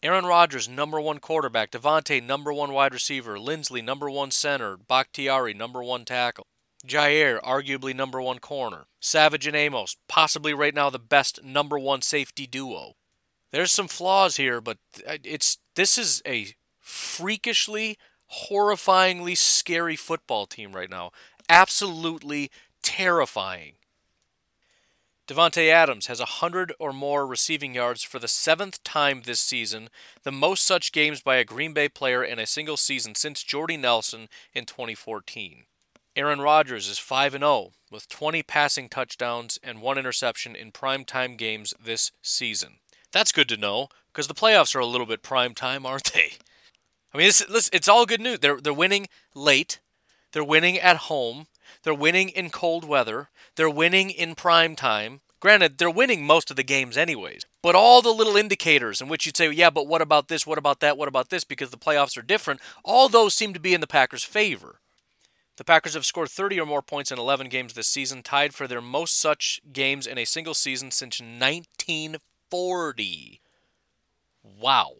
Aaron 0.00 0.26
Rodgers, 0.26 0.68
number 0.68 1.00
one 1.00 1.18
quarterback. 1.18 1.72
Davante, 1.72 2.22
number 2.22 2.52
one 2.52 2.72
wide 2.72 2.94
receiver. 2.94 3.36
Linsley, 3.36 3.82
number 3.82 4.08
one 4.08 4.30
center. 4.30 4.76
Bakhtiari, 4.76 5.54
number 5.54 5.82
one 5.82 6.04
tackle. 6.04 6.46
Jaire, 6.86 7.42
arguably 7.42 7.94
number 7.94 8.22
one 8.22 8.38
corner. 8.38 8.86
Savage 9.00 9.46
and 9.48 9.56
Amos, 9.56 9.96
possibly 10.08 10.54
right 10.54 10.74
now 10.74 10.90
the 10.90 11.00
best 11.00 11.42
number 11.42 11.76
one 11.78 12.02
safety 12.02 12.46
duo. 12.46 12.92
There's 13.50 13.72
some 13.72 13.88
flaws 13.88 14.36
here, 14.36 14.60
but 14.60 14.78
it's 15.24 15.58
this 15.74 15.98
is 15.98 16.22
a 16.24 16.54
freakishly, 16.78 17.98
horrifyingly 18.50 19.36
scary 19.36 19.96
football 19.96 20.46
team 20.46 20.72
right 20.72 20.90
now. 20.90 21.10
Absolutely 21.48 22.50
terrifying. 22.82 23.77
Davante 25.28 25.68
Adams 25.68 26.06
has 26.06 26.20
100 26.20 26.72
or 26.78 26.90
more 26.90 27.26
receiving 27.26 27.74
yards 27.74 28.02
for 28.02 28.18
the 28.18 28.26
seventh 28.26 28.82
time 28.82 29.22
this 29.26 29.40
season, 29.40 29.90
the 30.22 30.32
most 30.32 30.64
such 30.64 30.90
games 30.90 31.20
by 31.20 31.36
a 31.36 31.44
Green 31.44 31.74
Bay 31.74 31.90
player 31.90 32.24
in 32.24 32.38
a 32.38 32.46
single 32.46 32.78
season 32.78 33.14
since 33.14 33.42
Jordy 33.42 33.76
Nelson 33.76 34.30
in 34.54 34.64
2014. 34.64 35.64
Aaron 36.16 36.40
Rodgers 36.40 36.88
is 36.88 36.98
5 36.98 37.32
0 37.32 37.72
with 37.90 38.08
20 38.08 38.42
passing 38.42 38.88
touchdowns 38.88 39.58
and 39.62 39.82
one 39.82 39.98
interception 39.98 40.56
in 40.56 40.72
primetime 40.72 41.36
games 41.36 41.74
this 41.78 42.10
season. 42.22 42.78
That's 43.12 43.30
good 43.30 43.50
to 43.50 43.58
know 43.58 43.88
because 44.10 44.28
the 44.28 44.34
playoffs 44.34 44.74
are 44.74 44.80
a 44.80 44.86
little 44.86 45.06
bit 45.06 45.22
prime 45.22 45.52
time, 45.52 45.84
aren't 45.84 46.10
they? 46.14 46.32
I 47.12 47.18
mean, 47.18 47.28
it's, 47.28 47.68
it's 47.70 47.88
all 47.88 48.06
good 48.06 48.22
news. 48.22 48.38
They're, 48.38 48.62
they're 48.62 48.72
winning 48.72 49.08
late, 49.34 49.78
they're 50.32 50.42
winning 50.42 50.78
at 50.78 50.96
home, 50.96 51.48
they're 51.82 51.92
winning 51.92 52.30
in 52.30 52.48
cold 52.48 52.86
weather. 52.86 53.28
They're 53.58 53.68
winning 53.68 54.08
in 54.10 54.34
prime 54.36 54.76
time. 54.76 55.20
Granted, 55.40 55.78
they're 55.78 55.90
winning 55.90 56.24
most 56.24 56.48
of 56.48 56.56
the 56.56 56.62
games 56.62 56.96
anyways. 56.96 57.44
But 57.60 57.74
all 57.74 58.00
the 58.00 58.10
little 58.10 58.36
indicators 58.36 59.00
in 59.00 59.08
which 59.08 59.26
you'd 59.26 59.36
say, 59.36 59.50
yeah, 59.50 59.68
but 59.68 59.88
what 59.88 60.00
about 60.00 60.28
this? 60.28 60.46
What 60.46 60.58
about 60.58 60.78
that? 60.78 60.96
What 60.96 61.08
about 61.08 61.30
this? 61.30 61.42
Because 61.42 61.70
the 61.70 61.76
playoffs 61.76 62.16
are 62.16 62.22
different. 62.22 62.60
All 62.84 63.08
those 63.08 63.34
seem 63.34 63.52
to 63.54 63.58
be 63.58 63.74
in 63.74 63.80
the 63.80 63.88
Packers' 63.88 64.22
favor. 64.22 64.78
The 65.56 65.64
Packers 65.64 65.94
have 65.94 66.06
scored 66.06 66.28
30 66.28 66.60
or 66.60 66.66
more 66.66 66.82
points 66.82 67.10
in 67.10 67.18
11 67.18 67.48
games 67.48 67.72
this 67.72 67.88
season, 67.88 68.22
tied 68.22 68.54
for 68.54 68.68
their 68.68 68.80
most 68.80 69.18
such 69.18 69.60
games 69.72 70.06
in 70.06 70.18
a 70.18 70.24
single 70.24 70.54
season 70.54 70.92
since 70.92 71.20
1940. 71.20 73.40
Wow. 74.44 74.92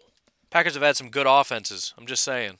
Packers 0.50 0.74
have 0.74 0.82
had 0.82 0.96
some 0.96 1.10
good 1.10 1.28
offenses. 1.28 1.94
I'm 1.96 2.06
just 2.06 2.24
saying. 2.24 2.58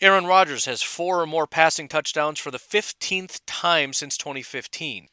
Aaron 0.00 0.26
Rodgers 0.26 0.66
has 0.66 0.82
four 0.82 1.20
or 1.20 1.26
more 1.26 1.48
passing 1.48 1.88
touchdowns 1.88 2.38
for 2.38 2.52
the 2.52 2.60
15th 2.60 3.40
time 3.44 3.92
since 3.92 4.16
2015. 4.16 5.08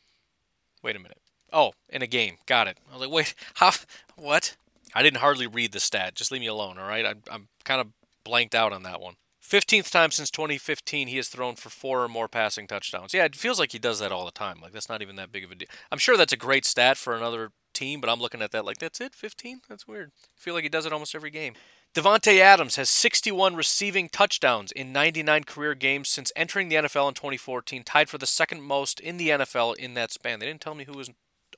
Wait 0.82 0.96
a 0.96 1.00
minute. 1.00 1.20
Oh, 1.52 1.74
in 1.90 2.02
a 2.02 2.08
game. 2.08 2.38
Got 2.46 2.68
it. 2.68 2.78
I 2.90 2.94
was 2.94 3.02
like, 3.02 3.12
wait, 3.12 3.34
how? 3.56 3.72
What? 4.16 4.56
I 4.94 5.04
didn't 5.04 5.20
hardly 5.20 5.48
read 5.48 5.72
the 5.72 5.80
stat. 5.80 6.16
Just 6.16 6.32
leave 6.32 6.42
me 6.42 6.48
alone, 6.48 6.78
all 6.78 6.88
right? 6.88 7.06
I'm, 7.06 7.22
I'm 7.32 7.48
kind 7.64 7.82
of 7.82 7.88
blanked 8.24 8.56
out 8.56 8.74
on 8.74 8.84
that 8.84 9.02
one. 9.02 9.16
15th 9.44 9.90
time 9.90 10.12
since 10.12 10.30
2015 10.30 11.08
he 11.08 11.18
has 11.18 11.28
thrown 11.28 11.56
for 11.56 11.70
four 11.70 12.04
or 12.04 12.08
more 12.08 12.28
passing 12.28 12.68
touchdowns. 12.68 13.14
Yeah, 13.14 13.26
it 13.26 13.36
feels 13.36 13.60
like 13.60 13.72
he 13.72 13.80
does 13.80 14.00
that 14.00 14.12
all 14.12 14.26
the 14.26 14.32
time. 14.32 14.60
Like, 14.62 14.74
that's 14.74 14.90
not 14.90 15.02
even 15.02 15.16
that 15.16 15.32
big 15.32 15.44
of 15.44 15.52
a 15.52 15.56
deal. 15.56 15.68
I'm 15.92 15.98
sure 15.98 16.18
that's 16.18 16.34
a 16.34 16.38
great 16.38 16.66
stat 16.66 16.98
for 16.98 17.16
another 17.16 17.52
team, 17.74 18.00
but 18.00 18.10
I'm 18.10 18.20
looking 18.20 18.44
at 18.44 18.52
that 18.52 18.66
like, 18.66 18.78
that's 18.78 19.02
it? 19.02 19.16
15? 19.16 19.62
That's 19.68 19.88
weird. 19.88 20.12
I 20.24 20.40
feel 20.40 20.54
like 20.54 20.64
he 20.64 20.70
does 20.70 20.86
it 20.86 20.94
almost 20.94 21.16
every 21.16 21.32
game. 21.32 21.54
Davante 21.96 22.40
Adams 22.40 22.76
has 22.76 22.88
61 22.88 23.56
receiving 23.56 24.10
touchdowns 24.10 24.72
in 24.72 24.94
99 24.94 25.44
career 25.44 25.74
games 25.74 26.08
since 26.08 26.32
entering 26.36 26.70
the 26.70 26.76
NFL 26.76 27.08
in 27.08 27.14
2014, 27.16 27.84
tied 27.84 28.10
for 28.10 28.20
the 28.20 28.28
second 28.28 28.62
most 28.62 29.00
in 29.00 29.18
the 29.18 29.30
NFL 29.30 29.76
in 29.76 29.96
that 29.96 30.12
span. 30.12 30.40
They 30.40 30.46
didn't 30.46 30.62
tell 30.62 30.76
me 30.76 30.84
who 30.84 30.94
was 30.94 31.10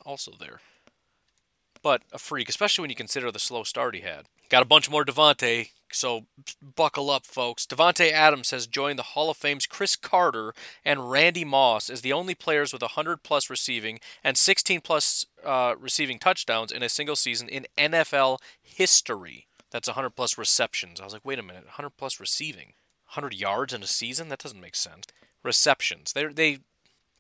also 0.05 0.31
there. 0.39 0.61
But 1.83 2.03
a 2.13 2.17
freak, 2.17 2.47
especially 2.47 2.83
when 2.83 2.89
you 2.89 2.95
consider 2.95 3.29
the 3.29 3.39
slow 3.39 3.63
start 3.63 3.93
he 3.93 4.01
had. 4.01 4.27
Got 4.47 4.63
a 4.63 4.65
bunch 4.65 4.89
more 4.89 5.03
Davante, 5.03 5.71
so 5.91 6.25
buckle 6.61 7.09
up, 7.09 7.25
folks. 7.25 7.65
Davante 7.65 8.11
Adams 8.11 8.51
has 8.51 8.67
joined 8.67 8.99
the 8.99 9.03
Hall 9.03 9.29
of 9.29 9.37
Fame's 9.37 9.65
Cris 9.65 9.95
Carter 9.95 10.53
and 10.85 11.11
Randy 11.11 11.43
Moss 11.43 11.89
as 11.89 12.01
the 12.01 12.13
only 12.13 12.35
players 12.35 12.71
with 12.71 12.81
100 12.81 13.23
plus 13.23 13.49
receiving 13.49 13.99
and 14.23 14.37
16 14.37 14.81
plus 14.81 15.25
uh, 15.43 15.75
receiving 15.77 16.19
touchdowns 16.19 16.71
in 16.71 16.83
a 16.83 16.89
single 16.89 17.15
season 17.15 17.49
in 17.49 17.65
NFL 17.77 18.39
history. 18.61 19.47
That's 19.71 19.87
100 19.87 20.11
plus 20.11 20.37
receptions. 20.37 20.99
I 20.99 21.05
was 21.05 21.13
like, 21.13 21.25
wait 21.25 21.39
a 21.39 21.43
minute, 21.43 21.65
100 21.65 21.91
plus 21.91 22.19
receiving, 22.19 22.73
100 23.13 23.33
yards 23.33 23.73
in 23.73 23.81
a 23.81 23.87
season? 23.87 24.29
That 24.29 24.39
doesn't 24.39 24.59
make 24.59 24.75
sense. 24.75 25.05
Receptions. 25.43 26.13
They 26.13 26.25
they 26.27 26.59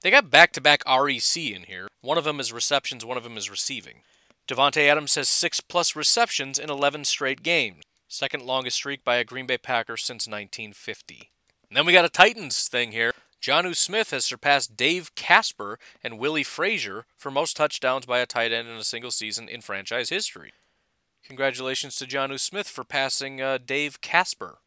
they 0.01 0.11
got 0.11 0.29
back 0.29 0.51
to 0.53 0.61
back 0.61 0.83
REC 0.87 1.37
in 1.37 1.63
here. 1.63 1.87
One 2.01 2.17
of 2.17 2.23
them 2.23 2.39
is 2.39 2.53
receptions, 2.53 3.05
one 3.05 3.17
of 3.17 3.23
them 3.23 3.37
is 3.37 3.49
receiving. 3.49 4.01
Davante 4.47 4.87
Adams 4.89 5.15
has 5.15 5.29
six 5.29 5.59
plus 5.59 5.95
receptions 5.95 6.59
in 6.59 6.69
11 6.69 7.05
straight 7.05 7.43
games, 7.43 7.83
second 8.07 8.43
longest 8.43 8.77
streak 8.77 9.03
by 9.03 9.15
a 9.15 9.23
Green 9.23 9.45
Bay 9.45 9.57
Packer 9.57 9.97
since 9.97 10.27
1950. 10.27 11.31
And 11.69 11.77
then 11.77 11.85
we 11.85 11.93
got 11.93 12.05
a 12.05 12.09
Titans 12.09 12.67
thing 12.67 12.91
here. 12.91 13.13
Jonnu 13.41 13.75
Smith 13.75 14.11
has 14.11 14.25
surpassed 14.25 14.75
Dave 14.75 15.15
Casper 15.15 15.79
and 16.03 16.19
Willie 16.19 16.43
Frazier 16.43 17.05
for 17.17 17.31
most 17.31 17.55
touchdowns 17.55 18.05
by 18.05 18.19
a 18.19 18.25
tight 18.25 18.51
end 18.51 18.67
in 18.67 18.75
a 18.75 18.83
single 18.83 19.09
season 19.09 19.47
in 19.47 19.61
franchise 19.61 20.09
history. 20.09 20.51
Congratulations 21.25 21.95
to 21.97 22.05
Jonnu 22.05 22.39
Smith 22.39 22.67
for 22.67 22.83
passing 22.83 23.41
uh, 23.41 23.57
Dave 23.63 24.01
Casper, 24.01 24.59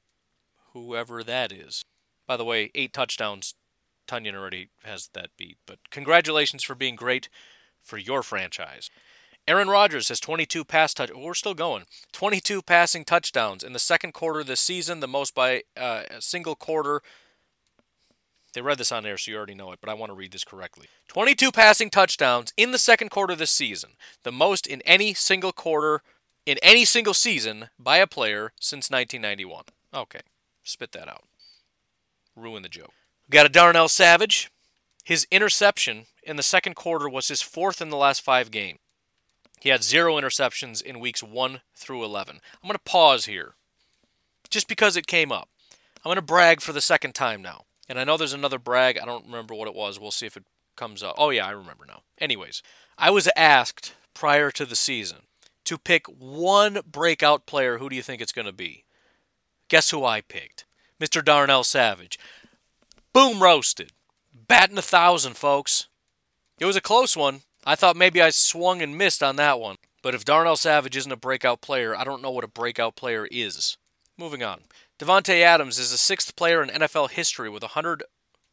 whoever 0.72 1.22
that 1.22 1.52
is. 1.52 1.84
By 2.26 2.36
the 2.36 2.44
way, 2.44 2.70
eight 2.74 2.92
touchdowns. 2.92 3.54
Tonyan 4.06 4.34
already 4.34 4.68
has 4.82 5.08
that 5.14 5.30
beat, 5.38 5.56
but 5.66 5.78
congratulations 5.90 6.62
for 6.62 6.74
being 6.74 6.94
great 6.94 7.30
for 7.82 7.96
your 7.96 8.22
franchise. 8.22 8.90
Aaron 9.48 9.68
Rodgers 9.68 10.08
has 10.08 10.20
22 10.20 10.64
pass 10.64 10.92
touch. 10.92 11.10
We're 11.14 11.34
still 11.34 11.54
going. 11.54 11.84
22 12.12 12.62
passing 12.62 13.04
touchdowns 13.04 13.62
in 13.62 13.72
the 13.72 13.78
second 13.78 14.12
quarter 14.12 14.40
of 14.40 14.46
the 14.46 14.56
season, 14.56 15.00
the 15.00 15.08
most 15.08 15.34
by 15.34 15.62
uh, 15.76 16.02
a 16.10 16.20
single 16.20 16.54
quarter 16.54 17.02
they 18.54 18.62
read 18.62 18.78
this 18.78 18.92
on 18.92 19.02
there, 19.02 19.18
so 19.18 19.30
you 19.30 19.36
already 19.36 19.54
know 19.54 19.72
it, 19.72 19.80
but 19.80 19.90
I 19.90 19.94
want 19.94 20.10
to 20.10 20.16
read 20.16 20.32
this 20.32 20.44
correctly. 20.44 20.86
22 21.08 21.50
passing 21.52 21.90
touchdowns 21.90 22.52
in 22.56 22.70
the 22.70 22.78
second 22.78 23.10
quarter 23.10 23.32
of 23.32 23.38
the 23.38 23.46
season, 23.46 23.90
the 24.22 24.32
most 24.32 24.66
in 24.66 24.80
any 24.82 25.12
single 25.12 25.52
quarter 25.52 26.02
in 26.46 26.59
any 26.62 26.85
single 26.85 27.14
season 27.14 27.68
by 27.78 27.98
a 27.98 28.07
player 28.07 28.52
since 28.61 28.90
1991. 28.90 29.64
Okay, 29.94 30.20
spit 30.62 30.92
that 30.92 31.09
out. 31.09 31.24
Ruin 32.37 32.62
the 32.62 32.68
joke. 32.68 32.92
We 33.28 33.33
got 33.33 33.46
a 33.46 33.50
Darnell 33.50 33.88
Savage. 33.88 34.50
His 35.04 35.26
interception 35.30 36.07
in 36.22 36.37
the 36.37 36.42
second 36.42 36.74
quarter 36.74 37.09
was 37.09 37.28
his 37.28 37.42
fourth 37.42 37.80
in 37.80 37.90
the 37.90 37.96
last 37.96 38.22
five 38.22 38.50
games. 38.50 38.78
He 39.61 39.70
had 39.70 39.83
zero 39.83 40.16
interceptions 40.16 40.83
in 40.83 41.00
weeks 41.00 41.22
1 41.22 41.61
through 41.74 42.04
11. 42.04 42.37
I'm 42.62 42.68
going 42.68 42.74
to 42.74 42.78
pause 42.90 43.24
here 43.24 43.54
just 44.50 44.68
because 44.68 44.96
it 44.96 45.07
came 45.07 45.33
up. 45.33 45.48
I'm 46.04 46.11
going 46.11 46.16
to 46.16 46.22
brag 46.22 46.61
for 46.61 46.74
the 46.74 46.83
second 46.83 47.14
time 47.14 47.40
now. 47.40 47.64
And 47.88 47.98
I 47.98 48.04
know 48.04 48.18
there's 48.18 48.35
another 48.35 48.59
brag. 48.59 48.98
I 48.98 49.07
don't 49.07 49.24
remember 49.24 49.54
what 49.54 49.68
it 49.68 49.74
was. 49.74 49.98
We'll 49.98 50.11
see 50.11 50.26
if 50.26 50.37
it 50.37 50.44
comes 50.76 51.02
up. 51.02 51.14
Oh, 51.16 51.30
yeah, 51.30 51.46
I 51.46 51.50
remember 51.50 51.87
now. 51.87 52.02
Anyways, 52.18 52.62
I 52.98 53.11
was 53.11 53.28
asked 53.37 53.94
prior 54.12 54.50
to 54.50 54.66
the 54.66 54.76
season 54.76 55.18
to 55.64 55.79
pick 55.79 56.07
one 56.07 56.81
breakout 56.90 57.46
player. 57.46 57.79
Who 57.79 57.88
do 57.88 57.96
you 57.96 58.03
think 58.03 58.20
it's 58.20 58.33
going 58.33 58.46
to 58.46 58.53
be? 58.53 58.85
Guess 59.68 59.90
who 59.90 60.05
I 60.05 60.20
picked? 60.20 60.64
Mr. 61.00 61.24
Darnell 61.24 61.64
Savage. 61.64 62.18
Boom 63.12 63.42
roasted. 63.42 63.92
Batting 64.33 64.79
a 64.79 64.83
thousand, 64.83 65.37
folks. 65.37 65.88
It 66.59 66.66
was 66.66 66.77
a 66.77 66.81
close 66.81 67.16
one. 67.16 67.42
I 67.66 67.74
thought 67.74 67.96
maybe 67.96 68.20
I 68.20 68.31
swung 68.31 68.83
and 68.83 68.98
missed 68.98 69.22
on 69.22 69.37
that 69.37 69.59
one. 69.59 69.77
But 70.03 70.14
if 70.14 70.24
Darnell 70.24 70.57
Savage 70.57 70.96
isn't 70.96 71.11
a 71.11 71.16
breakout 71.16 71.62
player, 71.62 71.96
I 71.96 72.05
don't 72.05 72.22
know 72.22 72.31
what 72.31 72.44
a 72.44 72.48
breakout 72.48 72.94
player 72.94 73.27
is. 73.31 73.79
Moving 74.18 74.42
on. 74.42 74.61
Davante 74.98 75.40
Adams 75.40 75.79
is 75.79 75.90
the 75.90 75.96
sixth 75.96 76.37
player 76.37 76.62
in 76.62 76.68
NFL 76.68 77.11
history 77.11 77.48
with 77.48 77.62
100 77.62 78.03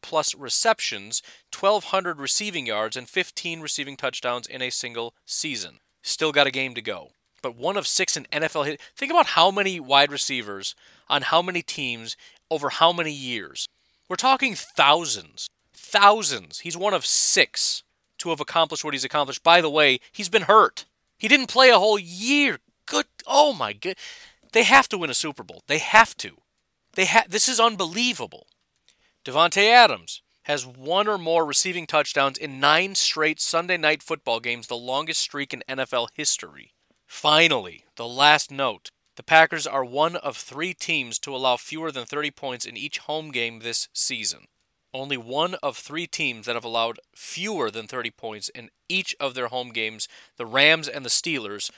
plus 0.02 0.34
receptions, 0.34 1.22
1,200 1.56 2.18
receiving 2.18 2.66
yards, 2.66 2.96
and 2.96 3.08
15 3.08 3.60
receiving 3.60 3.96
touchdowns 3.96 4.46
in 4.46 4.62
a 4.62 4.70
single 4.70 5.14
season. 5.24 5.80
Still 6.02 6.32
got 6.32 6.46
a 6.46 6.50
game 6.50 6.74
to 6.74 6.82
go. 6.82 7.10
But 7.42 7.56
one 7.56 7.76
of 7.76 7.86
six 7.86 8.16
in 8.16 8.26
NFL 8.32 8.66
hit. 8.66 8.80
Think 8.96 9.10
about 9.10 9.28
how 9.28 9.50
many 9.50 9.80
wide 9.80 10.12
receivers 10.12 10.74
on 11.08 11.22
how 11.22 11.42
many 11.42 11.62
teams 11.62 12.16
over 12.50 12.70
how 12.70 12.92
many 12.92 13.12
years. 13.12 13.68
We're 14.08 14.16
talking 14.16 14.54
thousands. 14.54 15.48
Thousands. 15.72 16.60
He's 16.60 16.76
one 16.76 16.94
of 16.94 17.06
six 17.06 17.82
to 18.18 18.30
have 18.30 18.40
accomplished 18.40 18.84
what 18.84 18.94
he's 18.94 19.04
accomplished. 19.04 19.42
By 19.42 19.60
the 19.60 19.70
way, 19.70 20.00
he's 20.12 20.28
been 20.28 20.42
hurt. 20.42 20.84
He 21.18 21.28
didn't 21.28 21.48
play 21.48 21.70
a 21.70 21.78
whole 21.78 21.98
year. 21.98 22.58
Good. 22.86 23.06
Oh 23.26 23.52
my 23.52 23.72
good. 23.72 23.96
They 24.52 24.64
have 24.64 24.88
to 24.90 24.98
win 24.98 25.10
a 25.10 25.14
Super 25.14 25.42
Bowl. 25.42 25.62
They 25.66 25.78
have 25.78 26.16
to. 26.18 26.36
They 26.94 27.06
ha- 27.06 27.24
this 27.28 27.48
is 27.48 27.58
unbelievable. 27.58 28.46
Davante 29.24 29.64
Adams 29.64 30.20
has 30.44 30.66
one 30.66 31.08
or 31.08 31.18
more 31.18 31.44
receiving 31.44 31.86
touchdowns 31.86 32.38
in 32.38 32.60
nine 32.60 32.94
straight 32.94 33.40
Sunday 33.40 33.76
night 33.76 34.02
football 34.02 34.40
games, 34.40 34.66
the 34.66 34.76
longest 34.76 35.20
streak 35.20 35.54
in 35.54 35.62
NFL 35.68 36.08
history. 36.14 36.72
Finally, 37.06 37.84
the 37.96 38.06
last 38.06 38.50
note. 38.50 38.90
The 39.16 39.22
Packers 39.22 39.66
are 39.66 39.84
one 39.84 40.16
of 40.16 40.36
three 40.36 40.72
teams 40.72 41.18
to 41.20 41.36
allow 41.36 41.56
fewer 41.58 41.92
than 41.92 42.06
30 42.06 42.30
points 42.30 42.64
in 42.64 42.76
each 42.76 42.98
home 42.98 43.30
game 43.30 43.60
this 43.60 43.88
season. 43.92 44.46
Only 44.94 45.16
one 45.16 45.54
of 45.62 45.76
three 45.76 46.06
teams 46.06 46.46
that 46.46 46.54
have 46.56 46.64
allowed 46.64 46.98
fewer 47.14 47.70
than 47.70 47.86
30 47.86 48.10
points 48.10 48.48
in 48.48 48.70
each 48.88 49.14
of 49.20 49.34
their 49.34 49.48
home 49.48 49.70
games, 49.70 50.08
the 50.36 50.46
Rams 50.46 50.88
and 50.88 51.04
the 51.04 51.10
Steelers, 51.10 51.70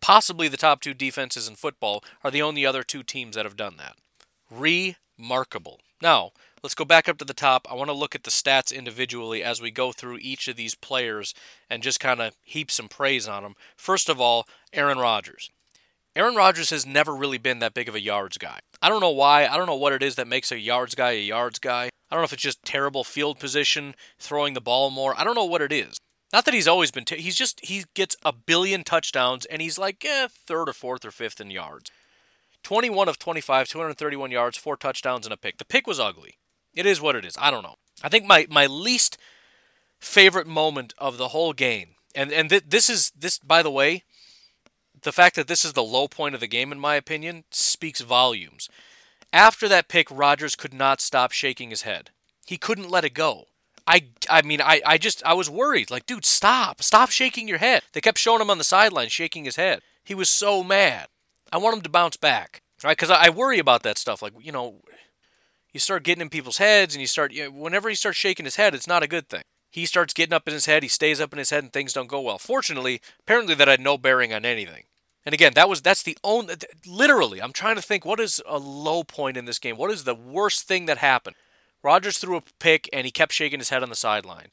possibly 0.00 0.48
the 0.48 0.56
top 0.56 0.80
two 0.80 0.94
defenses 0.94 1.48
in 1.48 1.56
football, 1.56 2.02
are 2.24 2.30
the 2.30 2.42
only 2.42 2.64
other 2.64 2.82
two 2.82 3.02
teams 3.02 3.36
that 3.36 3.44
have 3.44 3.56
done 3.56 3.76
that. 3.76 3.96
Remarkable. 4.50 5.80
Now, 6.02 6.32
let's 6.62 6.74
go 6.74 6.84
back 6.84 7.08
up 7.08 7.18
to 7.18 7.24
the 7.24 7.34
top. 7.34 7.66
I 7.70 7.74
want 7.74 7.88
to 7.88 7.94
look 7.94 8.14
at 8.14 8.24
the 8.24 8.30
stats 8.30 8.74
individually 8.74 9.42
as 9.42 9.60
we 9.60 9.70
go 9.70 9.92
through 9.92 10.18
each 10.20 10.48
of 10.48 10.56
these 10.56 10.74
players 10.74 11.34
and 11.68 11.82
just 11.82 12.00
kind 12.00 12.20
of 12.20 12.36
heap 12.42 12.70
some 12.70 12.88
praise 12.88 13.28
on 13.28 13.42
them. 13.42 13.54
First 13.76 14.08
of 14.08 14.20
all, 14.20 14.46
Aaron 14.72 14.98
Rodgers. 14.98 15.50
Aaron 16.16 16.34
Rodgers 16.34 16.70
has 16.70 16.84
never 16.84 17.14
really 17.14 17.38
been 17.38 17.60
that 17.60 17.74
big 17.74 17.88
of 17.88 17.94
a 17.94 18.00
yards 18.00 18.36
guy. 18.36 18.58
I 18.82 18.88
don't 18.88 19.00
know 19.00 19.10
why. 19.10 19.46
I 19.46 19.56
don't 19.56 19.66
know 19.66 19.76
what 19.76 19.92
it 19.92 20.02
is 20.02 20.16
that 20.16 20.26
makes 20.26 20.50
a 20.50 20.58
yards 20.58 20.94
guy 20.94 21.12
a 21.12 21.22
yards 21.22 21.58
guy. 21.58 21.84
I 21.84 22.14
don't 22.14 22.22
know 22.22 22.24
if 22.24 22.32
it's 22.32 22.42
just 22.42 22.64
terrible 22.64 23.04
field 23.04 23.38
position, 23.38 23.94
throwing 24.18 24.54
the 24.54 24.60
ball 24.60 24.90
more. 24.90 25.14
I 25.16 25.22
don't 25.22 25.36
know 25.36 25.44
what 25.44 25.62
it 25.62 25.72
is. 25.72 25.98
Not 26.32 26.44
that 26.44 26.54
he's 26.54 26.68
always 26.68 26.90
been. 26.90 27.04
T- 27.04 27.20
he's 27.20 27.36
just 27.36 27.64
he 27.64 27.84
gets 27.94 28.16
a 28.24 28.32
billion 28.32 28.82
touchdowns 28.82 29.46
and 29.46 29.62
he's 29.62 29.78
like 29.78 30.04
eh, 30.04 30.28
third 30.28 30.68
or 30.68 30.72
fourth 30.72 31.04
or 31.04 31.10
fifth 31.12 31.40
in 31.40 31.50
yards. 31.50 31.90
21 32.62 33.08
of 33.08 33.18
25, 33.18 33.68
231 33.68 34.30
yards, 34.30 34.58
four 34.58 34.76
touchdowns 34.76 35.26
and 35.26 35.32
a 35.32 35.36
pick. 35.36 35.58
The 35.58 35.64
pick 35.64 35.86
was 35.86 35.98
ugly. 35.98 36.34
It 36.74 36.86
is 36.86 37.00
what 37.00 37.16
it 37.16 37.24
is. 37.24 37.36
I 37.38 37.50
don't 37.50 37.62
know. 37.62 37.76
I 38.02 38.08
think 38.08 38.24
my 38.26 38.46
my 38.50 38.66
least 38.66 39.18
favorite 39.98 40.46
moment 40.46 40.94
of 40.98 41.18
the 41.18 41.28
whole 41.28 41.52
game, 41.52 41.90
and 42.14 42.32
and 42.32 42.48
th- 42.48 42.64
this 42.68 42.88
is 42.88 43.10
this 43.18 43.38
by 43.38 43.62
the 43.62 43.70
way, 43.70 44.04
the 45.02 45.12
fact 45.12 45.36
that 45.36 45.48
this 45.48 45.64
is 45.64 45.72
the 45.72 45.82
low 45.82 46.08
point 46.08 46.34
of 46.34 46.40
the 46.40 46.46
game 46.46 46.72
in 46.72 46.78
my 46.78 46.94
opinion 46.94 47.44
speaks 47.50 48.00
volumes. 48.00 48.68
After 49.32 49.68
that 49.68 49.88
pick, 49.88 50.10
Rodgers 50.10 50.56
could 50.56 50.74
not 50.74 51.00
stop 51.00 51.32
shaking 51.32 51.70
his 51.70 51.82
head. 51.82 52.10
He 52.46 52.56
couldn't 52.56 52.90
let 52.90 53.04
it 53.04 53.14
go. 53.14 53.46
I, 53.86 54.04
I 54.28 54.42
mean, 54.42 54.60
I, 54.60 54.80
I 54.84 54.98
just, 54.98 55.24
I 55.24 55.34
was 55.34 55.48
worried. 55.48 55.90
Like, 55.90 56.06
dude, 56.06 56.24
stop. 56.24 56.82
Stop 56.82 57.10
shaking 57.10 57.48
your 57.48 57.58
head. 57.58 57.82
They 57.92 58.00
kept 58.00 58.18
showing 58.18 58.40
him 58.40 58.50
on 58.50 58.58
the 58.58 58.64
sideline 58.64 59.08
shaking 59.08 59.44
his 59.44 59.56
head. 59.56 59.82
He 60.04 60.14
was 60.14 60.28
so 60.28 60.62
mad. 60.62 61.06
I 61.52 61.58
want 61.58 61.76
him 61.76 61.82
to 61.82 61.88
bounce 61.88 62.16
back, 62.16 62.62
right? 62.84 62.96
Because 62.96 63.10
I, 63.10 63.26
I 63.26 63.30
worry 63.30 63.58
about 63.58 63.82
that 63.84 63.98
stuff. 63.98 64.22
Like, 64.22 64.32
you 64.40 64.52
know, 64.52 64.80
you 65.72 65.80
start 65.80 66.02
getting 66.02 66.22
in 66.22 66.28
people's 66.28 66.58
heads 66.58 66.94
and 66.94 67.00
you 67.00 67.06
start, 67.06 67.32
you 67.32 67.44
know, 67.44 67.50
whenever 67.50 67.88
he 67.88 67.94
starts 67.94 68.18
shaking 68.18 68.44
his 68.44 68.56
head, 68.56 68.74
it's 68.74 68.86
not 68.86 69.02
a 69.02 69.08
good 69.08 69.28
thing. 69.28 69.42
He 69.70 69.86
starts 69.86 70.12
getting 70.12 70.32
up 70.32 70.48
in 70.48 70.54
his 70.54 70.66
head, 70.66 70.82
he 70.82 70.88
stays 70.88 71.20
up 71.20 71.32
in 71.32 71.38
his 71.38 71.50
head, 71.50 71.62
and 71.62 71.72
things 71.72 71.92
don't 71.92 72.08
go 72.08 72.20
well. 72.20 72.38
Fortunately, 72.38 73.00
apparently 73.20 73.54
that 73.54 73.68
had 73.68 73.80
no 73.80 73.96
bearing 73.96 74.32
on 74.32 74.44
anything. 74.44 74.84
And 75.24 75.32
again, 75.32 75.52
that 75.54 75.68
was 75.68 75.82
that's 75.82 76.02
the 76.02 76.18
only 76.24 76.54
literally. 76.86 77.40
I'm 77.40 77.52
trying 77.52 77.76
to 77.76 77.82
think 77.82 78.04
what 78.04 78.20
is 78.20 78.42
a 78.48 78.58
low 78.58 79.04
point 79.04 79.36
in 79.36 79.44
this 79.44 79.58
game. 79.58 79.76
What 79.76 79.90
is 79.90 80.04
the 80.04 80.14
worst 80.14 80.66
thing 80.66 80.86
that 80.86 80.98
happened? 80.98 81.36
Rodgers 81.82 82.18
threw 82.18 82.36
a 82.36 82.42
pick 82.58 82.88
and 82.92 83.04
he 83.04 83.10
kept 83.10 83.32
shaking 83.32 83.60
his 83.60 83.70
head 83.70 83.82
on 83.82 83.90
the 83.90 83.96
sideline. 83.96 84.48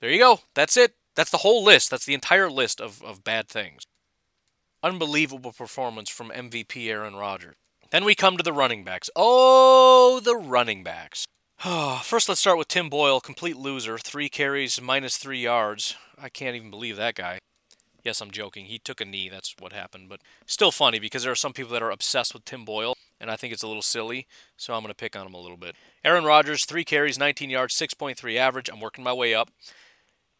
There 0.00 0.10
you 0.10 0.18
go. 0.18 0.40
That's 0.54 0.76
it. 0.76 0.94
That's 1.14 1.30
the 1.30 1.38
whole 1.38 1.64
list. 1.64 1.90
That's 1.90 2.04
the 2.04 2.14
entire 2.14 2.50
list 2.50 2.80
of, 2.80 3.02
of 3.02 3.24
bad 3.24 3.48
things. 3.48 3.86
Unbelievable 4.82 5.52
performance 5.52 6.10
from 6.10 6.30
MVP 6.30 6.88
Aaron 6.88 7.16
Rodgers. 7.16 7.56
Then 7.90 8.04
we 8.04 8.14
come 8.14 8.36
to 8.36 8.42
the 8.42 8.52
running 8.52 8.84
backs. 8.84 9.10
Oh, 9.14 10.20
the 10.22 10.36
running 10.36 10.82
backs. 10.82 11.26
First, 12.02 12.28
let's 12.28 12.40
start 12.40 12.58
with 12.58 12.68
Tim 12.68 12.88
Boyle, 12.88 13.20
complete 13.20 13.56
loser. 13.56 13.98
Three 13.98 14.28
carries, 14.28 14.80
minus 14.80 15.16
three 15.16 15.40
yards. 15.40 15.96
I 16.18 16.28
can't 16.28 16.56
even 16.56 16.70
believe 16.70 16.96
that 16.96 17.14
guy. 17.14 17.38
Yes, 18.02 18.20
I'm 18.20 18.30
joking. 18.30 18.66
He 18.66 18.78
took 18.78 19.00
a 19.00 19.04
knee. 19.04 19.28
That's 19.28 19.54
what 19.58 19.72
happened. 19.72 20.08
But 20.08 20.20
still 20.46 20.70
funny 20.70 20.98
because 20.98 21.22
there 21.22 21.32
are 21.32 21.36
some 21.36 21.52
people 21.52 21.72
that 21.72 21.82
are 21.82 21.90
obsessed 21.90 22.34
with 22.34 22.44
Tim 22.44 22.64
Boyle 22.64 22.94
and 23.20 23.30
I 23.30 23.36
think 23.36 23.52
it's 23.52 23.62
a 23.62 23.68
little 23.68 23.82
silly, 23.82 24.26
so 24.56 24.74
I'm 24.74 24.82
going 24.82 24.90
to 24.90 24.94
pick 24.94 25.16
on 25.16 25.26
him 25.26 25.34
a 25.34 25.40
little 25.40 25.56
bit. 25.56 25.74
Aaron 26.04 26.24
Rodgers, 26.24 26.64
three 26.64 26.84
carries, 26.84 27.18
19 27.18 27.50
yards, 27.50 27.74
6.3 27.74 28.36
average. 28.36 28.68
I'm 28.68 28.80
working 28.80 29.04
my 29.04 29.12
way 29.12 29.34
up. 29.34 29.50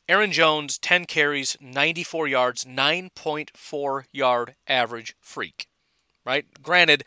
Aaron 0.08 0.30
Jones, 0.30 0.78
10 0.78 1.06
carries, 1.06 1.56
94 1.60 2.28
yards, 2.28 2.64
9.4 2.64 4.04
yard 4.12 4.54
average 4.68 5.16
freak. 5.20 5.66
Right? 6.24 6.46
Granted, 6.62 7.04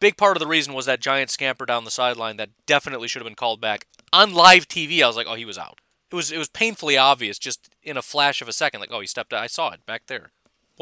big 0.00 0.16
part 0.16 0.36
of 0.36 0.40
the 0.40 0.46
reason 0.46 0.74
was 0.74 0.86
that 0.86 1.00
giant 1.00 1.30
scamper 1.30 1.66
down 1.66 1.84
the 1.84 1.90
sideline 1.90 2.36
that 2.36 2.50
definitely 2.66 3.08
should 3.08 3.22
have 3.22 3.28
been 3.28 3.34
called 3.34 3.60
back. 3.60 3.86
On 4.12 4.34
live 4.34 4.68
TV, 4.68 5.02
I 5.02 5.06
was 5.06 5.16
like, 5.16 5.26
oh, 5.28 5.34
he 5.34 5.44
was 5.44 5.58
out. 5.58 5.80
It 6.10 6.14
was 6.14 6.30
it 6.30 6.38
was 6.38 6.48
painfully 6.48 6.98
obvious 6.98 7.38
just 7.38 7.70
in 7.82 7.96
a 7.96 8.02
flash 8.02 8.42
of 8.42 8.48
a 8.48 8.52
second, 8.52 8.80
like, 8.80 8.92
oh, 8.92 9.00
he 9.00 9.06
stepped 9.06 9.32
out. 9.32 9.42
I 9.42 9.46
saw 9.46 9.70
it 9.70 9.86
back 9.86 10.02
there 10.06 10.30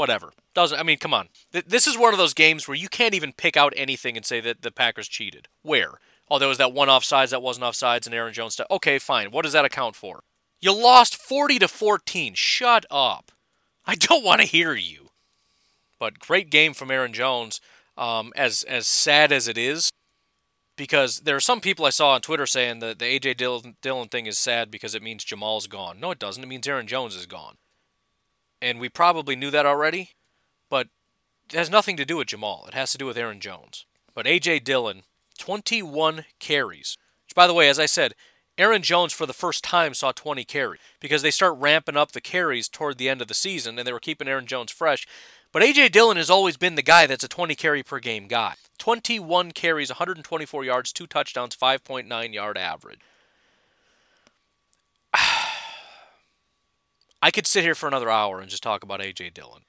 whatever. 0.01 0.33
Doesn't 0.55 0.79
I 0.79 0.83
mean, 0.83 0.99
come 0.99 1.15
on. 1.15 1.29
This 1.53 1.87
is 1.87 1.99
one 1.99 2.15
of 2.15 2.19
those 2.19 2.35
games 2.35 2.67
where 2.67 2.77
you 2.77 2.89
can't 2.89 3.15
even 3.15 3.33
pick 3.33 3.57
out 3.57 3.75
anything 3.77 4.17
and 4.17 4.25
say 4.25 4.41
that 4.41 4.63
the 4.63 4.71
Packers 4.71 5.09
cheated. 5.09 5.49
Where? 5.63 5.99
Oh, 6.31 6.39
there 6.39 6.49
was 6.49 6.59
that 6.59 6.73
one 6.73 6.89
offsides 6.89 7.31
that 7.31 7.43
wasn't 7.43 7.67
offsides 7.67 8.07
and 8.07 8.15
Aaron 8.15 8.33
Jones. 8.33 8.61
Okay, 8.71 8.99
fine. 8.99 9.31
What 9.31 9.43
does 9.43 9.53
that 9.53 9.65
account 9.65 9.97
for? 9.97 10.23
You 10.61 10.75
lost 10.75 11.17
40 11.17 11.59
to 11.61 11.69
14. 11.69 12.35
Shut 12.35 12.87
up. 12.91 13.33
I 13.85 13.95
don't 13.95 14.25
want 14.25 14.41
to 14.41 14.47
hear 14.47 14.75
you. 14.75 15.11
But 15.99 16.19
great 16.19 16.51
game 16.51 16.73
from 16.73 16.91
Aaron 16.91 17.13
Jones. 17.13 17.61
Um, 18.01 18.33
as 18.35 18.63
as 18.63 18.87
sad 18.87 19.31
as 19.31 19.47
it 19.47 19.59
is, 19.59 19.91
because 20.81 21.21
there 21.21 21.37
are 21.37 21.41
some 21.41 21.61
people 21.61 21.85
I 21.85 21.91
saw 21.91 22.13
on 22.13 22.23
Twitter 22.23 22.47
saying 22.47 22.79
that 22.79 22.99
the 22.99 23.05
AJ 23.05 23.37
Dillon, 23.37 23.77
Dillon 23.83 24.09
thing 24.09 24.25
is 24.25 24.39
sad 24.39 24.71
because 24.71 24.95
it 24.95 25.03
means 25.03 25.23
Jamaal's 25.23 25.67
gone. 25.67 26.01
No, 26.01 26.11
it 26.11 26.19
doesn't. 26.19 26.43
It 26.43 26.47
means 26.47 26.67
Aaron 26.67 26.87
Jones 26.87 27.15
is 27.15 27.27
gone. 27.27 27.57
And 28.63 28.81
we 28.81 28.89
probably 28.89 29.37
knew 29.37 29.51
that 29.51 29.67
already, 29.67 30.13
but 30.71 30.89
it 31.53 31.57
has 31.57 31.69
nothing 31.69 31.99
to 31.99 32.07
do 32.07 32.17
with 32.17 32.29
Jamaal. 32.29 32.67
It 32.67 32.73
has 32.73 32.93
to 32.93 32.99
do 32.99 33.05
with 33.05 33.19
Aaron 33.19 33.41
Jones. 33.41 33.85
But 34.15 34.25
AJ 34.25 34.65
Dillon, 34.65 35.03
21 35.39 36.25
carries. 36.39 36.97
Which, 37.27 37.35
by 37.35 37.47
the 37.47 37.55
way, 37.55 37.69
as 37.69 37.79
I 37.79 37.87
said, 37.87 38.15
Aaron 38.57 38.83
Jones 38.83 39.13
for 39.13 39.27
the 39.27 39.33
first 39.33 39.63
time 39.63 39.95
saw 39.95 40.13
20 40.13 40.45
carries 40.45 40.81
because 41.01 41.23
they 41.23 41.31
start 41.31 41.59
ramping 41.59 41.97
up 41.97 42.13
the 42.13 42.21
carries 42.21 42.69
toward 42.69 42.99
the 42.99 43.09
end 43.09 43.21
of 43.21 43.29
the 43.29 43.35
season 43.35 43.79
and 43.79 43.87
they 43.87 43.93
were 43.93 44.01
keeping 44.01 44.29
Aaron 44.29 44.47
Jones 44.47 44.73
fresh. 44.73 45.07
But 45.53 45.63
A.J. 45.63 45.89
Dillon 45.89 46.17
has 46.17 46.31
always 46.31 46.57
been 46.57 46.77
the 46.77 46.83
guy 46.83 47.07
that's 47.07 47.25
a 47.25 47.29
20 47.29 47.55
carry 47.57 47.83
per 47.83 47.99
game 47.99 48.29
guy. 48.29 48.55
21 48.79 49.53
carries, 49.53 49.91
124 49.91 50.65
yards, 50.65 50.93
two 50.93 51.07
touchdowns, 51.07 51.57
5.9 51.57 52.33
yard 52.33 52.57
average. 52.57 53.01
I 57.23 57.31
could 57.33 57.47
sit 57.47 57.65
here 57.65 57.75
for 57.75 57.89
another 57.89 58.09
hour 58.09 58.41
and 58.41 58.49
just 58.49 58.63
talk 58.63 58.83
about 58.83 59.03
A.J. 59.03 59.31
Dillon. 59.31 59.63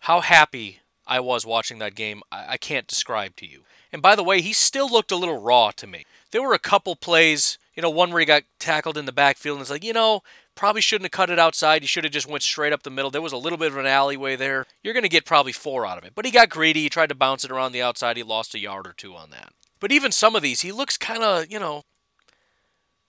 How 0.00 0.20
happy 0.20 0.80
I 1.06 1.20
was 1.20 1.44
watching 1.44 1.78
that 1.78 1.94
game, 1.94 2.22
I 2.30 2.56
can't 2.56 2.86
describe 2.86 3.36
to 3.36 3.46
you. 3.46 3.62
And 3.92 4.00
by 4.00 4.16
the 4.16 4.24
way, 4.24 4.40
he 4.40 4.52
still 4.52 4.88
looked 4.88 5.12
a 5.12 5.16
little 5.16 5.40
raw 5.40 5.70
to 5.72 5.86
me. 5.86 6.04
There 6.30 6.42
were 6.42 6.54
a 6.54 6.58
couple 6.58 6.96
plays, 6.96 7.58
you 7.74 7.82
know, 7.82 7.90
one 7.90 8.10
where 8.10 8.20
he 8.20 8.26
got 8.26 8.44
tackled 8.58 8.96
in 8.96 9.04
the 9.04 9.12
backfield 9.12 9.56
and 9.56 9.62
it's 9.62 9.70
like, 9.70 9.84
you 9.84 9.92
know, 9.92 10.22
Probably 10.54 10.82
shouldn't 10.82 11.06
have 11.06 11.12
cut 11.12 11.30
it 11.30 11.38
outside. 11.38 11.82
You 11.82 11.88
should 11.88 12.04
have 12.04 12.12
just 12.12 12.28
went 12.28 12.42
straight 12.42 12.72
up 12.72 12.82
the 12.82 12.90
middle. 12.90 13.10
There 13.10 13.22
was 13.22 13.32
a 13.32 13.38
little 13.38 13.58
bit 13.58 13.72
of 13.72 13.78
an 13.78 13.86
alleyway 13.86 14.36
there. 14.36 14.66
You're 14.82 14.94
going 14.94 15.02
to 15.02 15.08
get 15.08 15.24
probably 15.24 15.52
four 15.52 15.86
out 15.86 15.98
of 15.98 16.04
it. 16.04 16.12
But 16.14 16.24
he 16.24 16.30
got 16.30 16.50
greedy. 16.50 16.82
He 16.82 16.88
tried 16.88 17.08
to 17.08 17.14
bounce 17.14 17.44
it 17.44 17.50
around 17.50 17.72
the 17.72 17.82
outside. 17.82 18.16
He 18.16 18.22
lost 18.22 18.54
a 18.54 18.58
yard 18.58 18.86
or 18.86 18.92
two 18.92 19.14
on 19.14 19.30
that. 19.30 19.52
But 19.80 19.92
even 19.92 20.12
some 20.12 20.36
of 20.36 20.42
these, 20.42 20.60
he 20.60 20.70
looks 20.70 20.96
kind 20.96 21.22
of, 21.22 21.50
you 21.50 21.58
know, 21.58 21.82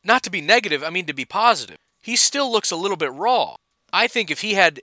not 0.04 0.24
to 0.24 0.32
be 0.32 0.42
negative, 0.42 0.84
I 0.84 0.90
mean 0.90 1.06
to 1.06 1.14
be 1.14 1.26
positive. 1.26 1.78
He 2.02 2.16
still 2.16 2.52
looks 2.52 2.72
a 2.72 2.76
little 2.76 2.98
bit 2.98 3.14
raw. 3.14 3.56
I 3.92 4.08
think 4.08 4.32
if 4.32 4.42
he 4.42 4.56
had 4.56 4.82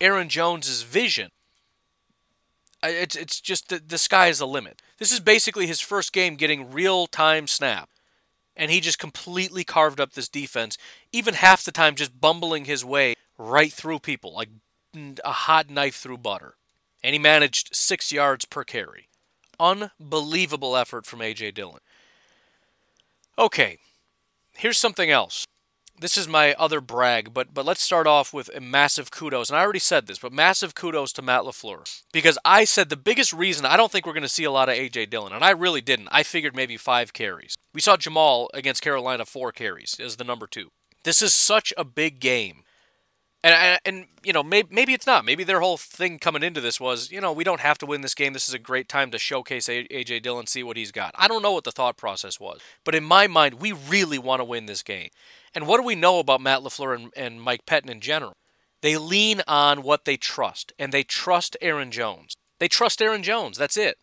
Aaron 0.00 0.28
Jones's 0.28 0.82
vision, 0.82 1.30
it's 2.82 3.16
it's 3.16 3.40
just 3.40 3.68
the, 3.68 3.80
the 3.84 3.98
sky 3.98 4.28
is 4.28 4.38
the 4.38 4.46
limit. 4.46 4.82
This 4.98 5.12
is 5.12 5.20
basically 5.20 5.66
his 5.66 5.80
first 5.80 6.12
game 6.12 6.36
getting 6.36 6.70
real 6.70 7.06
time 7.06 7.46
snap 7.46 7.90
and 8.56 8.70
he 8.70 8.80
just 8.80 8.98
completely 8.98 9.64
carved 9.64 10.00
up 10.00 10.12
this 10.12 10.28
defense, 10.28 10.78
even 11.12 11.34
half 11.34 11.64
the 11.64 11.72
time 11.72 11.94
just 11.94 12.20
bumbling 12.20 12.64
his 12.64 12.84
way 12.84 13.14
right 13.38 13.72
through 13.72 13.98
people 13.98 14.34
like 14.34 14.48
a 15.24 15.32
hot 15.32 15.68
knife 15.68 15.96
through 15.96 16.18
butter. 16.18 16.54
And 17.04 17.12
he 17.12 17.18
managed 17.18 17.74
six 17.74 18.10
yards 18.10 18.44
per 18.44 18.64
carry. 18.64 19.08
Unbelievable 19.60 20.76
effort 20.76 21.06
from 21.06 21.22
A.J. 21.22 21.52
Dillon. 21.52 21.80
Okay, 23.38 23.78
here's 24.54 24.78
something 24.78 25.10
else 25.10 25.46
this 26.00 26.16
is 26.16 26.28
my 26.28 26.54
other 26.54 26.80
brag, 26.80 27.32
but 27.32 27.54
but 27.54 27.64
let's 27.64 27.82
start 27.82 28.06
off 28.06 28.32
with 28.32 28.50
a 28.54 28.60
massive 28.60 29.10
kudos. 29.10 29.50
And 29.50 29.58
I 29.58 29.62
already 29.62 29.78
said 29.78 30.06
this, 30.06 30.18
but 30.18 30.32
massive 30.32 30.74
kudos 30.74 31.12
to 31.14 31.22
Matt 31.22 31.42
LaFleur 31.42 32.02
because 32.12 32.38
I 32.44 32.64
said 32.64 32.88
the 32.88 32.96
biggest 32.96 33.32
reason 33.32 33.64
I 33.64 33.76
don't 33.76 33.90
think 33.90 34.06
we're 34.06 34.12
going 34.12 34.22
to 34.22 34.28
see 34.28 34.44
a 34.44 34.50
lot 34.50 34.68
of 34.68 34.76
AJ 34.76 35.10
Dillon, 35.10 35.32
and 35.32 35.44
I 35.44 35.50
really 35.50 35.80
didn't. 35.80 36.08
I 36.10 36.22
figured 36.22 36.54
maybe 36.54 36.76
five 36.76 37.12
carries. 37.12 37.56
We 37.74 37.80
saw 37.80 37.96
Jamaal 37.96 38.48
against 38.54 38.82
Carolina 38.82 39.24
four 39.24 39.52
carries 39.52 39.98
as 40.00 40.16
the 40.16 40.24
number 40.24 40.46
two. 40.46 40.70
This 41.04 41.22
is 41.22 41.32
such 41.32 41.72
a 41.76 41.84
big 41.84 42.20
game 42.20 42.64
and 43.46 43.80
and 43.84 44.06
you 44.24 44.32
know 44.32 44.42
maybe 44.42 44.68
maybe 44.72 44.92
it's 44.92 45.06
not. 45.06 45.24
Maybe 45.24 45.44
their 45.44 45.60
whole 45.60 45.76
thing 45.76 46.18
coming 46.18 46.42
into 46.42 46.60
this 46.60 46.80
was 46.80 47.10
you 47.10 47.20
know 47.20 47.32
we 47.32 47.44
don't 47.44 47.60
have 47.60 47.78
to 47.78 47.86
win 47.86 48.00
this 48.00 48.14
game. 48.14 48.32
This 48.32 48.48
is 48.48 48.54
a 48.54 48.58
great 48.58 48.88
time 48.88 49.10
to 49.10 49.18
showcase 49.18 49.68
AJ 49.68 50.22
Dillon, 50.22 50.46
see 50.46 50.62
what 50.62 50.76
he's 50.76 50.92
got. 50.92 51.14
I 51.16 51.28
don't 51.28 51.42
know 51.42 51.52
what 51.52 51.64
the 51.64 51.72
thought 51.72 51.96
process 51.96 52.40
was, 52.40 52.60
but 52.84 52.94
in 52.94 53.04
my 53.04 53.26
mind, 53.26 53.54
we 53.54 53.72
really 53.72 54.18
want 54.18 54.40
to 54.40 54.44
win 54.44 54.66
this 54.66 54.82
game. 54.82 55.10
And 55.54 55.66
what 55.66 55.78
do 55.78 55.84
we 55.84 55.94
know 55.94 56.18
about 56.18 56.40
Matt 56.40 56.60
Lafleur 56.60 56.94
and, 56.94 57.12
and 57.16 57.40
Mike 57.40 57.64
Pettine 57.66 57.90
in 57.90 58.00
general? 58.00 58.34
They 58.82 58.96
lean 58.96 59.42
on 59.46 59.82
what 59.82 60.04
they 60.04 60.16
trust, 60.16 60.72
and 60.78 60.92
they 60.92 61.02
trust 61.02 61.56
Aaron 61.62 61.90
Jones. 61.90 62.36
They 62.58 62.68
trust 62.68 63.00
Aaron 63.00 63.22
Jones. 63.22 63.56
That's 63.58 63.76
it. 63.76 63.96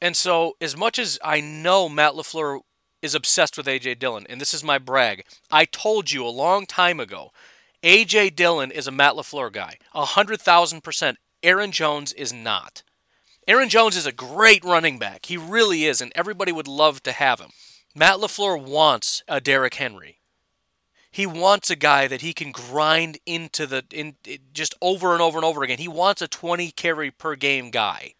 And 0.00 0.16
so, 0.16 0.56
as 0.60 0.76
much 0.76 0.98
as 0.98 1.18
I 1.24 1.40
know 1.40 1.88
Matt 1.88 2.14
Lafleur 2.14 2.60
is 3.00 3.14
obsessed 3.14 3.56
with 3.56 3.66
AJ 3.66 3.98
Dillon, 3.98 4.26
and 4.28 4.40
this 4.40 4.52
is 4.52 4.64
my 4.64 4.78
brag, 4.78 5.24
I 5.50 5.64
told 5.64 6.10
you 6.10 6.26
a 6.26 6.28
long 6.28 6.66
time 6.66 7.00
ago 7.00 7.30
A.J. 7.84 8.30
Dillon 8.30 8.70
is 8.70 8.86
a 8.86 8.92
Matt 8.92 9.14
LaFleur 9.14 9.52
guy. 9.52 9.76
100,000%. 9.94 11.16
Aaron 11.42 11.72
Jones 11.72 12.12
is 12.12 12.32
not. 12.32 12.84
Aaron 13.48 13.68
Jones 13.68 13.96
is 13.96 14.06
a 14.06 14.12
great 14.12 14.64
running 14.64 15.00
back. 15.00 15.26
He 15.26 15.36
really 15.36 15.84
is, 15.84 16.00
and 16.00 16.12
everybody 16.14 16.52
would 16.52 16.68
love 16.68 17.02
to 17.02 17.12
have 17.12 17.40
him. 17.40 17.50
Matt 17.94 18.18
LaFleur 18.18 18.62
wants 18.62 19.24
a 19.26 19.40
Derrick 19.40 19.74
Henry. 19.74 20.20
He 21.10 21.26
wants 21.26 21.70
a 21.70 21.76
guy 21.76 22.06
that 22.06 22.20
he 22.20 22.32
can 22.32 22.52
grind 22.52 23.18
into 23.26 23.66
the 23.66 23.84
in 23.90 24.14
just 24.52 24.74
over 24.80 25.12
and 25.12 25.20
over 25.20 25.36
and 25.36 25.44
over 25.44 25.62
again. 25.62 25.78
He 25.78 25.88
wants 25.88 26.22
a 26.22 26.28
20 26.28 26.70
carry 26.70 27.10
per 27.10 27.34
game 27.34 27.70
guy. 27.70 28.14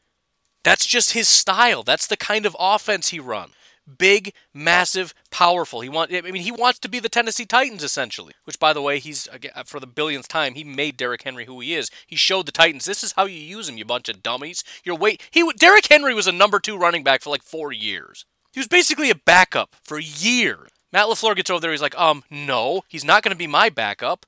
That's 0.65 0.85
just 0.85 1.13
his 1.13 1.29
style. 1.29 1.85
That's 1.85 2.07
the 2.07 2.19
kind 2.19 2.45
of 2.45 2.57
offense 2.59 3.09
he 3.09 3.19
runs 3.21 3.53
big, 3.99 4.33
massive, 4.55 5.15
powerful. 5.31 5.81
He 5.81 5.89
want 5.89 6.13
I 6.13 6.21
mean 6.21 6.43
he 6.43 6.53
wants 6.53 6.79
to 6.81 6.89
be 6.89 6.99
the 6.99 7.09
Tennessee 7.09 7.47
Titans 7.47 7.83
essentially. 7.83 8.35
Which 8.45 8.59
by 8.59 8.73
the 8.73 8.83
way, 8.83 8.99
he's 8.99 9.29
for 9.67 9.81
the 9.81 9.87
billionth 9.87 10.29
time 10.29 10.55
he 10.55 10.65
made 10.65 10.97
Derrick 10.97 11.23
Henry 11.23 11.47
who 11.47 11.61
he 11.61 11.75
is. 11.75 11.91
He 12.07 12.17
showed 12.17 12.47
the 12.47 12.53
Titans 12.53 12.85
this 12.85 13.03
is 13.03 13.13
how 13.13 13.27
you 13.27 13.39
use 13.39 13.69
him, 13.69 13.77
you 13.77 13.85
bunch 13.85 14.09
of 14.09 14.23
dummies. 14.23 14.65
You're 14.85 14.97
wait 14.97 15.23
he 15.31 15.51
Derrick 15.57 15.87
Henry 15.89 16.15
was 16.15 16.27
a 16.27 16.33
number 16.33 16.61
2 16.61 16.77
running 16.77 17.05
back 17.05 17.23
for 17.23 17.31
like 17.31 17.43
4 17.43 17.73
years. 17.73 18.25
He 18.53 18.61
was 18.61 18.69
basically 18.69 19.11
a 19.11 19.15
backup 19.15 19.75
for 19.83 19.99
years. 19.99 20.69
Matt 20.93 21.07
LaFleur 21.07 21.35
gets 21.35 21.49
over 21.49 21.61
there 21.61 21.71
he's 21.71 21.81
like, 21.81 21.99
"Um, 21.99 22.23
no, 22.31 22.83
he's 22.87 23.05
not 23.05 23.23
going 23.23 23.33
to 23.33 23.39
be 23.39 23.47
my 23.47 23.71
backup." 23.71 24.27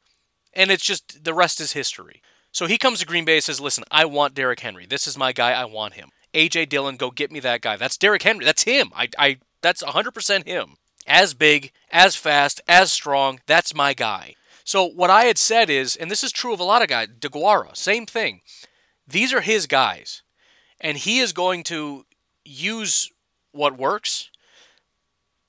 And 0.55 0.70
it's 0.70 0.84
just 0.84 1.24
the 1.24 1.34
rest 1.34 1.61
is 1.61 1.72
history. 1.72 2.22
So 2.52 2.66
he 2.66 2.78
comes 2.78 3.00
to 3.00 3.07
Green 3.07 3.24
Bay 3.24 3.34
and 3.34 3.44
says, 3.44 3.61
"Listen, 3.61 3.84
I 3.90 4.07
want 4.07 4.34
Derrick 4.34 4.61
Henry. 4.61 4.86
This 4.86 5.07
is 5.07 5.18
my 5.18 5.32
guy. 5.32 5.52
I 5.52 5.66
want 5.66 5.94
him." 5.94 6.11
AJ 6.35 6.68
Dillon, 6.68 6.97
go 6.97 7.11
get 7.11 7.32
me 7.32 7.41
that 7.41 7.61
guy. 7.61 7.76
That's 7.76 7.97
Derrick 7.97 8.22
Henry. 8.22 8.45
That's 8.45 8.64
him. 8.64 8.91
I, 8.95 9.09
I 9.18 9.39
that's 9.62 9.82
100% 9.82 10.47
him. 10.47 10.76
As 11.07 11.35
big, 11.35 11.72
as 11.91 12.16
fast, 12.16 12.61
as 12.66 12.91
strong. 12.91 13.41
That's 13.47 13.74
my 13.74 13.95
guy. 13.95 14.35
So 14.64 14.85
what 14.87 15.11
I 15.11 15.24
had 15.24 15.39
said 15.39 15.68
is, 15.68 15.97
and 15.97 16.11
this 16.11 16.24
is 16.24 16.32
true 16.32 16.53
of 16.53 16.61
a 16.61 16.64
lot 16.64 16.82
of 16.82 16.89
guys, 16.89 17.09
DeGuara, 17.18 17.76
same 17.76 18.07
thing. 18.07 18.41
These 19.07 19.32
are 19.32 19.43
his 19.43 19.66
guys, 19.66 20.22
and 20.80 20.97
he 20.97 21.18
is 21.18 21.32
going 21.32 21.62
to 21.64 22.07
use 22.45 23.11
what 23.53 23.78
works. 23.78 24.30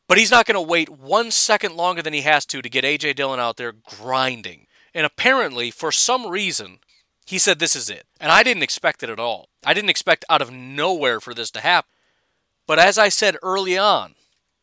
But 0.07 0.17
he's 0.17 0.31
not 0.31 0.45
going 0.45 0.55
to 0.55 0.61
wait 0.61 0.89
one 0.89 1.31
second 1.31 1.75
longer 1.75 2.01
than 2.01 2.13
he 2.13 2.21
has 2.21 2.45
to 2.47 2.61
to 2.61 2.69
get 2.69 2.83
AJ 2.83 3.15
Dillon 3.15 3.39
out 3.39 3.57
there 3.57 3.71
grinding. 3.71 4.67
And 4.93 5.05
apparently, 5.05 5.71
for 5.71 5.91
some 5.91 6.27
reason, 6.27 6.79
he 7.26 7.39
said, 7.39 7.59
This 7.59 7.76
is 7.76 7.89
it. 7.89 8.05
And 8.19 8.32
I 8.32 8.43
didn't 8.43 8.63
expect 8.63 9.03
it 9.03 9.09
at 9.09 9.19
all. 9.19 9.49
I 9.65 9.73
didn't 9.73 9.89
expect 9.89 10.26
out 10.30 10.41
of 10.41 10.51
nowhere 10.51 11.19
for 11.19 11.34
this 11.34 11.51
to 11.51 11.61
happen. 11.61 11.89
But 12.67 12.80
as 12.80 12.97
I 12.97 13.09
said 13.09 13.38
early 13.43 13.78
on, 13.78 14.15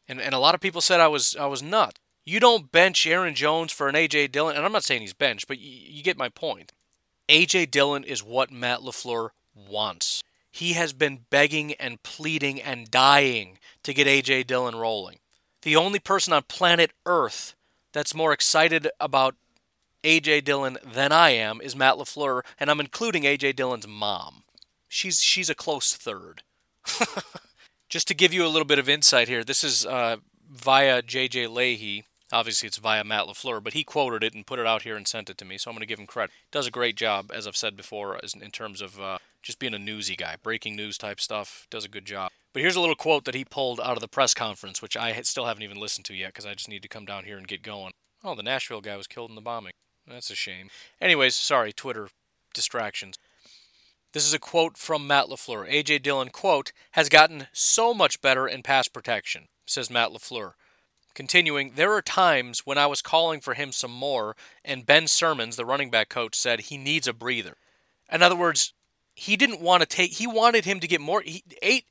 and, 0.09 0.21
and 0.21 0.35
a 0.35 0.39
lot 0.39 0.55
of 0.55 0.61
people 0.61 0.81
said 0.81 1.01
I 1.01 1.09
was 1.09 1.37
I 1.39 1.47
was 1.47 1.63
nuts. 1.63 1.99
You 2.25 2.39
don't 2.39 2.71
bench 2.71 3.05
Aaron 3.07 3.35
Jones 3.35 3.73
for 3.73 3.89
an 3.89 3.97
AJ 3.97 4.31
Dillon, 4.31 4.57
and 4.57 4.65
I'm 4.65 4.73
not 4.73 4.85
saying 4.85 5.01
he's 5.01 5.13
benched, 5.13 5.49
but 5.49 5.59
you, 5.59 5.71
you 5.71 6.03
get 6.05 6.17
my 6.17 6.29
point. 6.29 6.73
AJ 7.29 7.71
Dillon 7.73 8.05
is 8.05 8.23
what 8.23 8.53
Matt 8.53 8.81
LaFleur 8.81 9.31
wants. 9.57 10.23
He 10.51 10.75
has 10.75 10.93
been 10.93 11.25
begging 11.31 11.73
and 11.75 12.03
pleading 12.03 12.61
and 12.61 12.91
dying 12.91 13.59
to 13.83 13.95
get 13.95 14.07
AJ 14.07 14.47
Dillon 14.47 14.77
rolling. 14.77 15.19
The 15.63 15.77
only 15.77 15.99
person 15.99 16.33
on 16.33 16.43
planet 16.43 16.93
Earth 17.07 17.55
that's 17.93 18.15
more 18.15 18.33
excited 18.33 18.89
about 19.01 19.35
AJ 20.05 20.45
Dillon 20.45 20.79
than 20.85 21.13
I 21.13 21.31
am 21.31 21.61
is 21.61 21.77
Matt 21.77 21.95
LaFleur, 21.95 22.43
and 22.59 22.71
I'm 22.71 22.81
including 22.81 23.23
AJ 23.23 23.55
Dillon's 23.55 23.87
mom. 23.87 24.43
She's 24.89 25.23
she's 25.23 25.49
a 25.49 25.55
close 25.55 25.95
third. 25.95 26.43
Just 27.89 28.09
to 28.09 28.15
give 28.15 28.33
you 28.33 28.45
a 28.45 28.49
little 28.49 28.67
bit 28.67 28.79
of 28.79 28.89
insight 28.89 29.29
here, 29.29 29.45
this 29.45 29.63
is 29.63 29.87
uh, 29.87 30.17
via 30.51 31.03
J.J. 31.03 31.47
Leahy. 31.47 32.05
Obviously, 32.33 32.67
it's 32.67 32.79
via 32.79 33.05
Matt 33.05 33.27
LaFleur, 33.27 33.63
but 33.63 33.75
he 33.75 33.85
quoted 33.85 34.25
it 34.25 34.35
and 34.35 34.47
put 34.47 34.59
it 34.59 34.67
out 34.67 34.83
here 34.83 34.97
and 34.97 35.07
sent 35.07 35.29
it 35.29 35.37
to 35.39 35.45
me, 35.45 35.59
so 35.59 35.71
I'm 35.71 35.75
going 35.75 35.83
to 35.83 35.87
give 35.87 35.99
him 35.99 36.07
credit. 36.07 36.33
Does 36.51 36.67
a 36.67 36.71
great 36.71 36.97
job, 36.97 37.31
as 37.33 37.47
I've 37.47 37.57
said 37.57 37.77
before, 37.77 38.19
in 38.19 38.51
terms 38.51 38.81
of 38.81 38.99
uh, 38.99 39.19
just 39.43 39.59
being 39.59 39.75
a 39.75 39.79
newsy 39.79 40.17
guy, 40.17 40.37
breaking 40.43 40.75
news 40.75 40.97
type 40.97 41.21
stuff. 41.21 41.67
Does 41.71 41.85
a 41.85 41.91
good 41.91 42.07
job. 42.07 42.31
But 42.55 42.63
here's 42.63 42.77
a 42.77 42.81
little 42.81 42.97
quote 42.97 43.27
that 43.27 43.35
he 43.35 43.45
pulled 43.45 43.79
out 43.81 43.97
of 43.97 44.01
the 44.01 44.09
press 44.09 44.33
conference, 44.33 44.81
which 44.81 44.97
I 44.97 45.21
still 45.23 45.45
haven't 45.45 45.63
even 45.63 45.79
listened 45.79 46.07
to 46.07 46.15
yet 46.15 46.29
because 46.29 46.47
I 46.47 46.55
just 46.55 46.71
need 46.71 46.83
to 46.83 46.89
come 46.89 47.05
down 47.05 47.25
here 47.25 47.37
and 47.37 47.47
get 47.47 47.63
going. 47.63 47.93
Oh, 48.25 48.35
the 48.35 48.43
Nashville 48.43 48.81
guy 48.81 48.97
was 48.97 49.07
killed 49.07 49.31
in 49.31 49.37
the 49.37 49.43
bombing. 49.43 49.73
That's 50.07 50.31
a 50.31 50.35
shame. 50.35 50.71
Anyways, 51.01 51.35
sorry, 51.35 51.73
Twitter 51.73 52.09
distractions. 52.55 53.19
This 54.13 54.27
is 54.27 54.35
a 54.35 54.39
quote 54.39 54.77
from 54.77 55.07
Matt 55.07 55.27
LaFleur. 55.27 55.67
A.J. 55.69 56.01
Dillon, 56.01 56.29
quote, 56.29 56.73
has 56.93 57.09
gotten 57.09 57.47
so 57.53 57.95
much 57.95 58.21
better 58.21 58.47
in 58.47 58.63
pass 58.63 58.89
protection, 58.89 59.49
says 59.65 59.91
Matt 59.91 60.11
LaFleur. 60.11 60.53
Continuing, 61.15 61.73
there 61.77 61.93
are 61.93 62.03
times 62.03 62.61
when 62.65 62.79
I 62.79 62.87
was 62.87 63.03
calling 63.03 63.41
for 63.41 63.55
him 63.55 63.73
some 63.73 63.91
more, 63.91 64.35
and 64.65 64.87
Ben 64.87 65.05
Sirmans, 65.05 65.57
the 65.57 65.65
running 65.65 65.91
back 65.91 66.09
coach, 66.09 66.35
said 66.35 66.61
he 66.61 66.77
needs 66.77 67.07
a 67.07 67.13
breather. 67.13 67.57
In 68.11 68.23
other 68.23 68.37
words, 68.37 68.75
he 69.15 69.37
didn't 69.37 69.61
want 69.61 69.83
to 69.83 69.87
take. 69.87 70.13
He 70.13 70.27
wanted 70.27 70.65
him 70.65 70.81
to 70.81 70.89
get 70.89 71.01
more. 71.01 71.23
He 71.23 71.43
ate 71.63 71.87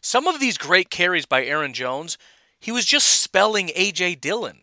Some 0.00 0.26
of 0.26 0.40
these 0.40 0.58
great 0.58 0.90
carries 0.90 1.26
by 1.26 1.44
Aaron 1.44 1.72
Jones, 1.72 2.18
he 2.58 2.72
was 2.72 2.86
just 2.86 3.06
spelling 3.06 3.68
AJ 3.68 4.20
Dillon. 4.20 4.62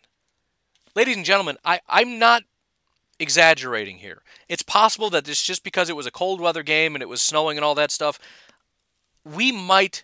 Ladies 0.95 1.15
and 1.15 1.25
gentlemen, 1.25 1.57
I, 1.63 1.79
I'm 1.87 2.19
not 2.19 2.43
exaggerating 3.21 3.97
here. 3.99 4.23
It's 4.49 4.63
possible 4.63 5.09
that 5.11 5.27
it's 5.29 5.43
just 5.43 5.63
because 5.63 5.89
it 5.89 5.95
was 5.95 6.05
a 6.05 6.11
cold 6.11 6.41
weather 6.41 6.63
game 6.63 6.95
and 6.95 7.01
it 7.01 7.09
was 7.09 7.21
snowing 7.21 7.57
and 7.57 7.63
all 7.63 7.75
that 7.75 7.91
stuff. 7.91 8.19
We 9.23 9.51
might 9.51 10.03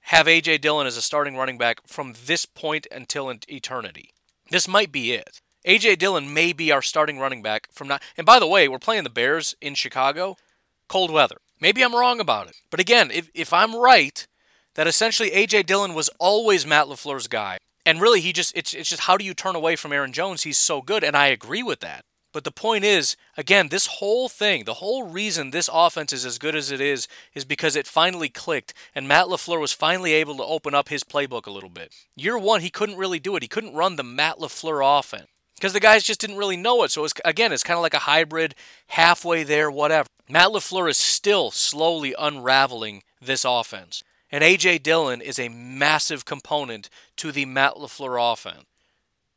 have 0.00 0.26
AJ 0.26 0.60
Dillon 0.60 0.86
as 0.86 0.96
a 0.96 1.02
starting 1.02 1.36
running 1.36 1.58
back 1.58 1.86
from 1.86 2.14
this 2.26 2.44
point 2.44 2.86
until 2.90 3.32
eternity. 3.48 4.10
This 4.50 4.68
might 4.68 4.92
be 4.92 5.12
it. 5.12 5.40
AJ 5.66 5.98
Dillon 5.98 6.32
may 6.32 6.52
be 6.52 6.70
our 6.70 6.82
starting 6.82 7.18
running 7.18 7.42
back 7.42 7.68
from 7.72 7.88
now. 7.88 7.98
And 8.16 8.24
by 8.24 8.38
the 8.38 8.46
way, 8.46 8.68
we're 8.68 8.78
playing 8.78 9.04
the 9.04 9.10
Bears 9.10 9.54
in 9.60 9.74
Chicago, 9.74 10.36
cold 10.88 11.10
weather. 11.10 11.38
Maybe 11.60 11.82
I'm 11.82 11.94
wrong 11.94 12.20
about 12.20 12.48
it. 12.48 12.56
But 12.70 12.80
again, 12.80 13.10
if, 13.10 13.30
if 13.34 13.52
I'm 13.52 13.74
right 13.74 14.26
that 14.74 14.86
essentially 14.86 15.30
AJ 15.30 15.66
Dillon 15.66 15.94
was 15.94 16.10
always 16.18 16.66
Matt 16.66 16.86
LaFleur's 16.86 17.28
guy, 17.28 17.58
and 17.84 18.00
really 18.00 18.20
he 18.20 18.32
just 18.32 18.56
it's 18.56 18.74
it's 18.74 18.90
just 18.90 19.02
how 19.02 19.16
do 19.16 19.24
you 19.24 19.34
turn 19.34 19.56
away 19.56 19.74
from 19.74 19.92
Aaron 19.92 20.12
Jones? 20.12 20.42
He's 20.42 20.58
so 20.58 20.82
good, 20.82 21.02
and 21.02 21.16
I 21.16 21.28
agree 21.28 21.62
with 21.62 21.80
that. 21.80 22.04
But 22.36 22.44
the 22.44 22.52
point 22.52 22.84
is, 22.84 23.16
again, 23.38 23.68
this 23.68 23.86
whole 23.86 24.28
thing, 24.28 24.64
the 24.64 24.74
whole 24.74 25.04
reason 25.04 25.52
this 25.52 25.70
offense 25.72 26.12
is 26.12 26.26
as 26.26 26.36
good 26.36 26.54
as 26.54 26.70
it 26.70 26.82
is, 26.82 27.08
is 27.32 27.46
because 27.46 27.74
it 27.74 27.86
finally 27.86 28.28
clicked, 28.28 28.74
and 28.94 29.08
Matt 29.08 29.28
LaFleur 29.28 29.58
was 29.58 29.72
finally 29.72 30.12
able 30.12 30.36
to 30.36 30.44
open 30.44 30.74
up 30.74 30.90
his 30.90 31.02
playbook 31.02 31.46
a 31.46 31.50
little 31.50 31.70
bit. 31.70 31.94
Year 32.14 32.36
one, 32.36 32.60
he 32.60 32.68
couldn't 32.68 32.98
really 32.98 33.18
do 33.18 33.36
it. 33.36 33.42
He 33.42 33.48
couldn't 33.48 33.72
run 33.72 33.96
the 33.96 34.02
Matt 34.02 34.36
LaFleur 34.36 34.98
offense 34.98 35.28
because 35.54 35.72
the 35.72 35.80
guys 35.80 36.04
just 36.04 36.20
didn't 36.20 36.36
really 36.36 36.58
know 36.58 36.82
it. 36.82 36.90
So, 36.90 37.00
it 37.00 37.04
was, 37.04 37.14
again, 37.24 37.52
it's 37.54 37.62
kind 37.62 37.78
of 37.78 37.82
like 37.82 37.94
a 37.94 38.00
hybrid, 38.00 38.54
halfway 38.88 39.42
there, 39.42 39.70
whatever. 39.70 40.06
Matt 40.28 40.48
LaFleur 40.48 40.90
is 40.90 40.98
still 40.98 41.50
slowly 41.50 42.14
unraveling 42.18 43.02
this 43.18 43.46
offense. 43.46 44.02
And 44.30 44.44
A.J. 44.44 44.80
Dillon 44.80 45.22
is 45.22 45.38
a 45.38 45.48
massive 45.48 46.26
component 46.26 46.90
to 47.16 47.32
the 47.32 47.46
Matt 47.46 47.76
LaFleur 47.76 48.34
offense. 48.34 48.66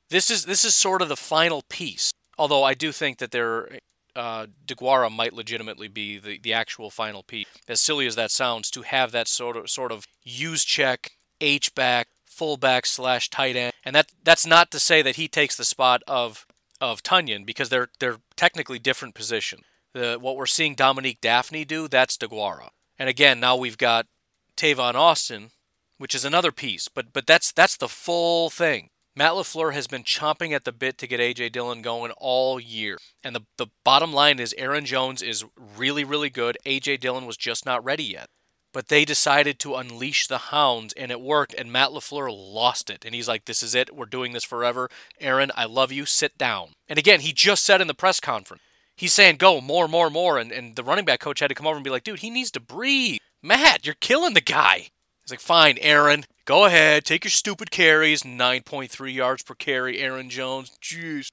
This 0.10 0.30
is, 0.30 0.44
this 0.44 0.66
is 0.66 0.76
sort 0.76 1.02
of 1.02 1.08
the 1.08 1.16
final 1.16 1.64
piece. 1.70 2.12
Although 2.40 2.64
I 2.64 2.74
do 2.74 2.94
think 2.94 3.18
that 3.18 3.32
there, 3.32 3.80
uh, 4.16 4.48
DeGuara 4.66 5.12
might 5.12 5.34
legitimately 5.34 5.90
be 5.90 6.18
the, 6.18 6.40
the 6.40 6.54
actual 6.54 6.90
final 6.90 7.22
piece. 7.22 7.48
As 7.68 7.82
silly 7.82 8.08
as 8.08 8.16
that 8.16 8.32
sounds, 8.32 8.72
to 8.72 8.84
have 8.84 9.12
that 9.12 9.28
sort 9.28 9.58
of 9.58 9.70
sort 9.70 9.92
of 9.92 10.08
use 10.24 10.64
check, 10.64 11.12
H 11.42 11.76
back, 11.76 12.08
fullback 12.26 12.86
slash 12.86 13.30
tight 13.30 13.58
end, 13.58 13.74
and 13.84 13.94
that 13.94 14.14
that's 14.24 14.46
not 14.46 14.72
to 14.72 14.80
say 14.80 15.02
that 15.02 15.18
he 15.18 15.28
takes 15.28 15.58
the 15.58 15.66
spot 15.66 16.02
of 16.08 16.48
of 16.80 17.04
Tonyan 17.04 17.46
because 17.46 17.68
they're 17.68 17.90
they're 18.00 18.20
technically 18.38 18.80
different 18.80 19.16
positions. 19.16 19.64
The 19.94 20.18
what 20.20 20.38
we're 20.38 20.46
seeing 20.46 20.76
Dominique 20.76 21.20
Dafney 21.20 21.68
do, 21.68 21.90
that's 21.90 22.18
DeGuara. 22.18 22.70
And 22.98 23.10
again, 23.10 23.42
now 23.42 23.58
we've 23.58 23.78
got 23.78 24.08
Tavon 24.56 24.96
Austin, 24.96 25.50
which 25.98 26.16
is 26.16 26.24
another 26.24 26.54
piece, 26.54 26.88
but 26.88 27.12
but 27.12 27.28
that's 27.28 27.52
that's 27.52 27.76
the 27.76 27.90
full 27.90 28.50
thing. 28.50 28.92
Matt 29.20 29.34
LaFleur 29.34 29.74
has 29.74 29.86
been 29.86 30.06
chomping 30.06 30.54
at 30.54 30.64
the 30.64 30.72
bit 30.72 30.98
to 30.98 31.06
get 31.06 31.20
A.J. 31.20 31.50
Dillon 31.50 31.82
going 31.82 32.14
all 32.16 32.58
year. 32.58 32.98
And 33.22 33.36
the, 33.36 33.42
the 33.58 33.68
bottom 33.84 34.14
line 34.14 34.40
is 34.40 34.56
Aaron 34.58 34.86
Jones 34.86 35.22
is 35.22 35.44
really, 35.76 36.06
really 36.06 36.30
good. 36.30 36.58
A.J. 36.66 36.96
Dillon 36.96 37.26
was 37.26 37.36
just 37.36 37.66
not 37.66 37.84
ready 37.84 38.06
yet. 38.06 38.30
But 38.72 38.88
they 38.88 39.04
decided 39.04 39.60
to 39.60 39.76
unleash 39.76 40.28
the 40.28 40.38
hounds, 40.38 40.94
and 40.94 41.12
it 41.12 41.20
worked, 41.20 41.54
and 41.54 41.70
Matt 41.70 41.90
LaFleur 41.90 42.30
lost 42.32 42.90
it. 42.90 43.04
And 43.04 43.14
he's 43.14 43.28
like, 43.28 43.44
This 43.44 43.62
is 43.62 43.76
it. 43.76 43.94
We're 43.94 44.06
doing 44.06 44.32
this 44.32 44.46
forever. 44.46 44.90
Aaron, 45.20 45.52
I 45.54 45.66
love 45.66 45.92
you. 45.92 46.06
Sit 46.06 46.38
down. 46.38 46.70
And 46.88 46.98
again, 46.98 47.20
he 47.20 47.34
just 47.34 47.66
said 47.66 47.82
in 47.82 47.88
the 47.88 47.94
press 47.94 48.22
conference, 48.22 48.64
he's 48.96 49.12
saying, 49.12 49.36
Go, 49.36 49.60
more, 49.60 49.90
more, 49.90 50.10
more. 50.10 50.38
And, 50.38 50.50
and 50.54 50.78
the 50.78 50.84
running 50.84 51.04
back 51.04 51.20
coach 51.20 51.42
had 51.42 51.50
to 51.50 51.56
come 51.56 51.68
over 51.68 51.76
and 51.76 51.84
be 51.84 51.90
like, 51.90 52.06
Dude, 52.06 52.20
he 52.20 52.30
needs 52.30 52.52
to 52.52 52.62
breathe. 52.62 53.20
Matt, 53.44 53.86
you're 53.86 53.96
killing 54.00 54.34
the 54.34 54.40
guy. 54.40 54.92
He's 55.24 55.32
like, 55.32 55.42
Fine, 55.42 55.78
Aaron. 55.82 56.24
Go 56.50 56.66
ahead, 56.66 57.06
take 57.06 57.26
your 57.26 57.30
stupid 57.30 57.70
carries. 57.70 58.24
9.3 58.24 59.14
yards 59.14 59.44
per 59.44 59.54
carry, 59.54 60.00
Aaron 60.00 60.32
Jones. 60.32 60.72
Jeez. 60.82 61.28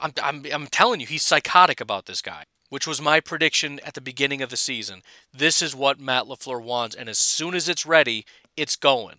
I'm, 0.00 0.14
I'm, 0.22 0.46
I'm 0.50 0.66
telling 0.66 0.98
you, 0.98 1.06
he's 1.06 1.22
psychotic 1.22 1.78
about 1.78 2.06
this 2.06 2.22
guy, 2.22 2.44
which 2.70 2.86
was 2.86 2.98
my 2.98 3.20
prediction 3.20 3.80
at 3.84 3.92
the 3.92 4.00
beginning 4.00 4.40
of 4.40 4.48
the 4.48 4.56
season. 4.56 5.02
This 5.30 5.60
is 5.60 5.76
what 5.76 6.00
Matt 6.00 6.24
LaFleur 6.24 6.62
wants, 6.62 6.96
and 6.96 7.10
as 7.10 7.18
soon 7.18 7.54
as 7.54 7.68
it's 7.68 7.84
ready, 7.84 8.24
it's 8.56 8.74
going. 8.76 9.16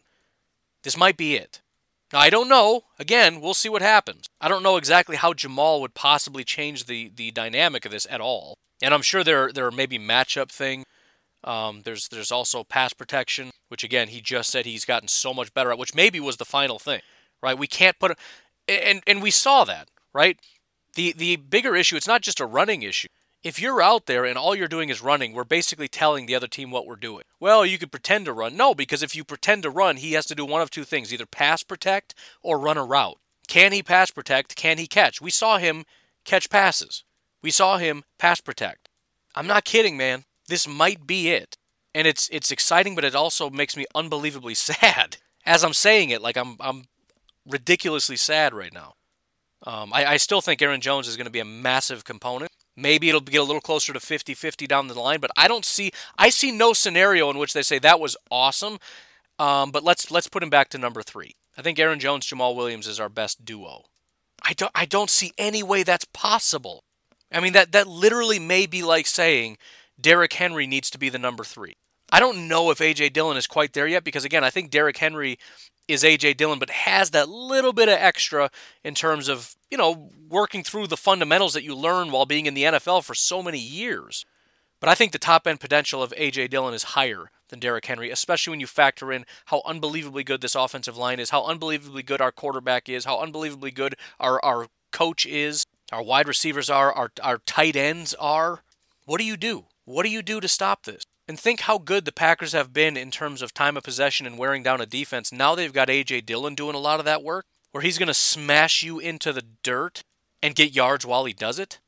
This 0.81 0.97
might 0.97 1.17
be 1.17 1.35
it. 1.35 1.61
Now, 2.11 2.17
I 2.17 2.31
don't 2.31 2.49
know. 2.49 2.85
Again, 2.97 3.39
we'll 3.39 3.53
see 3.53 3.69
what 3.69 3.83
happens. 3.83 4.25
I 4.41 4.47
don't 4.47 4.63
know 4.63 4.77
exactly 4.77 5.17
how 5.17 5.33
Jamaal 5.33 5.81
would 5.81 5.93
possibly 5.93 6.43
change 6.43 6.85
the, 6.85 7.11
the 7.15 7.29
dynamic 7.29 7.85
of 7.85 7.91
this 7.91 8.07
at 8.09 8.21
all. 8.21 8.55
And 8.81 8.91
I'm 8.91 9.03
sure 9.03 9.23
there, 9.23 9.51
there 9.51 9.67
are 9.67 9.71
maybe 9.71 9.99
matchup 9.99 10.49
things 10.49 10.85
um, 11.43 11.81
there's 11.83 12.07
there's 12.07 12.31
also 12.31 12.63
pass 12.63 12.93
protection, 12.93 13.51
which 13.69 13.83
again 13.83 14.09
he 14.09 14.21
just 14.21 14.49
said 14.49 14.65
he's 14.65 14.85
gotten 14.85 15.07
so 15.07 15.33
much 15.33 15.53
better 15.53 15.71
at, 15.71 15.77
which 15.77 15.95
maybe 15.95 16.19
was 16.19 16.37
the 16.37 16.45
final 16.45 16.79
thing, 16.79 17.01
right? 17.41 17.57
We 17.57 17.67
can't 17.67 17.99
put, 17.99 18.11
a, 18.11 18.15
and 18.69 19.01
and 19.05 19.21
we 19.21 19.31
saw 19.31 19.63
that, 19.65 19.89
right? 20.13 20.39
The 20.95 21.13
the 21.13 21.35
bigger 21.35 21.75
issue, 21.75 21.95
it's 21.95 22.07
not 22.07 22.21
just 22.21 22.39
a 22.39 22.45
running 22.45 22.83
issue. 22.83 23.07
If 23.43 23.59
you're 23.59 23.81
out 23.81 24.05
there 24.05 24.23
and 24.23 24.37
all 24.37 24.55
you're 24.55 24.69
doing 24.69 24.87
is 24.87 25.01
running, 25.01 25.33
we're 25.33 25.43
basically 25.43 25.89
telling 25.89 26.27
the 26.27 26.35
other 26.35 26.47
team 26.47 26.71
what 26.71 26.85
we're 26.87 26.95
doing. 26.95 27.23
Well, 27.41 27.65
you 27.65 27.77
could 27.77 27.91
pretend 27.91 28.23
to 28.25 28.33
run. 28.33 28.55
No, 28.55 28.73
because 28.73 29.03
if 29.03 29.17
you 29.17 29.25
pretend 29.25 29.63
to 29.63 29.69
run, 29.69 29.97
he 29.97 30.13
has 30.13 30.25
to 30.27 30.35
do 30.35 30.45
one 30.45 30.61
of 30.61 30.69
two 30.69 30.85
things 30.85 31.13
either 31.13 31.25
pass 31.25 31.61
protect 31.61 32.15
or 32.41 32.57
run 32.57 32.77
a 32.77 32.85
route. 32.85 33.17
Can 33.49 33.73
he 33.73 33.83
pass 33.83 34.11
protect? 34.11 34.55
Can 34.55 34.77
he 34.77 34.87
catch? 34.87 35.19
We 35.19 35.29
saw 35.29 35.57
him 35.57 35.83
catch 36.23 36.49
passes. 36.49 37.03
We 37.41 37.51
saw 37.51 37.79
him 37.79 38.03
pass 38.17 38.39
protect. 38.39 38.87
I'm 39.35 39.47
not 39.47 39.65
kidding, 39.65 39.97
man 39.97 40.23
this 40.47 40.67
might 40.67 41.05
be 41.07 41.29
it. 41.29 41.57
And 41.95 42.07
it's 42.07 42.27
it's 42.31 42.51
exciting, 42.51 42.95
but 42.95 43.05
it 43.05 43.15
also 43.15 43.49
makes 43.49 43.77
me 43.77 43.85
unbelievably 43.93 44.55
sad 44.55 45.17
as 45.45 45.63
I'm 45.63 45.73
saying 45.73 46.09
it. 46.09 46.21
Like 46.21 46.37
I'm 46.37 46.57
I'm 46.59 46.85
ridiculously 47.45 48.17
sad 48.17 48.53
right 48.53 48.73
now. 48.73 48.93
Um, 49.65 49.93
I, 49.93 50.05
I 50.05 50.17
still 50.17 50.41
think 50.41 50.61
Aaron 50.61 50.81
Jones 50.81 51.07
is 51.07 51.15
going 51.15 51.25
to 51.25 51.31
be 51.31 51.39
a 51.39 51.45
massive 51.45 52.03
component. 52.03 52.51
Maybe 52.75 53.07
it'll 53.07 53.21
get 53.21 53.37
a 53.37 53.43
little 53.43 53.61
closer 53.61 53.93
to 53.93 53.99
50-50 53.99 54.67
down 54.67 54.87
the 54.87 54.99
line, 54.99 55.19
but 55.19 55.31
I 55.37 55.47
don't 55.47 55.63
see 55.63 55.91
I 56.17 56.29
see 56.29 56.51
no 56.51 56.73
scenario 56.73 57.29
in 57.29 57.37
which 57.37 57.53
they 57.53 57.61
say 57.61 57.79
that 57.79 57.99
was 57.99 58.17
awesome. 58.31 58.79
Um, 59.39 59.71
but 59.71 59.83
let's 59.83 60.11
let's 60.11 60.27
put 60.27 60.43
him 60.43 60.49
back 60.49 60.69
to 60.69 60.77
number 60.77 61.01
three. 61.01 61.35
I 61.57 61.61
think 61.61 61.77
Aaron 61.79 61.99
Jones 61.99 62.27
Jamaal 62.27 62.55
Williams 62.55 62.87
is 62.87 62.99
our 62.99 63.09
best 63.09 63.45
duo. 63.45 63.83
I 64.43 64.53
don't 64.53 64.71
I 64.75 64.85
don't 64.85 65.09
see 65.09 65.33
any 65.37 65.63
way 65.63 65.83
that's 65.83 66.05
possible. 66.05 66.83
I 67.31 67.39
mean 67.39 67.53
that 67.53 67.71
that 67.71 67.87
literally 67.87 68.39
may 68.39 68.65
be 68.65 68.83
like 68.83 69.07
saying 69.07 69.57
Derrick 69.99 70.33
Henry 70.33 70.67
needs 70.67 70.89
to 70.91 70.97
be 70.97 71.09
the 71.09 71.19
number 71.19 71.43
three. 71.43 71.75
I 72.11 72.19
don't 72.19 72.47
know 72.47 72.69
if 72.69 72.79
A.J. 72.79 73.09
Dillon 73.09 73.37
is 73.37 73.47
quite 73.47 73.73
there 73.73 73.87
yet 73.87 74.03
because, 74.03 74.23
again, 74.23 74.43
I 74.43 74.49
think 74.49 74.69
Derrick 74.69 74.97
Henry 74.97 75.39
is 75.87 76.03
A.J. 76.03 76.35
Dillon, 76.35 76.59
but 76.59 76.69
has 76.69 77.09
that 77.11 77.29
little 77.29 77.73
bit 77.73 77.89
of 77.89 77.95
extra 77.95 78.51
in 78.83 78.93
terms 78.93 79.27
of, 79.27 79.55
you 79.71 79.77
know, 79.77 80.11
working 80.29 80.63
through 80.63 80.87
the 80.87 80.97
fundamentals 80.97 81.53
that 81.53 81.63
you 81.63 81.75
learn 81.75 82.11
while 82.11 82.25
being 82.25 82.45
in 82.45 82.53
the 82.53 82.63
NFL 82.63 83.03
for 83.03 83.15
so 83.15 83.41
many 83.41 83.57
years. 83.57 84.25
But 84.79 84.89
I 84.89 84.95
think 84.95 85.11
the 85.11 85.17
top 85.17 85.47
end 85.47 85.59
potential 85.59 86.03
of 86.03 86.13
A.J. 86.17 86.49
Dillon 86.49 86.73
is 86.73 86.83
higher 86.83 87.31
than 87.49 87.59
Derrick 87.59 87.85
Henry, 87.85 88.09
especially 88.09 88.51
when 88.51 88.59
you 88.59 88.67
factor 88.67 89.11
in 89.11 89.25
how 89.45 89.61
unbelievably 89.65 90.23
good 90.23 90.41
this 90.41 90.55
offensive 90.55 90.97
line 90.97 91.19
is, 91.19 91.29
how 91.29 91.43
unbelievably 91.45 92.03
good 92.03 92.21
our 92.21 92.31
quarterback 92.31 92.89
is, 92.89 93.05
how 93.05 93.19
unbelievably 93.19 93.71
good 93.71 93.95
our, 94.19 94.43
our 94.43 94.67
coach 94.91 95.25
is, 95.25 95.65
our 95.91 96.03
wide 96.03 96.27
receivers 96.27 96.69
are, 96.69 96.91
our, 96.91 97.11
our 97.21 97.37
tight 97.39 97.75
ends 97.75 98.13
are. 98.15 98.63
What 99.05 99.19
do 99.19 99.25
you 99.25 99.37
do? 99.37 99.65
What 99.85 100.03
do 100.03 100.09
you 100.09 100.21
do 100.21 100.39
to 100.39 100.47
stop 100.47 100.83
this? 100.83 101.03
And 101.27 101.39
think 101.39 101.61
how 101.61 101.77
good 101.77 102.05
the 102.05 102.11
Packers 102.11 102.51
have 102.51 102.73
been 102.73 102.97
in 102.97 103.11
terms 103.11 103.41
of 103.41 103.53
time 103.53 103.77
of 103.77 103.83
possession 103.83 104.25
and 104.25 104.37
wearing 104.37 104.63
down 104.63 104.81
a 104.81 104.85
defense. 104.85 105.31
Now 105.31 105.55
they've 105.55 105.73
got 105.73 105.89
A.J. 105.89 106.21
Dillon 106.21 106.55
doing 106.55 106.75
a 106.75 106.79
lot 106.79 106.99
of 106.99 107.05
that 107.05 107.23
work, 107.23 107.45
where 107.71 107.81
he's 107.81 107.97
going 107.97 108.07
to 108.07 108.13
smash 108.13 108.83
you 108.83 108.99
into 108.99 109.31
the 109.31 109.45
dirt 109.63 110.03
and 110.41 110.55
get 110.55 110.75
yards 110.75 111.05
while 111.05 111.25
he 111.25 111.33
does 111.33 111.59
it. 111.59 111.79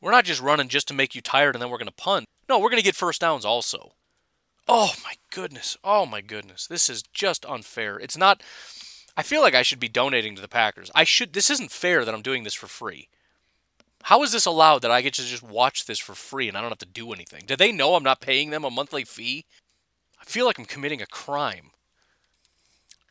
We're 0.00 0.10
not 0.10 0.24
just 0.24 0.40
running 0.40 0.68
just 0.68 0.88
to 0.88 0.94
make 0.94 1.14
you 1.14 1.20
tired 1.20 1.54
and 1.54 1.62
then 1.62 1.70
we're 1.70 1.78
going 1.78 1.86
to 1.86 1.92
punt. 1.92 2.26
No, 2.48 2.58
we're 2.58 2.70
going 2.70 2.80
to 2.80 2.84
get 2.84 2.96
first 2.96 3.20
downs 3.20 3.44
also. 3.44 3.92
Oh 4.68 4.92
my 5.04 5.14
goodness. 5.30 5.76
Oh 5.84 6.06
my 6.06 6.20
goodness. 6.20 6.66
This 6.66 6.90
is 6.90 7.02
just 7.12 7.46
unfair. 7.46 7.98
It's 7.98 8.16
not. 8.16 8.42
I 9.16 9.22
feel 9.22 9.40
like 9.40 9.54
I 9.54 9.62
should 9.62 9.80
be 9.80 9.88
donating 9.88 10.34
to 10.34 10.42
the 10.42 10.48
Packers. 10.48 10.90
I 10.94 11.04
should. 11.04 11.32
This 11.32 11.50
isn't 11.50 11.70
fair 11.70 12.04
that 12.04 12.14
I'm 12.14 12.22
doing 12.22 12.44
this 12.44 12.54
for 12.54 12.66
free. 12.66 13.08
How 14.06 14.22
is 14.22 14.30
this 14.30 14.46
allowed 14.46 14.82
that 14.82 14.92
I 14.92 15.02
get 15.02 15.14
to 15.14 15.24
just 15.24 15.42
watch 15.42 15.84
this 15.84 15.98
for 15.98 16.14
free 16.14 16.46
and 16.46 16.56
I 16.56 16.60
don't 16.60 16.70
have 16.70 16.78
to 16.78 16.86
do 16.86 17.12
anything? 17.12 17.42
Do 17.44 17.56
they 17.56 17.72
know 17.72 17.96
I'm 17.96 18.04
not 18.04 18.20
paying 18.20 18.50
them 18.50 18.62
a 18.62 18.70
monthly 18.70 19.02
fee? 19.02 19.46
I 20.20 20.24
feel 20.24 20.46
like 20.46 20.60
I'm 20.60 20.64
committing 20.64 21.02
a 21.02 21.06
crime. 21.06 21.72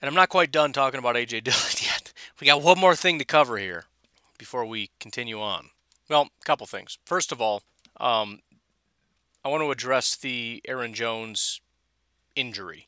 And 0.01 0.07
I'm 0.07 0.15
not 0.15 0.29
quite 0.29 0.53
done 0.53 0.71
talking 0.71 0.97
about 0.97 1.17
AJ 1.17 1.27
Dillon 1.43 1.75
yet. 1.81 2.13
We 2.39 2.47
got 2.47 2.63
one 2.63 2.79
more 2.79 2.95
thing 2.95 3.19
to 3.19 3.25
cover 3.25 3.57
here 3.57 3.83
before 4.37 4.65
we 4.65 4.89
continue 5.01 5.41
on. 5.41 5.71
Well, 6.09 6.29
a 6.41 6.45
couple 6.45 6.65
things. 6.65 6.97
First 7.05 7.33
of 7.33 7.41
all, 7.41 7.63
um, 7.99 8.39
I 9.43 9.49
want 9.49 9.63
to 9.63 9.71
address 9.71 10.15
the 10.15 10.61
Aaron 10.65 10.93
Jones 10.93 11.59
injury. 12.37 12.87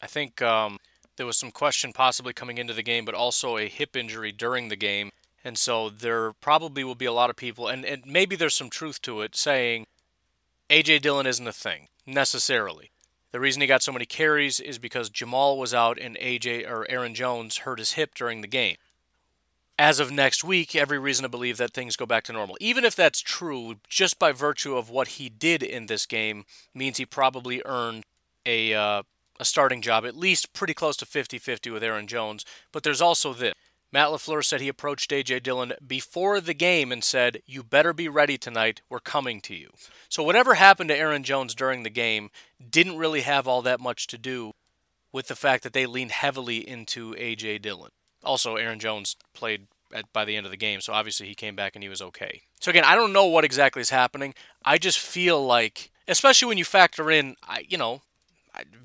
I 0.00 0.06
think 0.06 0.40
um, 0.42 0.78
there 1.16 1.26
was 1.26 1.36
some 1.36 1.50
question 1.50 1.92
possibly 1.92 2.32
coming 2.32 2.58
into 2.58 2.72
the 2.72 2.84
game, 2.84 3.04
but 3.04 3.16
also 3.16 3.56
a 3.56 3.66
hip 3.66 3.96
injury 3.96 4.30
during 4.30 4.68
the 4.68 4.76
game 4.76 5.10
and 5.44 5.58
so 5.58 5.88
there 5.88 6.32
probably 6.32 6.84
will 6.84 6.94
be 6.94 7.04
a 7.04 7.12
lot 7.12 7.30
of 7.30 7.36
people, 7.36 7.68
and, 7.68 7.84
and 7.84 8.04
maybe 8.06 8.36
there's 8.36 8.54
some 8.54 8.70
truth 8.70 9.00
to 9.02 9.20
it, 9.22 9.36
saying 9.36 9.86
A.J. 10.70 11.00
Dillon 11.00 11.26
isn't 11.26 11.46
a 11.46 11.52
thing, 11.52 11.88
necessarily. 12.06 12.90
The 13.30 13.40
reason 13.40 13.60
he 13.60 13.68
got 13.68 13.82
so 13.82 13.92
many 13.92 14.06
carries 14.06 14.58
is 14.58 14.78
because 14.78 15.10
Jamaal 15.10 15.58
was 15.58 15.74
out 15.74 15.98
and 15.98 16.16
AJ 16.16 16.68
or 16.68 16.90
Aaron 16.90 17.14
Jones 17.14 17.58
hurt 17.58 17.78
his 17.78 17.92
hip 17.92 18.14
during 18.14 18.40
the 18.40 18.46
game. 18.46 18.76
As 19.78 20.00
of 20.00 20.10
next 20.10 20.42
week, 20.42 20.74
every 20.74 20.98
reason 20.98 21.22
to 21.22 21.28
believe 21.28 21.56
that 21.58 21.72
things 21.72 21.94
go 21.94 22.06
back 22.06 22.24
to 22.24 22.32
normal. 22.32 22.56
Even 22.60 22.84
if 22.84 22.96
that's 22.96 23.20
true, 23.20 23.76
just 23.88 24.18
by 24.18 24.32
virtue 24.32 24.76
of 24.76 24.90
what 24.90 25.08
he 25.08 25.28
did 25.28 25.62
in 25.62 25.86
this 25.86 26.04
game, 26.06 26.46
means 26.74 26.96
he 26.96 27.06
probably 27.06 27.62
earned 27.64 28.04
a 28.44 28.74
uh, 28.74 29.02
a 29.38 29.44
starting 29.44 29.80
job, 29.80 30.04
at 30.04 30.16
least 30.16 30.52
pretty 30.52 30.74
close 30.74 30.96
to 30.96 31.06
50-50 31.06 31.72
with 31.72 31.84
Aaron 31.84 32.08
Jones. 32.08 32.44
But 32.72 32.82
there's 32.82 33.00
also 33.00 33.32
this. 33.32 33.54
Matt 33.90 34.08
LaFleur 34.08 34.44
said 34.44 34.60
he 34.60 34.68
approached 34.68 35.12
A.J. 35.12 35.40
Dillon 35.40 35.72
before 35.86 36.40
the 36.40 36.54
game 36.54 36.92
and 36.92 37.02
said, 37.02 37.42
You 37.46 37.62
better 37.62 37.92
be 37.92 38.08
ready 38.08 38.36
tonight. 38.36 38.82
We're 38.90 39.00
coming 39.00 39.40
to 39.42 39.54
you. 39.54 39.70
So, 40.08 40.22
whatever 40.22 40.54
happened 40.54 40.88
to 40.90 40.96
Aaron 40.96 41.24
Jones 41.24 41.54
during 41.54 41.82
the 41.82 41.90
game 41.90 42.30
didn't 42.70 42.98
really 42.98 43.22
have 43.22 43.48
all 43.48 43.62
that 43.62 43.80
much 43.80 44.06
to 44.08 44.18
do 44.18 44.52
with 45.10 45.28
the 45.28 45.36
fact 45.36 45.62
that 45.62 45.72
they 45.72 45.86
leaned 45.86 46.10
heavily 46.10 46.68
into 46.68 47.14
A.J. 47.16 47.58
Dillon. 47.58 47.90
Also, 48.22 48.56
Aaron 48.56 48.78
Jones 48.78 49.16
played 49.32 49.68
at, 49.94 50.12
by 50.12 50.26
the 50.26 50.36
end 50.36 50.44
of 50.44 50.52
the 50.52 50.58
game, 50.58 50.82
so 50.82 50.92
obviously 50.92 51.26
he 51.26 51.34
came 51.34 51.56
back 51.56 51.74
and 51.74 51.82
he 51.82 51.88
was 51.88 52.02
okay. 52.02 52.42
So, 52.60 52.70
again, 52.70 52.84
I 52.84 52.94
don't 52.94 53.12
know 53.14 53.26
what 53.26 53.44
exactly 53.44 53.80
is 53.80 53.90
happening. 53.90 54.34
I 54.66 54.76
just 54.76 54.98
feel 54.98 55.42
like, 55.42 55.90
especially 56.06 56.48
when 56.48 56.58
you 56.58 56.64
factor 56.64 57.10
in, 57.10 57.36
you 57.66 57.78
know, 57.78 58.02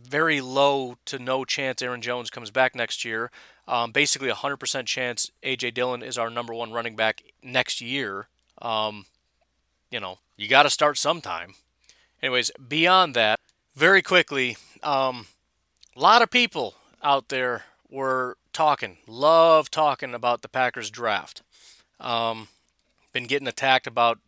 very 0.04 0.42
low 0.42 0.96
to 1.06 1.20
no 1.20 1.44
chance 1.44 1.82
Aaron 1.82 2.02
Jones 2.02 2.30
comes 2.30 2.52
back 2.52 2.76
next 2.76 3.04
year. 3.04 3.32
Um, 3.68 3.92
basically, 3.92 4.30
a 4.30 4.36
100% 4.36 4.86
chance 4.86 5.32
A.J. 5.42 5.72
Dillon 5.72 6.04
is 6.04 6.18
our 6.18 6.30
number 6.30 6.54
one 6.54 6.72
running 6.72 6.96
back 6.96 7.24
next 7.42 7.80
year. 7.82 8.28
Um, 8.62 9.06
you 9.90 10.00
know, 10.00 10.20
you 10.36 10.48
got 10.48 10.64
to 10.64 10.70
start 10.70 10.98
sometime. 10.98 11.54
Anyways, 12.22 12.52
beyond 12.68 13.16
that, 13.16 13.40
very 13.76 14.02
quickly, 14.02 14.58
um, 14.82 15.28
a 15.96 16.00
lot 16.00 16.22
of 16.22 16.30
people 16.30 16.76
out 17.02 17.30
there 17.30 17.64
were 17.90 18.38
talking, 18.52 18.98
love 19.08 19.70
talking 19.70 20.14
about 20.14 20.42
the 20.42 20.50
Packers 20.50 20.90
draft. 20.90 21.42
Um, 22.00 22.48
been 23.14 23.28
getting 23.28 23.48
attacked 23.48 23.88
about 23.88 24.20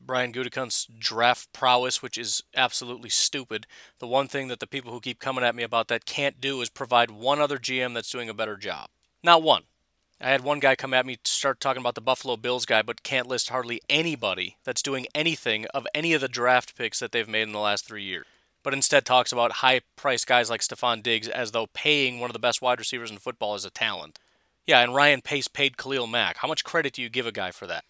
Brian 0.00 0.32
Gutekunst's 0.32 0.86
draft 0.98 1.52
prowess, 1.52 2.02
which 2.02 2.16
is 2.16 2.42
absolutely 2.56 3.10
stupid. 3.10 3.66
The 3.98 4.06
one 4.06 4.28
thing 4.28 4.48
that 4.48 4.60
the 4.60 4.66
people 4.66 4.92
who 4.92 5.00
keep 5.00 5.18
coming 5.18 5.44
at 5.44 5.54
me 5.54 5.62
about 5.62 5.88
that 5.88 6.06
can't 6.06 6.40
do 6.40 6.60
is 6.60 6.70
provide 6.70 7.10
one 7.10 7.40
other 7.40 7.58
GM 7.58 7.94
that's 7.94 8.10
doing 8.10 8.28
a 8.28 8.34
better 8.34 8.56
job. 8.56 8.88
Not 9.22 9.42
one. 9.42 9.64
I 10.22 10.28
had 10.28 10.42
one 10.42 10.60
guy 10.60 10.76
come 10.76 10.92
at 10.92 11.06
me 11.06 11.18
start 11.24 11.60
talking 11.60 11.80
about 11.80 11.94
the 11.94 12.02
Buffalo 12.02 12.36
Bills 12.36 12.66
guy, 12.66 12.82
but 12.82 13.02
can't 13.02 13.26
list 13.26 13.48
hardly 13.48 13.80
anybody 13.88 14.56
that's 14.64 14.82
doing 14.82 15.06
anything 15.14 15.64
of 15.72 15.86
any 15.94 16.12
of 16.12 16.20
the 16.20 16.28
draft 16.28 16.76
picks 16.76 16.98
that 16.98 17.12
they've 17.12 17.28
made 17.28 17.42
in 17.42 17.52
the 17.52 17.58
last 17.58 17.86
three 17.86 18.02
years. 18.02 18.26
But 18.62 18.74
instead 18.74 19.06
talks 19.06 19.32
about 19.32 19.52
high 19.52 19.80
priced 19.96 20.26
guys 20.26 20.50
like 20.50 20.60
Stefon 20.60 21.02
Diggs 21.02 21.28
as 21.28 21.52
though 21.52 21.68
paying 21.72 22.20
one 22.20 22.28
of 22.28 22.34
the 22.34 22.38
best 22.38 22.60
wide 22.60 22.78
receivers 22.78 23.10
in 23.10 23.16
football 23.16 23.54
is 23.54 23.64
a 23.64 23.70
talent. 23.70 24.18
Yeah, 24.66 24.82
and 24.82 24.94
Ryan 24.94 25.22
Pace 25.22 25.48
paid 25.48 25.78
Khalil 25.78 26.06
Mack. 26.06 26.36
How 26.38 26.48
much 26.48 26.64
credit 26.64 26.92
do 26.92 27.02
you 27.02 27.08
give 27.08 27.26
a 27.26 27.32
guy 27.32 27.50
for 27.50 27.66
that? 27.66 27.84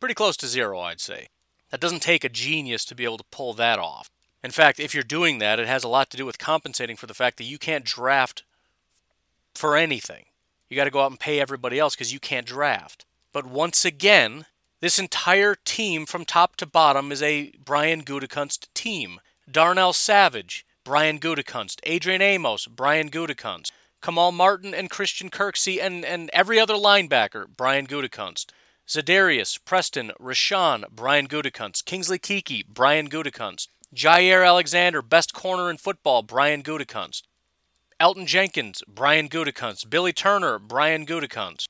Pretty 0.00 0.14
close 0.14 0.36
to 0.38 0.46
zero, 0.46 0.80
I'd 0.80 1.00
say. 1.00 1.28
That 1.70 1.80
doesn't 1.80 2.00
take 2.00 2.24
a 2.24 2.30
genius 2.30 2.84
to 2.86 2.94
be 2.94 3.04
able 3.04 3.18
to 3.18 3.24
pull 3.30 3.52
that 3.54 3.78
off. 3.78 4.10
In 4.42 4.50
fact, 4.50 4.80
if 4.80 4.94
you're 4.94 5.02
doing 5.02 5.38
that, 5.38 5.60
it 5.60 5.68
has 5.68 5.84
a 5.84 5.88
lot 5.88 6.08
to 6.10 6.16
do 6.16 6.24
with 6.24 6.38
compensating 6.38 6.96
for 6.96 7.06
the 7.06 7.14
fact 7.14 7.36
that 7.36 7.44
you 7.44 7.58
can't 7.58 7.84
draft 7.84 8.42
for 9.54 9.76
anything. 9.76 10.24
You 10.70 10.76
got 10.76 10.84
to 10.84 10.90
go 10.90 11.02
out 11.02 11.10
and 11.10 11.20
pay 11.20 11.38
everybody 11.38 11.78
else 11.78 11.94
because 11.94 12.12
you 12.12 12.18
can't 12.18 12.46
draft. 12.46 13.04
But 13.32 13.46
once 13.46 13.84
again, 13.84 14.46
this 14.80 14.98
entire 14.98 15.54
team 15.54 16.06
from 16.06 16.24
top 16.24 16.56
to 16.56 16.66
bottom 16.66 17.12
is 17.12 17.22
a 17.22 17.52
Brian 17.62 18.02
Gutekunst 18.02 18.68
team. 18.72 19.20
Darnell 19.50 19.92
Savage, 19.92 20.64
Brian 20.82 21.18
Gutekunst. 21.18 21.80
Adrian 21.82 22.22
Amos, 22.22 22.66
Brian 22.66 23.10
Gutekunst. 23.10 23.72
Kamal 24.00 24.32
Martin 24.32 24.72
and 24.72 24.88
Christian 24.88 25.28
Kirksey 25.28 25.78
and, 25.82 26.06
and 26.06 26.30
every 26.32 26.58
other 26.58 26.74
linebacker, 26.74 27.44
Brian 27.54 27.86
Gutekunst. 27.86 28.46
Za'Darius, 28.90 29.56
Preston, 29.64 30.10
Rashan, 30.20 30.82
Brian 30.90 31.28
Gutekunst, 31.28 31.84
Kingsley 31.84 32.18
Keke, 32.18 32.66
Brian 32.66 33.08
Gutekunst, 33.08 33.68
Jaire 33.94 34.44
Alexander, 34.44 35.00
best 35.00 35.32
corner 35.32 35.70
in 35.70 35.76
football, 35.76 36.24
Brian 36.24 36.60
Gutekunst, 36.64 37.22
Elgton 38.00 38.26
Jenkins, 38.26 38.82
Brian 38.88 39.28
Gutekunst, 39.28 39.88
Billy 39.88 40.12
Turner, 40.12 40.58
Brian 40.58 41.06
Gutekunst. 41.06 41.66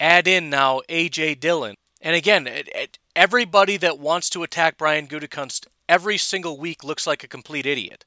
Add 0.00 0.26
in 0.26 0.50
now 0.50 0.80
A.J. 0.88 1.36
Dillon. 1.36 1.76
And 2.00 2.16
again, 2.16 2.48
it, 2.48 2.68
it, 2.74 2.98
everybody 3.14 3.76
that 3.76 4.00
wants 4.00 4.28
to 4.30 4.42
attack 4.42 4.76
Brian 4.76 5.06
Gutekunst 5.06 5.68
every 5.88 6.18
single 6.18 6.58
week 6.58 6.82
looks 6.82 7.06
like 7.06 7.22
a 7.22 7.28
complete 7.28 7.66
idiot. 7.66 8.04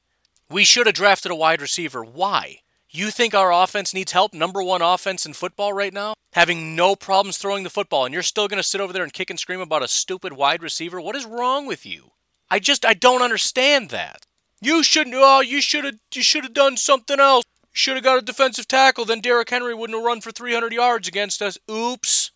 We 0.50 0.64
should 0.64 0.84
have 0.84 0.94
drafted 0.94 1.32
a 1.32 1.34
wide 1.34 1.62
receiver. 1.62 2.04
Why? 2.04 2.58
You 2.90 3.10
think 3.10 3.34
our 3.34 3.52
offense 3.52 3.92
needs 3.92 4.12
help? 4.12 4.32
Number 4.32 4.62
one 4.62 4.80
offense 4.80 5.26
in 5.26 5.34
football 5.34 5.74
right 5.74 5.92
now? 5.92 6.14
Having 6.32 6.74
no 6.74 6.96
problems 6.96 7.36
throwing 7.36 7.62
the 7.62 7.70
football, 7.70 8.06
and 8.06 8.14
you're 8.14 8.22
still 8.22 8.48
going 8.48 8.58
to 8.58 8.62
sit 8.62 8.80
over 8.80 8.94
there 8.94 9.02
and 9.02 9.12
kick 9.12 9.28
and 9.28 9.38
scream 9.38 9.60
about 9.60 9.82
a 9.82 9.88
stupid 9.88 10.32
wide 10.32 10.62
receiver? 10.62 10.98
What 10.98 11.14
is 11.14 11.26
wrong 11.26 11.66
with 11.66 11.84
you? 11.84 12.12
I 12.50 12.58
just, 12.58 12.86
I 12.86 12.94
don't 12.94 13.20
understand 13.20 13.90
that. 13.90 14.24
You 14.62 14.82
shouldn't, 14.82 15.14
oh, 15.18 15.40
you 15.40 15.60
should 15.60 15.84
have, 15.84 15.96
you 16.14 16.22
should 16.22 16.44
have 16.44 16.54
done 16.54 16.78
something 16.78 17.20
else. 17.20 17.44
Should 17.72 17.96
have 17.96 18.04
got 18.04 18.18
a 18.18 18.22
defensive 18.22 18.66
tackle, 18.66 19.04
then 19.04 19.20
Derrick 19.20 19.50
Henry 19.50 19.74
wouldn't 19.74 19.96
have 19.96 20.04
run 20.04 20.22
for 20.22 20.32
300 20.32 20.72
yards 20.72 21.06
against 21.06 21.42
us. 21.42 21.58
Oops. 21.70 22.32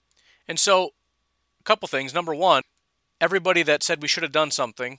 And 0.46 0.60
so, 0.60 0.90
a 1.60 1.64
couple 1.64 1.88
things. 1.88 2.12
Number 2.12 2.34
one, 2.34 2.62
everybody 3.20 3.62
that 3.62 3.82
said 3.82 4.02
we 4.02 4.08
should 4.08 4.22
have 4.22 4.32
done 4.32 4.50
something, 4.50 4.98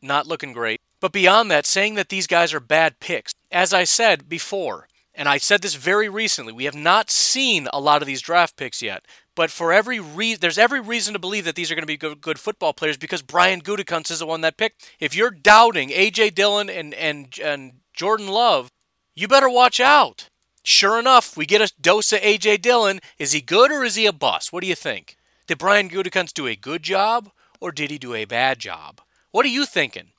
not 0.00 0.26
looking 0.26 0.54
great. 0.54 0.80
But 1.02 1.10
beyond 1.10 1.50
that, 1.50 1.66
saying 1.66 1.96
that 1.96 2.10
these 2.10 2.28
guys 2.28 2.54
are 2.54 2.60
bad 2.60 3.00
picks, 3.00 3.34
as 3.50 3.74
I 3.74 3.82
said 3.82 4.28
before, 4.28 4.86
and 5.12 5.28
I 5.28 5.36
said 5.36 5.60
this 5.60 5.74
very 5.74 6.08
recently, 6.08 6.52
we 6.52 6.64
have 6.64 6.76
not 6.76 7.10
seen 7.10 7.68
a 7.72 7.80
lot 7.80 8.02
of 8.02 8.06
these 8.06 8.22
draft 8.22 8.56
picks 8.56 8.80
yet. 8.80 9.04
But 9.34 9.50
for 9.50 9.72
every 9.72 9.98
re- 9.98 10.36
there's 10.36 10.58
every 10.58 10.80
reason 10.80 11.12
to 11.14 11.18
believe 11.18 11.44
that 11.44 11.56
these 11.56 11.72
are 11.72 11.74
going 11.74 11.82
to 11.82 11.86
be 11.88 11.96
good, 11.96 12.20
good 12.20 12.38
football 12.38 12.72
players 12.72 12.96
because 12.96 13.20
Brian 13.20 13.60
Gutekunst 13.60 14.12
is 14.12 14.20
the 14.20 14.26
one 14.26 14.42
that 14.42 14.56
picked. 14.56 14.92
If 15.00 15.16
you're 15.16 15.32
doubting 15.32 15.88
AJ 15.88 16.36
Dillon 16.36 16.70
and 16.70 16.94
and 16.94 17.36
and 17.42 17.72
Jordan 17.92 18.28
Love, 18.28 18.70
you 19.12 19.26
better 19.26 19.50
watch 19.50 19.80
out. 19.80 20.28
Sure 20.62 21.00
enough, 21.00 21.36
we 21.36 21.46
get 21.46 21.60
a 21.60 21.72
dose 21.80 22.12
of 22.12 22.20
AJ 22.20 22.62
Dillon. 22.62 23.00
Is 23.18 23.32
he 23.32 23.40
good 23.40 23.72
or 23.72 23.82
is 23.82 23.96
he 23.96 24.06
a 24.06 24.12
bust? 24.12 24.52
What 24.52 24.62
do 24.62 24.68
you 24.68 24.76
think? 24.76 25.16
Did 25.48 25.58
Brian 25.58 25.90
Gutekunst 25.90 26.34
do 26.34 26.46
a 26.46 26.54
good 26.54 26.84
job 26.84 27.30
or 27.60 27.72
did 27.72 27.90
he 27.90 27.98
do 27.98 28.14
a 28.14 28.24
bad 28.24 28.60
job? 28.60 29.00
What 29.32 29.44
are 29.44 29.48
you 29.48 29.66
thinking? 29.66 30.11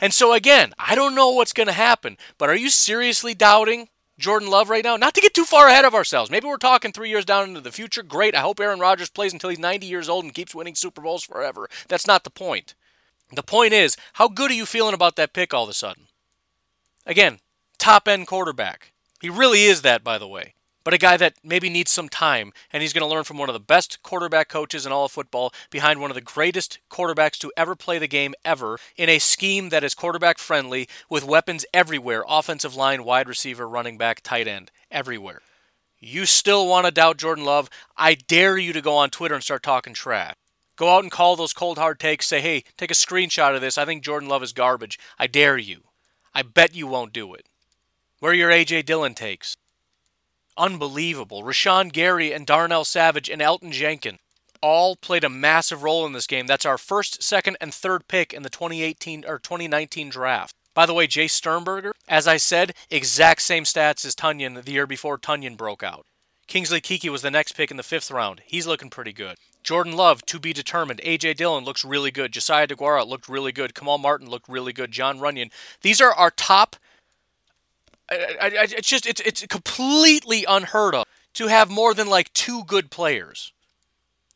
And 0.00 0.12
so, 0.12 0.32
again, 0.32 0.72
I 0.78 0.94
don't 0.94 1.14
know 1.14 1.30
what's 1.30 1.52
going 1.52 1.66
to 1.66 1.72
happen, 1.72 2.16
but 2.38 2.48
are 2.48 2.56
you 2.56 2.70
seriously 2.70 3.34
doubting 3.34 3.88
Jordan 4.18 4.48
Love 4.48 4.70
right 4.70 4.84
now? 4.84 4.96
Not 4.96 5.14
to 5.14 5.20
get 5.20 5.34
too 5.34 5.44
far 5.44 5.68
ahead 5.68 5.84
of 5.84 5.94
ourselves. 5.94 6.30
Maybe 6.30 6.46
we're 6.46 6.56
talking 6.58 6.92
three 6.92 7.08
years 7.08 7.24
down 7.24 7.48
into 7.48 7.60
the 7.60 7.72
future. 7.72 8.02
Great. 8.02 8.34
I 8.34 8.40
hope 8.40 8.60
Aaron 8.60 8.80
Rodgers 8.80 9.10
plays 9.10 9.32
until 9.32 9.50
he's 9.50 9.58
90 9.58 9.86
years 9.86 10.08
old 10.08 10.24
and 10.24 10.34
keeps 10.34 10.54
winning 10.54 10.74
Super 10.74 11.00
Bowls 11.00 11.24
forever. 11.24 11.68
That's 11.88 12.06
not 12.06 12.24
the 12.24 12.30
point. 12.30 12.74
The 13.32 13.42
point 13.42 13.72
is, 13.72 13.96
how 14.14 14.28
good 14.28 14.50
are 14.50 14.54
you 14.54 14.66
feeling 14.66 14.94
about 14.94 15.16
that 15.16 15.32
pick 15.32 15.54
all 15.54 15.64
of 15.64 15.70
a 15.70 15.74
sudden? 15.74 16.08
Again, 17.06 17.38
top 17.78 18.08
end 18.08 18.26
quarterback. 18.26 18.92
He 19.20 19.28
really 19.28 19.64
is 19.64 19.82
that, 19.82 20.02
by 20.02 20.18
the 20.18 20.28
way 20.28 20.54
but 20.84 20.94
a 20.94 20.98
guy 20.98 21.16
that 21.16 21.34
maybe 21.42 21.68
needs 21.68 21.90
some 21.90 22.08
time, 22.08 22.52
and 22.72 22.82
he's 22.82 22.92
going 22.92 23.06
to 23.06 23.14
learn 23.14 23.24
from 23.24 23.38
one 23.38 23.48
of 23.48 23.52
the 23.52 23.60
best 23.60 24.02
quarterback 24.02 24.48
coaches 24.48 24.86
in 24.86 24.92
all 24.92 25.04
of 25.04 25.12
football, 25.12 25.52
behind 25.70 26.00
one 26.00 26.10
of 26.10 26.14
the 26.14 26.20
greatest 26.20 26.78
quarterbacks 26.90 27.38
to 27.38 27.52
ever 27.56 27.74
play 27.74 27.98
the 27.98 28.08
game 28.08 28.34
ever, 28.44 28.78
in 28.96 29.08
a 29.08 29.18
scheme 29.18 29.68
that 29.68 29.84
is 29.84 29.94
quarterback 29.94 30.38
friendly, 30.38 30.88
with 31.08 31.24
weapons 31.24 31.66
everywhere 31.74 32.24
offensive 32.28 32.74
line, 32.74 33.04
wide 33.04 33.28
receiver, 33.28 33.68
running 33.68 33.98
back, 33.98 34.20
tight 34.22 34.48
end, 34.48 34.70
everywhere. 34.90 35.42
You 35.98 36.24
still 36.24 36.66
want 36.66 36.86
to 36.86 36.92
doubt 36.92 37.18
Jordan 37.18 37.44
Love? 37.44 37.68
I 37.96 38.14
dare 38.14 38.56
you 38.56 38.72
to 38.72 38.80
go 38.80 38.96
on 38.96 39.10
Twitter 39.10 39.34
and 39.34 39.44
start 39.44 39.62
talking 39.62 39.92
trash. 39.92 40.34
Go 40.76 40.96
out 40.96 41.02
and 41.02 41.12
call 41.12 41.36
those 41.36 41.52
cold 41.52 41.76
hard 41.76 42.00
takes. 42.00 42.26
Say, 42.26 42.40
hey, 42.40 42.64
take 42.78 42.90
a 42.90 42.94
screenshot 42.94 43.54
of 43.54 43.60
this. 43.60 43.76
I 43.76 43.84
think 43.84 44.02
Jordan 44.02 44.30
Love 44.30 44.42
is 44.42 44.54
garbage. 44.54 44.98
I 45.18 45.26
dare 45.26 45.58
you. 45.58 45.82
I 46.32 46.40
bet 46.40 46.74
you 46.74 46.86
won't 46.86 47.12
do 47.12 47.34
it. 47.34 47.44
Where 48.20 48.32
are 48.32 48.34
your 48.34 48.50
A.J. 48.50 48.82
Dillon 48.82 49.12
takes? 49.12 49.58
Unbelievable. 50.56 51.42
Rashan 51.42 51.92
Gary 51.92 52.32
and 52.32 52.46
Darnell 52.46 52.84
Savage 52.84 53.28
and 53.28 53.40
Elgton 53.40 53.72
Jenkins 53.72 54.18
all 54.62 54.96
played 54.96 55.24
a 55.24 55.28
massive 55.28 55.82
role 55.82 56.06
in 56.06 56.12
this 56.12 56.26
game. 56.26 56.46
That's 56.46 56.66
our 56.66 56.78
first, 56.78 57.22
second, 57.22 57.56
and 57.60 57.72
third 57.72 58.08
pick 58.08 58.32
in 58.32 58.42
the 58.42 58.50
2018 58.50 59.24
or 59.26 59.38
2019 59.38 60.10
draft. 60.10 60.54
By 60.74 60.86
the 60.86 60.94
way, 60.94 61.06
Jace 61.06 61.30
Sternberger, 61.30 61.92
as 62.08 62.28
I 62.28 62.36
said, 62.36 62.74
exact 62.90 63.42
same 63.42 63.64
stats 63.64 64.04
as 64.04 64.14
Tonyan 64.14 64.62
the 64.62 64.72
year 64.72 64.86
before 64.86 65.18
Tonyan 65.18 65.56
broke 65.56 65.82
out. 65.82 66.06
Kingsley 66.46 66.80
Keke 66.80 67.10
was 67.10 67.22
the 67.22 67.30
next 67.30 67.52
pick 67.52 67.70
in 67.70 67.76
the 67.76 67.82
fifth 67.82 68.10
round. 68.10 68.42
He's 68.44 68.66
looking 68.66 68.90
pretty 68.90 69.12
good. 69.12 69.36
Jordan 69.62 69.92
Love, 69.92 70.24
to 70.26 70.38
be 70.38 70.52
determined. 70.52 71.00
A.J. 71.04 71.34
Dillon 71.34 71.64
looks 71.64 71.84
really 71.84 72.10
good. 72.10 72.32
Josiah 72.32 72.66
DeGuara 72.66 73.06
looked 73.06 73.28
really 73.28 73.52
good. 73.52 73.74
Kamal 73.74 73.98
Martin 73.98 74.28
looked 74.28 74.48
really 74.48 74.72
good. 74.72 74.90
Jon 74.90 75.18
Runyan. 75.18 75.50
These 75.82 76.00
are 76.00 76.12
our 76.14 76.30
top 76.30 76.76
I, 78.10 78.16
I, 78.40 78.50
it's 78.64 78.88
just 78.88 79.06
it's 79.06 79.20
it's 79.20 79.46
completely 79.46 80.44
unheard 80.48 80.94
of 80.94 81.06
to 81.34 81.46
have 81.48 81.70
more 81.70 81.94
than 81.94 82.08
like 82.08 82.32
two 82.32 82.64
good 82.64 82.90
players. 82.90 83.52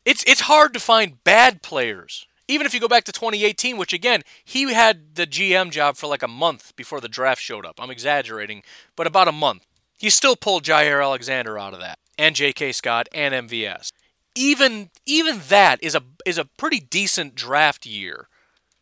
It's 0.05 0.23
it's 0.25 0.41
hard 0.41 0.73
to 0.73 0.79
find 0.79 1.23
bad 1.23 1.61
players 1.61 2.27
Even 2.47 2.65
if 2.65 2.73
you 2.73 2.79
go 2.79 2.87
back 2.87 3.03
to 3.05 3.11
2018, 3.11 3.77
which 3.77 3.93
again, 3.93 4.21
he 4.43 4.73
had 4.73 5.15
the 5.15 5.27
GM 5.27 5.71
job 5.71 5.97
for 5.97 6.07
like 6.07 6.23
a 6.23 6.27
month 6.27 6.75
before 6.75 7.01
the 7.01 7.09
draft 7.09 7.41
showed 7.41 7.65
up. 7.65 7.75
I'm 7.79 7.89
exaggerating, 7.91 8.63
but 8.95 9.07
about 9.07 9.27
a 9.27 9.31
month. 9.31 9.65
He 9.97 10.09
still 10.09 10.35
pulled 10.35 10.63
Jaire 10.63 11.03
Alexander 11.03 11.57
out 11.57 11.73
of 11.73 11.79
that, 11.79 11.99
and 12.17 12.35
J.K. 12.35 12.73
Scott 12.73 13.07
and 13.13 13.33
MVS. 13.49 13.91
Even 14.35 14.89
even 15.05 15.41
that 15.49 15.81
is 15.83 15.95
a 15.95 16.03
is 16.25 16.37
a 16.37 16.45
pretty 16.45 16.79
decent 16.79 17.35
draft 17.35 17.85
year. 17.85 18.27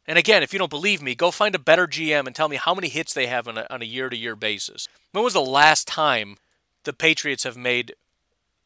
And 0.08 0.18
again, 0.18 0.44
if 0.44 0.52
you 0.52 0.60
don't 0.60 0.70
believe 0.70 1.02
me, 1.02 1.16
go 1.16 1.32
find 1.32 1.56
a 1.56 1.60
better 1.60 1.88
GM 1.88 2.28
and 2.28 2.36
tell 2.36 2.50
me 2.50 2.58
how 2.58 2.76
many 2.76 2.90
hits 2.90 3.14
they 3.14 3.28
have 3.28 3.48
on 3.48 3.58
a, 3.58 3.66
on 3.70 3.82
a 3.82 3.86
year-to-year 3.86 4.36
basis. 4.36 4.88
When 5.12 5.24
was 5.24 5.34
the 5.34 5.42
last 5.42 5.88
time 5.88 6.38
the 6.84 6.94
Patriots 6.94 7.44
have 7.46 7.56
made 7.56 7.96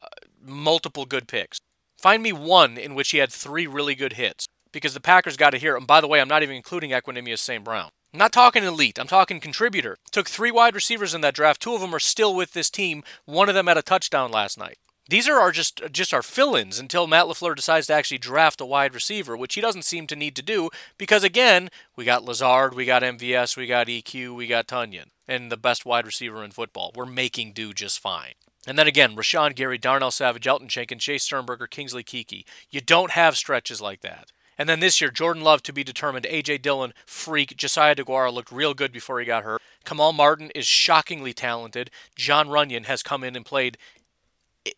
uh, 0.02 0.08
multiple 0.44 1.06
good 1.06 1.28
picks? 1.28 1.60
Find 1.98 2.24
me 2.24 2.32
one 2.32 2.78
in 2.78 2.96
which 2.96 3.12
he 3.12 3.20
had 3.20 3.32
three 3.32 3.68
really 3.68 3.96
good 3.96 4.14
hits 4.14 4.48
because 4.72 4.94
the 4.94 5.00
Packers 5.00 5.38
got 5.38 5.52
to 5.52 5.58
hear. 5.58 5.76
And 5.76 5.88
by 5.88 6.02
the 6.02 6.08
way, 6.08 6.20
I'm 6.20 6.28
not 6.28 6.44
even 6.44 6.56
including 6.56 6.92
Equanimeous 6.92 7.40
St. 7.40 7.64
Brown. 7.64 7.90
I'm 8.14 8.20
not 8.20 8.32
talking 8.32 8.64
elite. 8.64 8.98
I'm 8.98 9.08
talking 9.08 9.40
contributor. 9.40 9.98
Took 10.12 10.28
three 10.28 10.52
wide 10.52 10.76
receivers 10.76 11.14
in 11.14 11.22
that 11.22 11.36
draft. 11.36 11.62
Two 11.62 11.76
of 11.76 11.82
them 11.82 11.94
are 11.94 12.00
still 12.00 12.34
with 12.34 12.54
this 12.54 12.70
team. 12.70 13.04
One 13.26 13.50
of 13.50 13.56
them 13.56 13.68
had 13.68 13.78
a 13.78 13.82
touchdown 13.82 14.32
last 14.32 14.58
night. 14.58 14.78
These 15.10 15.28
are 15.28 15.40
our 15.40 15.52
just 15.52 15.82
just 15.92 16.14
our 16.14 16.22
fill-ins 16.22 16.80
until 16.80 17.08
Matt 17.08 17.26
LaFleur 17.26 17.56
decides 17.56 17.88
to 17.88 17.94
actually 17.94 18.18
draft 18.18 18.62
a 18.62 18.66
wide 18.66 18.94
receiver, 18.94 19.38
which 19.38 19.56
he 19.56 19.62
doesn't 19.62 19.86
seem 19.86 20.08
to 20.08 20.16
need 20.16 20.36
to 20.36 20.42
do 20.42 20.70
because 20.98 21.24
again, 21.24 21.70
we 21.96 22.06
got 22.06 22.26
Lazard, 22.26 22.76
we 22.76 22.86
got 22.86 23.04
MVS, 23.04 23.56
we 23.56 23.68
got 23.68 23.88
EQ, 23.88 24.36
we 24.36 24.48
got 24.48 24.68
Tonyan, 24.68 25.08
and 25.28 25.52
the 25.52 25.58
best 25.58 25.86
wide 25.86 26.06
receiver 26.06 26.44
in 26.44 26.52
football. 26.52 26.92
We're 26.96 27.06
making 27.06 27.54
do 27.54 27.74
just 27.74 28.00
fine. 28.00 28.34
And 28.68 28.78
then 28.78 28.88
again, 28.88 29.16
Rashan 29.16 29.56
Gary, 29.56 29.78
Darnell 29.78 30.12
Savage, 30.12 30.46
Elgton 30.46 30.68
Jenkins, 30.68 31.04
Jace 31.04 31.22
Sternberger, 31.22 31.68
Kingsley 31.68 32.04
Keke. 32.04 32.44
You 32.70 32.82
don't 32.82 33.12
have 33.12 33.38
stretches 33.38 33.80
like 33.80 34.02
that. 34.02 34.34
And 34.58 34.68
then 34.68 34.80
this 34.80 35.00
year, 35.00 35.12
Jordan 35.12 35.44
Love 35.44 35.62
to 35.64 35.74
be 35.74 35.84
determined. 35.84 36.26
A.J. 36.26 36.58
Dillon, 36.58 36.94
freak. 37.06 37.56
Josiah 37.56 37.96
DeGuara 37.96 38.34
looked 38.34 38.52
real 38.52 38.74
good 38.74 38.92
before 38.92 39.20
he 39.20 39.26
got 39.26 39.44
hurt. 39.44 39.62
Kamal 39.86 40.14
Martin 40.14 40.52
is 40.56 40.66
shockingly 40.66 41.32
talented. 41.32 41.92
Jon 42.16 42.48
Runyan 42.48 42.86
has 42.86 43.04
come 43.04 43.24
in 43.24 43.36
and 43.36 43.46
played 43.46 43.78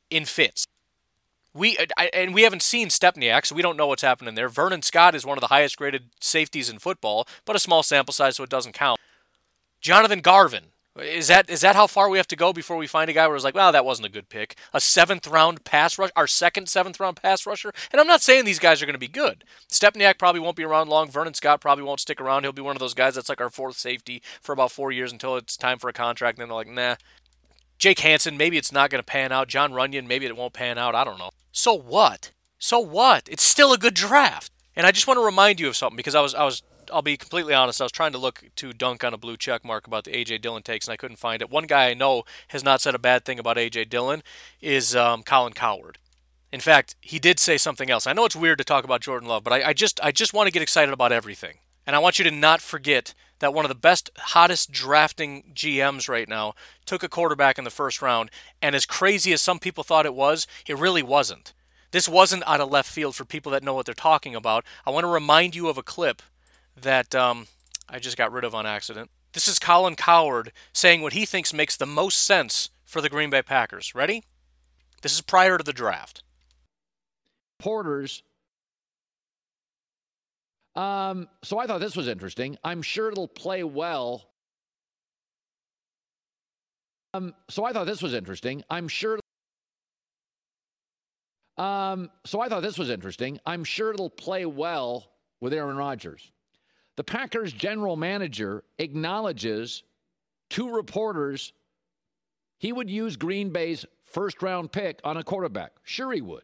in 0.10 0.26
fits. 0.26 0.66
We 1.54 1.78
I, 1.98 2.10
and 2.14 2.34
we 2.34 2.44
haven't 2.44 2.62
seen 2.62 2.90
Stepaniak, 2.90 3.46
so 3.46 3.56
we 3.56 3.62
don't 3.62 3.78
know 3.78 3.88
what's 3.88 4.04
happening 4.04 4.36
there. 4.36 4.50
Vernon 4.50 4.82
Scott 4.82 5.16
is 5.16 5.26
one 5.26 5.38
of 5.38 5.42
the 5.42 5.48
highest 5.48 5.78
graded 5.78 6.10
safeties 6.22 6.70
in 6.70 6.80
football, 6.80 7.28
but 7.46 7.56
a 7.56 7.60
small 7.60 7.82
sample 7.82 8.14
size, 8.14 8.36
so 8.36 8.44
it 8.44 8.50
doesn't 8.50 8.74
count. 8.74 9.00
Jonathan 9.82 10.20
Garvin, 10.20 10.66
is 11.02 11.28
that 11.28 11.50
is 11.50 11.62
that 11.62 11.76
how 11.76 11.88
far 11.88 12.10
we 12.10 12.18
have 12.18 12.28
to 12.28 12.36
go 12.36 12.52
before 12.52 12.78
we 12.78 12.88
find 12.88 13.10
a 13.10 13.14
guy 13.14 13.28
where 13.28 13.36
it's 13.36 13.46
like, 13.46 13.56
well, 13.56 13.72
that 13.72 13.86
wasn't 13.86 14.06
a 14.06 14.12
good 14.12 14.30
pick, 14.30 14.56
a 14.74 14.82
seventh 14.82 15.28
round 15.28 15.64
pass 15.64 15.98
rush, 15.98 16.12
our 16.16 16.28
second 16.28 16.68
seventh 16.68 17.00
round 17.00 17.22
pass 17.22 17.46
rusher? 17.46 17.72
And 17.92 18.00
I'm 18.00 18.08
not 18.08 18.22
saying 18.22 18.46
these 18.46 18.60
guys 18.60 18.82
are 18.82 18.86
going 18.86 18.94
to 18.94 19.00
be 19.00 19.08
good. 19.08 19.44
Stepaniak 19.72 20.18
probably 20.18 20.42
won't 20.42 20.56
be 20.56 20.64
around 20.64 20.90
long. 20.90 21.10
Vernon 21.10 21.34
Scott 21.34 21.62
probably 21.62 21.84
won't 21.84 22.00
stick 22.00 22.20
around. 22.20 22.44
He'll 22.44 22.52
be 22.52 22.62
one 22.62 22.76
of 22.76 22.80
those 22.80 22.94
guys 22.94 23.16
that's 23.16 23.30
like 23.30 23.42
our 23.42 23.50
fourth 23.50 23.78
safety 23.78 24.22
for 24.42 24.54
about 24.54 24.72
four 24.72 24.92
years 24.92 25.12
until 25.12 25.36
it's 25.36 25.58
time 25.58 25.80
for 25.80 25.90
a 25.90 25.94
contract. 25.94 26.38
And 26.38 26.44
then 26.44 26.50
they're 26.50 26.56
like, 26.56 26.68
nah. 26.68 26.96
Jake 27.80 28.00
Hanson, 28.00 28.38
maybe 28.38 28.58
it's 28.58 28.74
not 28.74 28.90
going 28.90 29.00
to 29.00 29.06
pan 29.06 29.32
out. 29.32 29.48
Jon 29.48 29.72
Runyan, 29.72 30.06
maybe 30.06 30.26
it 30.26 30.36
won't 30.36 30.54
pan 30.54 30.78
out. 30.78 30.96
I 30.96 31.06
don't 31.06 31.18
know. 31.18 31.32
So 31.52 31.74
what? 31.74 32.32
So 32.60 32.78
what? 32.78 33.28
It's 33.30 33.42
still 33.44 33.72
a 33.74 33.78
good 33.78 33.94
draft. 33.94 34.52
And 34.76 34.86
I 34.86 34.92
just 34.92 35.08
want 35.08 35.18
to 35.18 35.26
remind 35.26 35.60
you 35.60 35.68
of 35.70 35.76
something 35.76 35.96
because 35.98 36.14
I 36.14 36.22
was 36.22 36.36
I 36.36 36.44
was 36.44 36.62
I'll 36.92 37.02
be 37.02 37.18
completely 37.18 37.54
honest. 37.54 37.82
I 37.82 37.86
was 37.86 37.92
trying 37.92 38.12
to 38.12 38.18
look 38.18 38.44
to 38.58 38.74
dunk 38.74 39.04
on 39.04 39.14
a 39.14 39.18
blue 39.18 39.38
check 39.38 39.64
mark 39.64 39.88
about 39.88 40.04
the 40.04 40.12
AJ 40.12 40.42
Dillon 40.42 40.64
takes, 40.64 40.88
and 40.88 40.94
I 40.94 40.98
couldn't 40.98 41.18
find 41.18 41.42
it. 41.42 41.50
One 41.50 41.66
guy 41.66 41.90
I 41.90 41.94
know 41.94 42.24
has 42.50 42.64
not 42.64 42.82
said 42.82 42.96
a 42.96 43.00
bad 43.00 43.26
thing 43.26 43.40
about 43.40 43.58
AJ 43.58 43.90
Dillon 43.90 44.24
is 44.62 44.96
um, 44.96 45.24
Colin 45.24 45.54
Cowherd. 45.54 45.98
In 46.52 46.60
fact, 46.60 46.96
he 47.00 47.20
did 47.20 47.40
say 47.40 47.58
something 47.58 47.92
else. 47.92 48.08
I 48.08 48.14
know 48.14 48.26
it's 48.26 48.36
weird 48.36 48.58
to 48.58 48.64
talk 48.64 48.84
about 48.84 49.02
Jordan 49.02 49.30
Love, 49.30 49.44
but 49.44 49.54
I, 49.54 49.70
I 49.70 49.74
just 49.74 50.00
I 50.04 50.12
just 50.12 50.34
want 50.34 50.48
to 50.48 50.52
get 50.52 50.62
excited 50.62 50.94
about 50.94 51.12
everything, 51.12 51.60
and 51.86 51.96
I 51.96 52.00
want 52.00 52.20
you 52.20 52.26
to 52.26 52.32
not 52.32 52.60
forget 52.62 53.14
that 53.40 53.54
one 53.54 53.66
of 53.66 53.70
the 53.70 53.76
best, 53.76 54.10
hottest 54.18 54.72
drafting 54.72 55.52
GMs 55.54 56.08
right 56.08 56.28
now 56.28 56.54
took 56.86 57.04
a 57.04 57.10
quarterback 57.10 57.58
in 57.58 57.64
the 57.64 57.70
first 57.70 58.02
round, 58.02 58.30
and 58.62 58.76
as 58.76 58.86
crazy 58.86 59.34
as 59.34 59.42
some 59.42 59.60
people 59.60 59.84
thought 59.84 60.06
it 60.06 60.16
was, 60.16 60.48
it 60.68 60.78
really 60.78 61.04
wasn't. 61.04 61.54
This 61.92 62.08
wasn't 62.08 62.48
out 62.48 62.62
of 62.62 62.70
left 62.70 62.92
field 62.92 63.16
for 63.16 63.26
people 63.26 63.52
that 63.52 63.64
know 63.64 63.74
what 63.74 63.86
they're 63.86 63.96
talking 63.96 64.36
about. 64.36 64.64
I 64.86 64.92
want 64.92 65.06
to 65.06 65.10
remind 65.10 65.56
you 65.56 65.70
of 65.70 65.78
a 65.78 65.84
clip 65.84 66.22
that 66.80 67.16
um, 67.16 67.48
I 67.90 68.00
just 68.00 68.18
got 68.18 68.32
rid 68.32 68.44
of 68.44 68.54
on 68.54 68.66
accident. 68.66 69.10
This 69.34 69.48
is 69.48 69.60
Colin 69.60 69.96
Cowherd 69.96 70.52
saying 70.74 71.02
what 71.02 71.14
he 71.14 71.26
thinks 71.26 71.54
makes 71.54 71.78
the 71.78 71.86
most 71.86 72.22
sense 72.22 72.70
for 72.86 73.02
the 73.02 73.10
Green 73.10 73.30
Bay 73.30 73.42
Packers. 73.42 73.94
Ready? 73.96 74.24
This 75.02 75.14
is 75.14 75.22
prior 75.22 75.58
to 75.58 75.64
the 75.64 75.74
draft. 75.74 76.24
Porters. 77.58 78.24
Um, 80.80 81.28
so 81.44 81.60
I 81.60 81.68
thought 81.68 81.82
this 81.82 81.98
was 81.98 82.08
interesting. 82.08 82.58
I'm 82.64 82.82
sure 82.82 83.12
it'll 83.12 83.28
play 83.28 83.66
well. 83.66 84.30
Um, 87.14 87.34
so 87.50 87.66
I 87.66 87.74
thought 87.74 87.86
this 87.86 88.02
was 88.02 88.14
interesting. 88.14 88.64
I'm 88.70 88.88
sure. 88.88 89.20
Um, 91.58 92.10
so 92.26 92.40
I 92.40 92.48
thought 92.48 92.62
this 92.62 92.78
was 92.78 92.90
interesting. 92.90 93.42
I'm 93.46 93.66
sure 93.66 93.92
it'll 93.92 94.10
play 94.10 94.46
well 94.46 95.12
with 95.42 95.54
Aaron 95.54 95.76
Rodgers. 95.76 96.32
The 96.96 97.04
Packers 97.04 97.52
general 97.52 97.98
manager 97.98 98.64
acknowledges 98.78 99.84
to 100.52 100.74
reporters 100.74 101.52
he 102.58 102.72
would 102.72 102.90
use 102.90 103.18
Green 103.18 103.50
Bay's 103.50 103.86
first 104.06 104.42
round 104.42 104.72
pick 104.72 105.02
on 105.04 105.18
a 105.18 105.24
quarterback. 105.26 105.74
Sure, 105.84 106.14
he 106.14 106.22
would. 106.22 106.44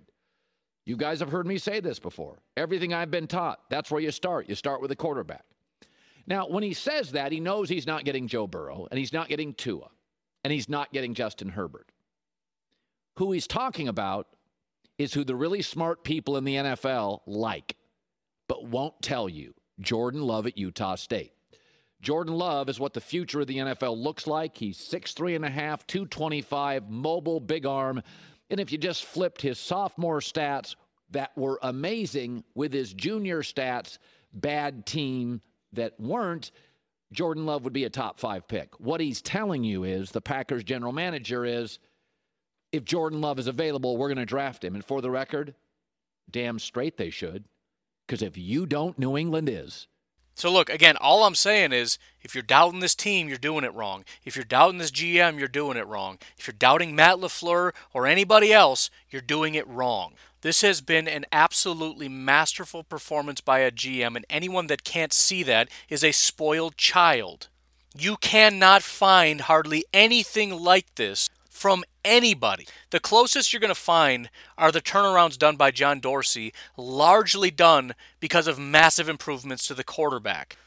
You 0.85 0.95
guys 0.95 1.19
have 1.19 1.31
heard 1.31 1.47
me 1.47 1.57
say 1.57 1.79
this 1.79 1.99
before. 1.99 2.39
Everything 2.55 2.93
I've 2.93 3.11
been 3.11 3.27
taught, 3.27 3.59
that's 3.69 3.89
where 3.89 4.01
you 4.01 4.11
start. 4.11 4.47
You 4.47 4.55
start 4.55 4.81
with 4.81 4.91
a 4.91 4.95
quarterback. 4.95 5.45
Now, 6.27 6.47
when 6.47 6.63
he 6.63 6.73
says 6.73 7.11
that, 7.11 7.31
he 7.31 7.39
knows 7.39 7.69
he's 7.69 7.87
not 7.87 8.05
getting 8.05 8.27
Joe 8.27 8.47
Burrow, 8.47 8.87
and 8.89 8.97
he's 8.97 9.13
not 9.13 9.27
getting 9.27 9.53
Tua, 9.53 9.89
and 10.43 10.53
he's 10.53 10.69
not 10.69 10.91
getting 10.93 11.13
Justin 11.13 11.49
Herbert. 11.49 11.91
Who 13.17 13.31
he's 13.31 13.47
talking 13.47 13.87
about 13.87 14.27
is 14.97 15.13
who 15.13 15.23
the 15.23 15.35
really 15.35 15.61
smart 15.61 16.03
people 16.03 16.37
in 16.37 16.43
the 16.43 16.55
NFL 16.55 17.21
like, 17.25 17.75
but 18.47 18.65
won't 18.65 19.01
tell 19.01 19.27
you. 19.27 19.53
Jordan 19.79 20.21
Love 20.21 20.47
at 20.47 20.57
Utah 20.57 20.95
State. 20.95 21.33
Jordan 22.01 22.35
Love 22.35 22.69
is 22.69 22.79
what 22.79 22.93
the 22.93 23.01
future 23.01 23.41
of 23.41 23.47
the 23.47 23.57
NFL 23.57 23.97
looks 23.97 24.27
like. 24.27 24.55
He's 24.55 24.77
6'3 24.77 25.35
and 25.35 25.45
a 25.45 25.49
half, 25.49 25.87
225, 25.87 26.89
mobile, 26.89 27.39
big 27.39 27.65
arm. 27.65 28.01
And 28.49 28.59
if 28.59 28.71
you 28.71 28.77
just 28.77 29.05
flipped 29.05 29.41
his 29.41 29.59
sophomore 29.59 30.19
stats 30.19 30.75
that 31.11 31.35
were 31.37 31.59
amazing 31.61 32.43
with 32.53 32.73
his 32.73 32.93
junior 32.93 33.41
stats, 33.41 33.97
bad 34.33 34.85
team 34.85 35.41
that 35.73 35.99
weren't, 35.99 36.51
Jordan 37.11 37.45
Love 37.45 37.63
would 37.63 37.73
be 37.73 37.85
a 37.85 37.89
top 37.89 38.19
five 38.19 38.47
pick. 38.47 38.79
What 38.79 39.01
he's 39.01 39.21
telling 39.21 39.63
you 39.63 39.83
is 39.83 40.11
the 40.11 40.21
Packers 40.21 40.63
general 40.63 40.91
manager 40.91 41.45
is 41.45 41.79
if 42.71 42.83
Jordan 42.83 43.21
Love 43.21 43.39
is 43.39 43.47
available, 43.47 43.97
we're 43.97 44.09
going 44.09 44.17
to 44.17 44.25
draft 44.25 44.63
him. 44.63 44.75
And 44.75 44.83
for 44.83 45.01
the 45.01 45.11
record, 45.11 45.55
damn 46.29 46.59
straight 46.59 46.97
they 46.97 47.09
should. 47.09 47.45
Because 48.05 48.21
if 48.21 48.37
you 48.37 48.65
don't, 48.65 48.99
New 48.99 49.17
England 49.17 49.49
is. 49.49 49.87
So 50.35 50.51
look, 50.51 50.69
again, 50.69 50.97
all 50.97 51.23
I'm 51.23 51.33
saying 51.33 51.71
is 51.71 51.97
if 52.21 52.35
you're 52.35 52.41
doubting 52.41 52.81
this 52.81 52.93
team, 52.93 53.29
you're 53.29 53.37
doing 53.37 53.63
it 53.63 53.73
wrong. 53.73 54.03
If 54.25 54.35
you're 54.35 54.43
doubting 54.43 54.79
this 54.79 54.91
GM, 54.91 55.39
you're 55.39 55.47
doing 55.47 55.77
it 55.77 55.87
wrong. 55.87 56.17
If 56.37 56.45
you're 56.45 56.55
doubting 56.57 56.93
Matt 56.93 57.17
LaFleur 57.17 57.71
or 57.93 58.05
anybody 58.05 58.51
else, 58.51 58.89
you're 59.09 59.21
doing 59.21 59.55
it 59.55 59.67
wrong. 59.67 60.13
This 60.41 60.61
has 60.61 60.81
been 60.81 61.07
an 61.07 61.25
absolutely 61.31 62.09
masterful 62.09 62.83
performance 62.83 63.39
by 63.39 63.59
a 63.59 63.71
GM, 63.71 64.15
and 64.15 64.25
anyone 64.29 64.67
that 64.67 64.83
can't 64.83 65.13
see 65.13 65.41
that 65.43 65.69
is 65.89 66.03
a 66.03 66.11
spoiled 66.11 66.75
child. 66.75 67.47
You 67.97 68.17
cannot 68.17 68.83
find 68.83 69.41
hardly 69.41 69.85
anything 69.93 70.51
like 70.51 70.93
this 70.95 71.29
from 71.55 71.85
anybody. 72.03 72.67
The 72.89 72.99
closest 72.99 73.53
you're 73.53 73.61
going 73.61 73.73
to 73.73 73.75
find 73.75 74.29
are 74.57 74.73
the 74.73 74.81
turnarounds 74.81 75.37
done 75.37 75.55
by 75.55 75.71
John 75.71 76.01
Dorsey, 76.01 76.53
largely 76.75 77.49
done 77.49 77.95
because 78.19 78.45
of 78.45 78.59
massive 78.59 79.07
improvements 79.07 79.65
to 79.67 79.73
the 79.73 79.83
quarterback. 79.83 80.57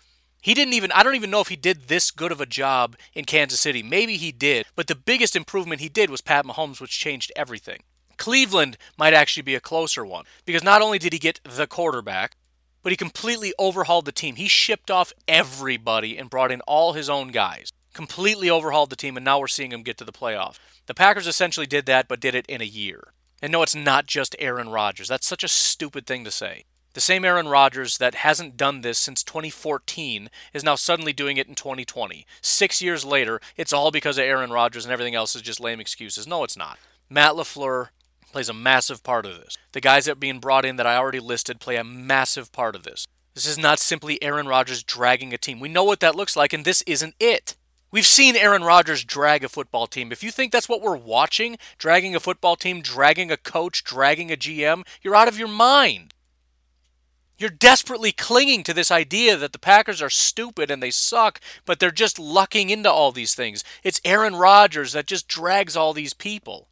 He 0.40 0.54
didn't 0.54 0.72
even, 0.72 0.90
I 0.92 1.02
don't 1.02 1.14
even 1.14 1.30
know 1.30 1.42
if 1.42 1.48
he 1.48 1.56
did 1.56 1.88
this 1.88 2.10
good 2.10 2.32
of 2.32 2.40
a 2.40 2.46
job 2.46 2.96
in 3.12 3.26
Kansas 3.26 3.60
City. 3.60 3.82
Maybe 3.82 4.16
he 4.16 4.32
did, 4.32 4.64
but 4.74 4.86
the 4.86 4.94
biggest 4.94 5.36
improvement 5.36 5.82
he 5.82 5.90
did 5.90 6.08
was 6.08 6.22
Pat 6.22 6.46
Mahomes, 6.46 6.80
which 6.80 6.98
changed 6.98 7.32
everything. 7.36 7.82
Cleveland 8.16 8.78
might 8.96 9.12
actually 9.12 9.42
be 9.42 9.54
a 9.54 9.60
closer 9.60 10.06
one 10.06 10.24
because 10.46 10.64
not 10.64 10.80
only 10.80 10.98
did 10.98 11.12
he 11.12 11.18
get 11.18 11.40
the 11.44 11.66
quarterback, 11.66 12.34
but 12.82 12.92
he 12.92 12.96
completely 12.96 13.52
overhauled 13.58 14.06
the 14.06 14.12
team. 14.12 14.36
He 14.36 14.48
shipped 14.48 14.90
off 14.90 15.12
everybody 15.26 16.16
and 16.16 16.30
brought 16.30 16.50
in 16.50 16.62
all 16.62 16.94
his 16.94 17.10
own 17.10 17.28
guys 17.28 17.72
completely 17.92 18.50
overhauled 18.50 18.90
the 18.90 18.96
team, 18.96 19.16
and 19.16 19.24
now 19.24 19.38
we're 19.38 19.48
seeing 19.48 19.72
him 19.72 19.82
get 19.82 19.98
to 19.98 20.04
the 20.04 20.12
playoff. 20.12 20.58
The 20.86 20.94
Packers 20.94 21.26
essentially 21.26 21.66
did 21.66 21.86
that, 21.86 22.08
but 22.08 22.20
did 22.20 22.34
it 22.34 22.46
in 22.46 22.60
a 22.60 22.64
year. 22.64 23.12
And 23.40 23.52
no, 23.52 23.62
it's 23.62 23.74
not 23.74 24.06
just 24.06 24.34
Aaron 24.38 24.68
Rodgers. 24.68 25.08
That's 25.08 25.26
such 25.26 25.44
a 25.44 25.48
stupid 25.48 26.06
thing 26.06 26.24
to 26.24 26.30
say. 26.30 26.64
The 26.94 27.00
same 27.00 27.24
Aaron 27.24 27.46
Rodgers 27.46 27.98
that 27.98 28.16
hasn't 28.16 28.56
done 28.56 28.80
this 28.80 28.98
since 28.98 29.22
2014 29.22 30.30
is 30.52 30.64
now 30.64 30.74
suddenly 30.74 31.12
doing 31.12 31.36
it 31.36 31.46
in 31.46 31.54
2020. 31.54 32.26
Six 32.40 32.82
years 32.82 33.04
later, 33.04 33.40
it's 33.56 33.72
all 33.72 33.90
because 33.90 34.18
of 34.18 34.24
Aaron 34.24 34.50
Rodgers 34.50 34.84
and 34.84 34.92
everything 34.92 35.14
else 35.14 35.36
is 35.36 35.42
just 35.42 35.60
lame 35.60 35.78
excuses. 35.78 36.26
No, 36.26 36.42
it's 36.42 36.56
not. 36.56 36.78
Matt 37.08 37.34
LaFleur 37.34 37.88
plays 38.32 38.48
a 38.48 38.54
massive 38.54 39.02
part 39.02 39.26
of 39.26 39.36
this. 39.38 39.56
The 39.72 39.80
guys 39.80 40.06
that 40.06 40.12
are 40.12 40.16
being 40.16 40.40
brought 40.40 40.64
in 40.64 40.76
that 40.76 40.86
I 40.86 40.96
already 40.96 41.20
listed 41.20 41.60
play 41.60 41.76
a 41.76 41.84
massive 41.84 42.50
part 42.50 42.74
of 42.74 42.82
this. 42.82 43.06
This 43.34 43.46
is 43.46 43.58
not 43.58 43.78
simply 43.78 44.20
Aaron 44.22 44.48
Rodgers 44.48 44.82
dragging 44.82 45.32
a 45.32 45.38
team. 45.38 45.60
We 45.60 45.68
know 45.68 45.84
what 45.84 46.00
that 46.00 46.16
looks 46.16 46.36
like, 46.36 46.52
and 46.52 46.64
this 46.64 46.82
isn't 46.82 47.14
it. 47.20 47.54
We've 47.90 48.06
seen 48.06 48.36
Aaron 48.36 48.64
Rodgers 48.64 49.02
drag 49.02 49.42
a 49.42 49.48
football 49.48 49.86
team. 49.86 50.12
If 50.12 50.22
you 50.22 50.30
think 50.30 50.52
that's 50.52 50.68
what 50.68 50.82
we're 50.82 50.96
watching, 50.96 51.56
dragging 51.78 52.14
a 52.14 52.20
football 52.20 52.54
team, 52.54 52.82
dragging 52.82 53.30
a 53.30 53.38
coach, 53.38 53.82
dragging 53.82 54.30
a 54.30 54.36
GM, 54.36 54.86
you're 55.00 55.16
out 55.16 55.28
of 55.28 55.38
your 55.38 55.48
mind. 55.48 56.12
You're 57.38 57.48
desperately 57.48 58.12
clinging 58.12 58.62
to 58.64 58.74
this 58.74 58.90
idea 58.90 59.38
that 59.38 59.52
the 59.52 59.58
Packers 59.58 60.02
are 60.02 60.10
stupid 60.10 60.70
and 60.70 60.82
they 60.82 60.90
suck, 60.90 61.40
but 61.64 61.78
they're 61.78 61.90
just 61.90 62.18
lucking 62.18 62.68
into 62.68 62.90
all 62.90 63.10
these 63.10 63.34
things. 63.34 63.64
It's 63.82 64.02
Aaron 64.04 64.36
Rodgers 64.36 64.92
that 64.92 65.06
just 65.06 65.26
drags 65.26 65.74
all 65.74 65.94
these 65.94 66.12
people. 66.12 66.68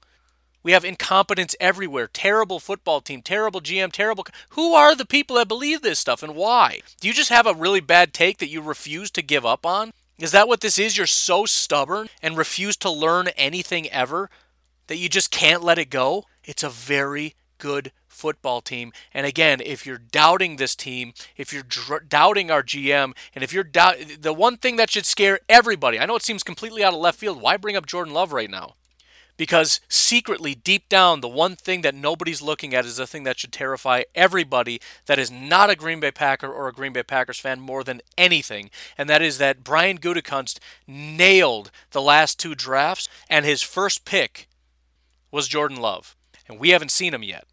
We 0.63 0.73
have 0.73 0.85
incompetence 0.85 1.55
everywhere. 1.61 2.09
Terrible 2.09 2.59
football 2.61 3.01
team, 3.01 3.23
terrible 3.23 3.61
GM, 3.63 3.93
terrible. 3.93 4.27
Who 4.51 4.75
are 4.75 4.95
the 4.95 5.07
people 5.07 5.37
that 5.37 5.49
believe 5.49 5.81
this 5.81 6.01
stuff 6.01 6.23
and 6.23 6.35
why? 6.35 6.81
Do 7.01 7.09
you 7.09 7.15
just 7.15 7.31
have 7.31 7.47
a 7.47 7.55
really 7.55 7.81
bad 7.81 8.13
take 8.13 8.39
that 8.39 8.51
you 8.51 8.61
refuse 8.61 9.11
to 9.13 9.23
give 9.23 9.47
up 9.47 9.65
on? 9.65 9.93
Is 10.19 10.33
that 10.33 10.49
what 10.49 10.61
this 10.61 10.79
is? 10.79 10.97
You're 10.97 11.07
so 11.07 11.45
stubborn 11.45 12.09
and 12.23 12.39
refuse 12.39 12.77
to 12.79 12.91
learn 12.91 13.29
anything 13.37 13.89
ever 13.91 14.31
that 14.87 14.97
you 14.97 15.09
just 15.09 15.31
can't 15.31 15.63
let 15.63 15.79
it 15.79 15.91
go? 15.91 16.25
It's 16.45 16.63
a 16.63 16.71
very 16.71 17.35
good 17.59 17.93
football 18.09 18.63
team. 18.63 18.93
And 19.13 19.27
again, 19.27 19.61
if 19.61 19.85
you're 19.85 19.99
doubting 19.99 20.57
this 20.57 20.75
team, 20.75 21.13
if 21.37 21.53
you're 21.53 21.63
dr- 21.63 22.09
doubting 22.09 22.51
our 22.51 22.63
GM, 22.63 23.15
and 23.35 23.45
if 23.45 23.53
you're 23.53 23.65
doubt 23.65 23.97
the 24.21 24.33
one 24.33 24.57
thing 24.57 24.77
that 24.77 24.91
should 24.91 25.05
scare 25.05 25.41
everybody, 25.49 26.01
I 26.01 26.07
know 26.07 26.17
it 26.17 26.23
seems 26.23 26.43
completely 26.43 26.83
out 26.83 26.95
of 26.95 27.01
left 27.01 27.19
field. 27.19 27.43
Why 27.43 27.59
bring 27.59 27.77
up 27.77 27.85
Jordan 27.85 28.15
Love 28.15 28.33
right 28.33 28.51
now? 28.51 28.77
Because 29.37 29.81
secretly, 29.89 30.55
deep 30.55 30.89
down, 30.89 31.21
the 31.21 31.29
one 31.29 31.57
thing 31.57 31.83
that 31.83 31.95
nobody's 31.95 32.41
looking 32.41 32.75
at 32.75 32.87
is 32.87 32.97
the 32.97 33.07
thing 33.07 33.25
that 33.25 33.39
should 33.39 33.53
terrify 33.53 34.03
everybody 34.15 34.81
that 35.07 35.19
is 35.19 35.31
not 35.31 35.69
a 35.69 35.77
Green 35.77 36.01
Bay 36.01 36.11
Packer 36.11 36.51
or 36.51 36.69
a 36.69 36.73
Green 36.73 36.93
Bay 36.93 37.03
Packers 37.03 37.39
fan 37.39 37.61
more 37.61 37.85
than 37.85 38.01
anything. 38.17 38.71
And 38.97 39.11
that 39.11 39.23
is 39.23 39.39
that 39.39 39.63
Brian 39.63 39.99
Gutekunst 39.99 40.59
nailed 40.87 41.71
the 41.91 42.01
last 42.01 42.39
two 42.39 42.55
drafts, 42.55 43.09
and 43.29 43.45
his 43.45 43.63
first 43.63 44.05
pick 44.05 44.49
was 45.31 45.49
Jordan 45.49 45.79
Love. 45.79 46.17
And 46.49 46.59
we 46.59 46.71
haven't 46.71 46.91
seen 46.91 47.13
him 47.13 47.23
yet. 47.23 47.45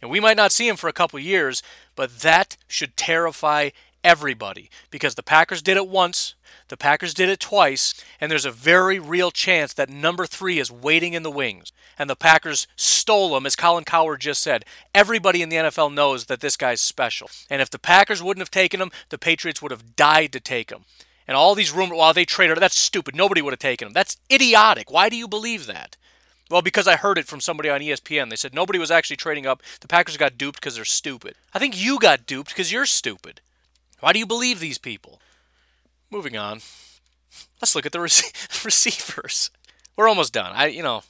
And 0.00 0.10
we 0.10 0.20
might 0.20 0.36
not 0.36 0.52
see 0.52 0.68
him 0.68 0.76
for 0.76 0.88
a 0.88 0.92
couple 0.92 1.18
years, 1.18 1.62
but 1.94 2.20
that 2.20 2.56
should 2.66 2.96
terrify 2.96 3.70
everybody 4.04 4.70
because 4.90 5.14
the 5.14 5.22
Packers 5.22 5.62
did 5.62 5.76
it 5.76 5.88
once, 5.88 6.34
the 6.68 6.76
Packers 6.76 7.14
did 7.14 7.28
it 7.28 7.40
twice, 7.40 7.94
and 8.20 8.30
there's 8.30 8.44
a 8.44 8.50
very 8.50 8.98
real 8.98 9.30
chance 9.30 9.72
that 9.72 9.88
number 9.88 10.26
three 10.26 10.58
is 10.58 10.70
waiting 10.70 11.14
in 11.14 11.22
the 11.22 11.30
wings. 11.30 11.72
And 11.98 12.08
the 12.08 12.16
Packers 12.16 12.66
stole 12.76 13.36
him, 13.36 13.46
as 13.46 13.56
Colin 13.56 13.84
Cowherd 13.84 14.20
just 14.20 14.42
said. 14.42 14.64
Everybody 14.94 15.42
in 15.42 15.48
the 15.48 15.56
NFL 15.56 15.92
knows 15.92 16.26
that 16.26 16.40
this 16.40 16.56
guy's 16.56 16.80
special. 16.80 17.30
And 17.50 17.60
if 17.60 17.70
the 17.70 17.78
Packers 17.78 18.22
wouldn't 18.22 18.42
have 18.42 18.50
taken 18.50 18.80
him, 18.80 18.90
the 19.08 19.18
Patriots 19.18 19.60
would 19.62 19.72
have 19.72 19.96
died 19.96 20.32
to 20.32 20.40
take 20.40 20.70
him. 20.70 20.84
And 21.26 21.36
all 21.36 21.54
these 21.54 21.72
rumors, 21.72 21.96
while 21.96 22.06
well, 22.06 22.14
they 22.14 22.24
traded, 22.24 22.58
that's 22.58 22.78
stupid. 22.78 23.14
Nobody 23.14 23.42
would 23.42 23.52
have 23.52 23.58
taken 23.58 23.88
him. 23.88 23.92
That's 23.92 24.16
idiotic. 24.32 24.90
Why 24.90 25.08
do 25.08 25.16
you 25.16 25.28
believe 25.28 25.66
that? 25.66 25.96
Well, 26.50 26.62
because 26.62 26.88
I 26.88 26.96
heard 26.96 27.18
it 27.18 27.26
from 27.26 27.42
somebody 27.42 27.68
on 27.68 27.80
ESPN. 27.80 28.30
They 28.30 28.36
said 28.36 28.54
nobody 28.54 28.78
was 28.78 28.90
actually 28.90 29.16
trading 29.16 29.46
up. 29.46 29.62
The 29.80 29.88
Packers 29.88 30.16
got 30.16 30.38
duped 30.38 30.60
because 30.60 30.76
they're 30.76 30.86
stupid. 30.86 31.34
I 31.52 31.58
think 31.58 31.76
you 31.76 31.98
got 31.98 32.26
duped 32.26 32.48
because 32.48 32.72
you're 32.72 32.86
stupid. 32.86 33.42
Why 34.00 34.12
do 34.12 34.18
you 34.18 34.26
believe 34.26 34.60
these 34.60 34.78
people? 34.78 35.20
Moving 36.10 36.36
on. 36.36 36.60
Let's 37.60 37.74
look 37.74 37.86
at 37.86 37.92
the 37.92 38.00
rec- 38.00 38.32
receivers. 38.64 39.50
We're 39.96 40.08
almost 40.08 40.32
done. 40.32 40.52
I, 40.54 40.68
you 40.68 40.82
know, 40.82 41.02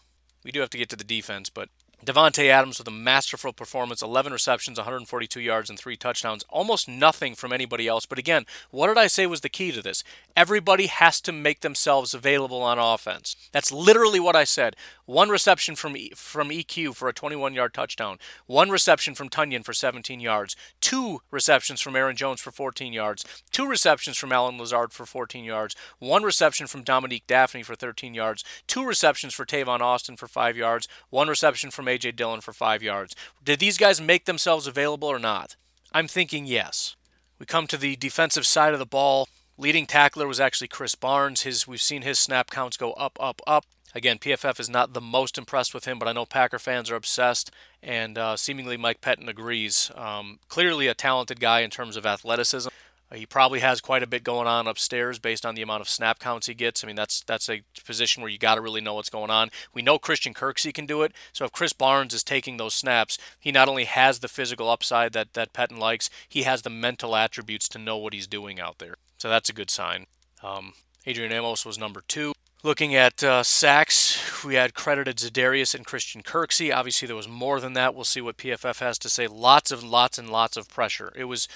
we 0.44 0.50
do 0.50 0.60
have 0.60 0.70
to 0.70 0.78
get 0.78 0.88
to 0.90 0.96
the 0.96 1.04
defense, 1.04 1.50
but 1.50 1.68
Davante 2.04 2.48
Adams 2.48 2.78
with 2.78 2.86
a 2.86 2.92
masterful 2.92 3.52
performance, 3.52 4.02
11 4.02 4.32
receptions, 4.32 4.78
142 4.78 5.40
yards, 5.40 5.68
and 5.68 5.76
three 5.76 5.96
touchdowns. 5.96 6.44
Almost 6.48 6.88
nothing 6.88 7.34
from 7.34 7.52
anybody 7.52 7.88
else. 7.88 8.06
But 8.06 8.20
again, 8.20 8.46
what 8.70 8.86
did 8.86 8.96
I 8.96 9.08
say 9.08 9.26
was 9.26 9.40
the 9.40 9.48
key 9.48 9.72
to 9.72 9.82
this? 9.82 10.04
Everybody 10.36 10.86
has 10.86 11.20
to 11.22 11.32
make 11.32 11.60
themselves 11.60 12.14
available 12.14 12.62
on 12.62 12.78
offense. 12.78 13.34
That's 13.50 13.72
literally 13.72 14.20
what 14.20 14.36
I 14.36 14.44
said. 14.44 14.76
One 15.06 15.28
reception 15.28 15.74
from 15.74 15.96
e- 15.96 16.12
from 16.14 16.50
EQ 16.50 16.94
for 16.94 17.08
a 17.08 17.14
21-yard 17.14 17.74
touchdown. 17.74 18.18
One 18.46 18.70
reception 18.70 19.16
from 19.16 19.28
Tonyan 19.28 19.64
for 19.64 19.72
17 19.72 20.20
yards. 20.20 20.54
Two 20.88 21.20
receptions 21.30 21.82
from 21.82 21.96
Aaron 21.96 22.16
Jones 22.16 22.40
for 22.40 22.50
14 22.50 22.94
yards. 22.94 23.22
Two 23.52 23.68
receptions 23.68 24.16
from 24.16 24.32
Allen 24.32 24.56
Lazard 24.56 24.90
for 24.90 25.04
14 25.04 25.44
yards. 25.44 25.76
One 25.98 26.22
reception 26.22 26.66
from 26.66 26.82
Dominique 26.82 27.26
Dafney 27.26 27.62
for 27.62 27.74
13 27.74 28.14
yards. 28.14 28.42
Two 28.66 28.86
receptions 28.86 29.34
for 29.34 29.44
Tavon 29.44 29.80
Austin 29.80 30.16
for 30.16 30.26
5 30.26 30.56
yards. 30.56 30.88
One 31.10 31.28
reception 31.28 31.70
from 31.70 31.88
A.J. 31.88 32.12
Dillon 32.12 32.40
for 32.40 32.54
5 32.54 32.82
yards. 32.82 33.14
Did 33.44 33.58
these 33.58 33.76
guys 33.76 34.00
make 34.00 34.24
themselves 34.24 34.66
available 34.66 35.08
or 35.08 35.18
not? 35.18 35.56
I'm 35.92 36.08
thinking 36.08 36.46
yes. 36.46 36.96
We 37.38 37.44
come 37.44 37.66
to 37.66 37.76
the 37.76 37.94
defensive 37.94 38.46
side 38.46 38.72
of 38.72 38.78
the 38.78 38.86
ball. 38.86 39.28
Leading 39.58 39.84
tackler 39.84 40.26
was 40.26 40.40
actually 40.40 40.68
Krys 40.68 40.98
Barnes. 40.98 41.42
His 41.42 41.68
we've 41.68 41.82
seen 41.82 42.00
his 42.00 42.18
snap 42.18 42.48
counts 42.48 42.78
go 42.78 42.94
up, 42.94 43.18
up, 43.20 43.42
up. 43.46 43.66
Again, 43.94 44.18
PFF 44.18 44.60
is 44.60 44.68
not 44.68 44.92
the 44.92 45.00
most 45.00 45.38
impressed 45.38 45.72
with 45.72 45.86
him, 45.86 45.98
but 45.98 46.08
I 46.08 46.12
know 46.12 46.26
Packer 46.26 46.58
fans 46.58 46.90
are 46.90 46.96
obsessed, 46.96 47.50
and 47.82 48.18
uh, 48.18 48.36
seemingly 48.36 48.76
Mike 48.76 49.00
Pettine 49.00 49.28
agrees. 49.28 49.90
Um, 49.94 50.40
clearly, 50.48 50.88
a 50.88 50.94
talented 50.94 51.40
guy 51.40 51.60
in 51.60 51.70
terms 51.70 51.96
of 51.96 52.04
athleticism. 52.04 52.68
Uh, 53.10 53.16
he 53.16 53.26
probably 53.26 53.60
has 53.60 53.80
quite 53.80 54.02
a 54.02 54.06
bit 54.06 54.22
going 54.22 54.46
on 54.46 54.66
upstairs 54.66 55.18
based 55.18 55.46
on 55.46 55.54
the 55.54 55.62
amount 55.62 55.80
of 55.80 55.88
snap 55.88 56.18
counts 56.18 56.46
he 56.46 56.54
gets. 56.54 56.84
I 56.84 56.86
mean, 56.86 56.96
that's 56.96 57.22
that's 57.22 57.48
a 57.48 57.62
position 57.84 58.22
where 58.22 58.30
you 58.30 58.38
got 58.38 58.56
to 58.56 58.60
really 58.60 58.80
know 58.80 58.94
what's 58.94 59.10
going 59.10 59.30
on. 59.30 59.50
We 59.72 59.82
know 59.82 59.98
Christian 59.98 60.34
Kirksey 60.34 60.74
can 60.74 60.86
do 60.86 61.02
it. 61.02 61.12
So 61.32 61.44
if 61.44 61.52
Krys 61.52 61.76
Barnes 61.76 62.12
is 62.12 62.22
taking 62.22 62.56
those 62.56 62.74
snaps, 62.74 63.18
he 63.40 63.50
not 63.50 63.68
only 63.68 63.84
has 63.84 64.18
the 64.18 64.28
physical 64.28 64.68
upside 64.68 65.12
that 65.14 65.32
that 65.34 65.52
Pettine 65.52 65.78
likes, 65.78 66.10
he 66.28 66.42
has 66.42 66.62
the 66.62 66.70
mental 66.70 67.16
attributes 67.16 67.68
to 67.70 67.78
know 67.78 67.96
what 67.96 68.12
he's 68.12 68.26
doing 68.26 68.60
out 68.60 68.78
there. 68.78 68.96
So 69.16 69.28
that's 69.28 69.48
a 69.48 69.54
good 69.54 69.70
sign. 69.70 70.06
Um, 70.42 70.74
Adrian 71.06 71.32
Amos 71.32 71.64
was 71.64 71.78
number 71.78 72.02
two. 72.06 72.34
Looking 72.64 72.92
at 72.96 73.22
uh, 73.22 73.44
sacks, 73.44 74.42
we 74.44 74.56
had 74.56 74.74
credited 74.74 75.18
Za'Darius 75.18 75.76
and 75.76 75.86
Christian 75.86 76.24
Kirksey. 76.24 76.74
Obviously, 76.74 77.06
there 77.06 77.14
was 77.14 77.28
more 77.28 77.60
than 77.60 77.74
that. 77.74 77.94
We'll 77.94 78.02
see 78.02 78.20
what 78.20 78.36
PFF 78.36 78.80
has 78.80 78.98
to 78.98 79.08
say. 79.08 79.28
Lots 79.28 79.70
and 79.70 79.84
lots 79.84 80.18
and 80.18 80.28
lots 80.28 80.56
of 80.56 80.68
pressure. 80.68 81.12
It 81.14 81.24
was, 81.24 81.46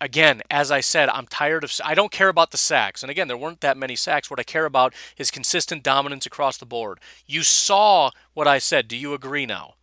again, 0.00 0.40
as 0.48 0.70
I 0.70 0.78
said, 0.78 1.08
I'm 1.08 1.26
tired 1.26 1.64
of. 1.64 1.72
I 1.84 1.94
don't 1.94 2.12
care 2.12 2.28
about 2.28 2.52
the 2.52 2.58
sacks. 2.58 3.02
And 3.02 3.10
again, 3.10 3.26
there 3.26 3.36
weren't 3.36 3.60
that 3.62 3.76
many 3.76 3.96
sacks. 3.96 4.30
What 4.30 4.38
I 4.38 4.44
care 4.44 4.64
about 4.64 4.94
is 5.18 5.32
consistent 5.32 5.82
dominance 5.82 6.26
across 6.26 6.58
the 6.58 6.64
board. 6.64 7.00
You 7.26 7.42
saw 7.42 8.12
what 8.32 8.46
I 8.46 8.58
said. 8.58 8.86
Do 8.86 8.96
you 8.96 9.14
agree 9.14 9.46
now? 9.46 9.74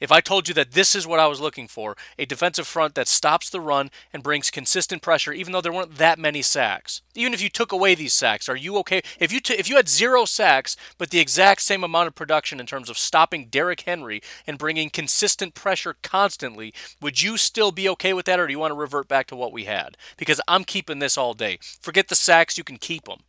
If 0.00 0.12
I 0.12 0.20
told 0.20 0.48
you 0.48 0.54
that 0.54 0.72
this 0.72 0.94
is 0.94 1.06
what 1.06 1.18
I 1.18 1.26
was 1.26 1.40
looking 1.40 1.68
for, 1.68 1.96
a 2.18 2.24
defensive 2.24 2.66
front 2.66 2.94
that 2.94 3.08
stops 3.08 3.50
the 3.50 3.60
run 3.60 3.90
and 4.12 4.22
brings 4.22 4.50
consistent 4.50 5.02
pressure, 5.02 5.32
even 5.32 5.52
though 5.52 5.60
there 5.60 5.72
weren't 5.72 5.96
that 5.96 6.18
many 6.18 6.42
sacks. 6.42 7.02
Even 7.14 7.34
if 7.34 7.42
you 7.42 7.48
took 7.48 7.72
away 7.72 7.94
these 7.94 8.12
sacks, 8.12 8.48
are 8.48 8.56
you 8.56 8.76
okay? 8.78 9.02
If 9.18 9.32
you 9.32 9.40
t- 9.40 9.54
if 9.54 9.68
you 9.68 9.76
had 9.76 9.88
zero 9.88 10.24
sacks, 10.24 10.76
but 10.98 11.10
the 11.10 11.20
exact 11.20 11.62
same 11.62 11.82
amount 11.82 12.08
of 12.08 12.14
production 12.14 12.60
in 12.60 12.66
terms 12.66 12.88
of 12.88 12.98
stopping 12.98 13.46
Derrick 13.46 13.80
Henry 13.80 14.22
and 14.46 14.58
bringing 14.58 14.90
consistent 14.90 15.54
pressure 15.54 15.96
constantly, 16.02 16.72
would 17.00 17.22
you 17.22 17.36
still 17.36 17.72
be 17.72 17.88
okay 17.88 18.12
with 18.12 18.26
that, 18.26 18.38
or 18.38 18.46
do 18.46 18.52
you 18.52 18.58
want 18.58 18.70
to 18.70 18.76
revert 18.76 19.08
back 19.08 19.26
to 19.28 19.36
what 19.36 19.52
we 19.52 19.64
had? 19.64 19.96
Because 20.16 20.40
I'm 20.46 20.64
keeping 20.64 20.98
this 20.98 21.18
all 21.18 21.34
day. 21.34 21.58
Forget 21.80 22.08
the 22.08 22.14
sacks; 22.14 22.56
you 22.56 22.64
can 22.64 22.78
keep 22.78 23.04
them. 23.04 23.20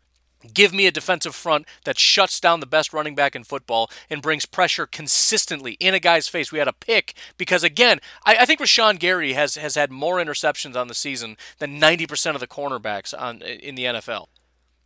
Give 0.53 0.73
me 0.73 0.87
a 0.87 0.91
defensive 0.91 1.35
front 1.35 1.65
that 1.83 1.99
shuts 1.99 2.39
down 2.39 2.61
the 2.61 2.65
best 2.65 2.93
running 2.93 3.13
back 3.13 3.35
in 3.35 3.43
football 3.43 3.91
and 4.09 4.21
brings 4.21 4.45
pressure 4.45 4.85
consistently 4.85 5.73
in 5.81 5.93
a 5.93 5.99
guy's 5.99 6.29
face. 6.29 6.51
We 6.51 6.59
had 6.59 6.67
a 6.69 6.73
pick 6.73 7.13
because, 7.37 7.61
again, 7.61 7.99
I, 8.25 8.37
I 8.37 8.45
think 8.45 8.61
Rashan 8.61 8.99
Gary 8.99 9.33
has, 9.33 9.55
has 9.55 9.75
had 9.75 9.91
more 9.91 10.15
interceptions 10.15 10.77
on 10.77 10.87
the 10.87 10.93
season 10.93 11.35
than 11.57 11.79
90% 11.79 12.35
of 12.35 12.39
the 12.39 12.47
cornerbacks 12.47 13.13
on 13.17 13.41
in 13.41 13.75
the 13.75 13.83
NFL, 13.83 14.27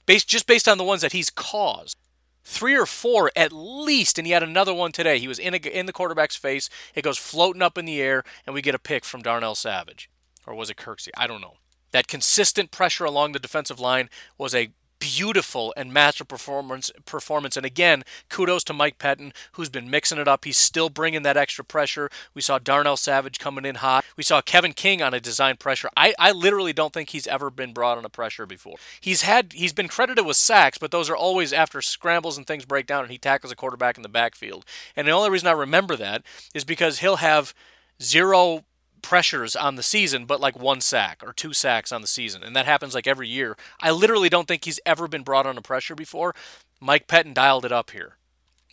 based 0.08 0.28
just 0.28 0.48
based 0.48 0.68
on 0.68 0.80
the 0.80 0.84
ones 0.84 1.04
that 1.04 1.14
he's 1.14 1.30
caused. 1.30 1.98
Three 2.46 2.76
or 2.76 2.86
four 2.86 3.32
at 3.36 3.54
least, 3.54 4.18
and 4.18 4.28
he 4.28 4.34
had 4.34 4.44
another 4.44 4.74
one 4.74 4.92
today. 4.92 5.18
He 5.18 5.30
was 5.30 5.40
in 5.40 5.54
a, 5.54 5.58
in 5.58 5.86
the 5.86 5.94
quarterback's 5.94 6.36
face. 6.36 6.70
It 6.94 7.04
goes 7.04 7.18
floating 7.18 7.62
up 7.62 7.78
in 7.78 7.86
the 7.86 8.02
air, 8.02 8.24
and 8.46 8.54
we 8.54 8.62
get 8.62 8.76
a 8.76 8.80
pick 8.80 9.06
from 9.06 9.22
Darnell 9.22 9.56
Savage, 9.56 10.10
or 10.46 10.54
was 10.54 10.70
it 10.70 10.78
Kirksey? 10.78 11.10
I 11.16 11.26
don't 11.28 11.40
know. 11.40 11.54
That 11.92 12.08
consistent 12.08 12.72
pressure 12.72 13.06
along 13.06 13.32
the 13.32 13.40
defensive 13.40 13.80
line 13.80 14.10
was 14.38 14.54
a 14.54 14.72
beautiful 15.04 15.74
and 15.76 15.92
master 15.92 16.24
performance 16.24 16.90
performance. 17.06 17.58
And 17.58 17.66
again 17.66 18.04
kudos 18.30 18.64
to 18.66 18.74
Mike 18.74 18.98
Pettine 18.98 19.34
who's 19.54 19.70
been 19.70 19.90
mixing 19.90 20.18
it 20.18 20.30
up. 20.30 20.46
He's 20.46 20.58
still 20.58 20.90
bringing 20.90 21.24
that 21.24 21.36
extra 21.36 21.66
pressure. 21.66 22.10
We 22.34 22.42
saw 22.42 22.58
Darnell 22.58 22.96
Savage 22.96 23.38
coming 23.38 23.66
in 23.66 23.76
hot. 23.76 24.06
We 24.16 24.24
saw 24.24 24.42
Kevin 24.42 24.72
King 24.72 25.02
on 25.02 25.14
a 25.14 25.20
design 25.20 25.58
pressure. 25.58 25.90
I, 25.98 26.14
I 26.18 26.32
literally 26.32 26.72
don't 26.72 26.94
think 26.94 27.10
he's 27.10 27.28
ever 27.28 27.50
been 27.50 27.74
brought 27.74 27.98
on 27.98 28.06
a 28.06 28.10
pressure 28.10 28.46
before. 28.46 28.76
He's 29.02 29.24
had 29.24 29.52
he's 29.52 29.74
been 29.74 29.90
credited 29.90 30.26
with 30.26 30.38
sacks 30.38 30.78
but 30.78 30.92
those 30.92 31.10
are 31.10 31.18
always 31.18 31.52
after 31.52 31.82
scrambles 31.82 32.38
and 32.38 32.48
things 32.48 32.64
break 32.64 32.88
down 32.88 33.04
and 33.04 33.12
he 33.12 33.18
tackles 33.18 33.52
a 33.52 33.58
quarterback 33.58 33.98
in 33.98 34.04
the 34.04 34.10
backfield. 34.10 34.64
And 34.96 35.06
the 35.06 35.12
only 35.12 35.30
reason 35.30 35.50
I 35.50 35.52
remember 35.52 35.98
that 35.98 36.24
is 36.54 36.64
because 36.64 37.00
he'll 37.00 37.18
have 37.18 37.54
zero 38.02 38.64
pressures 39.04 39.56
on 39.56 39.76
the 39.76 39.84
season, 39.84 40.26
but 40.26 40.42
like 40.42 40.58
one 40.58 40.82
sack 40.82 41.22
or 41.24 41.32
two 41.32 41.54
sacks 41.54 41.92
on 41.92 42.02
the 42.02 42.08
season. 42.08 42.42
And 42.42 42.56
that 42.56 42.66
happens 42.66 42.96
like 42.96 43.06
every 43.06 43.28
year. 43.28 43.56
I 43.80 43.92
literally 43.92 44.30
don't 44.30 44.48
think 44.48 44.66
he's 44.66 44.80
ever 44.86 45.08
been 45.08 45.22
brought 45.22 45.46
under 45.46 45.62
pressure 45.62 45.94
before. 45.94 46.34
Mike 46.80 47.08
Pettine 47.08 47.36
dialed 47.36 47.66
it 47.66 47.72
up 47.72 47.92
here. 47.92 48.18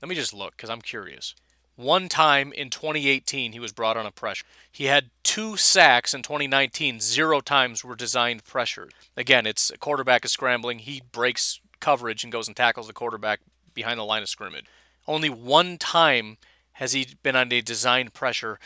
Let 0.00 0.08
me 0.08 0.14
just 0.14 0.32
look 0.32 0.56
because 0.56 0.70
I'm 0.70 0.80
curious. 0.80 1.34
One 1.76 2.08
time 2.08 2.52
in 2.52 2.70
2018, 2.70 3.52
he 3.52 3.60
was 3.60 3.72
brought 3.72 3.96
on 3.96 4.06
a 4.06 4.10
pressure. 4.10 4.44
He 4.70 4.84
had 4.84 5.10
two 5.22 5.56
sacks 5.56 6.12
in 6.12 6.22
2019. 6.22 7.00
Zero 7.00 7.40
times 7.40 7.84
were 7.84 7.96
designed 7.96 8.44
pressures. 8.44 8.92
Again, 9.16 9.46
it's 9.46 9.70
a 9.70 9.78
quarterback 9.78 10.24
is 10.24 10.32
scrambling. 10.32 10.80
He 10.80 11.02
breaks 11.12 11.60
coverage 11.80 12.22
and 12.22 12.32
goes 12.32 12.48
and 12.48 12.56
tackles 12.56 12.86
the 12.86 12.92
quarterback 12.92 13.40
behind 13.74 13.98
the 13.98 14.04
line 14.04 14.22
of 14.22 14.28
scrimmage. 14.28 14.66
Only 15.06 15.30
one 15.30 15.78
time 15.78 16.36
has 16.72 16.92
he 16.92 17.06
been 17.22 17.36
on 17.36 17.52
a 17.52 17.60
designed 17.60 18.14
pressure. 18.14 18.58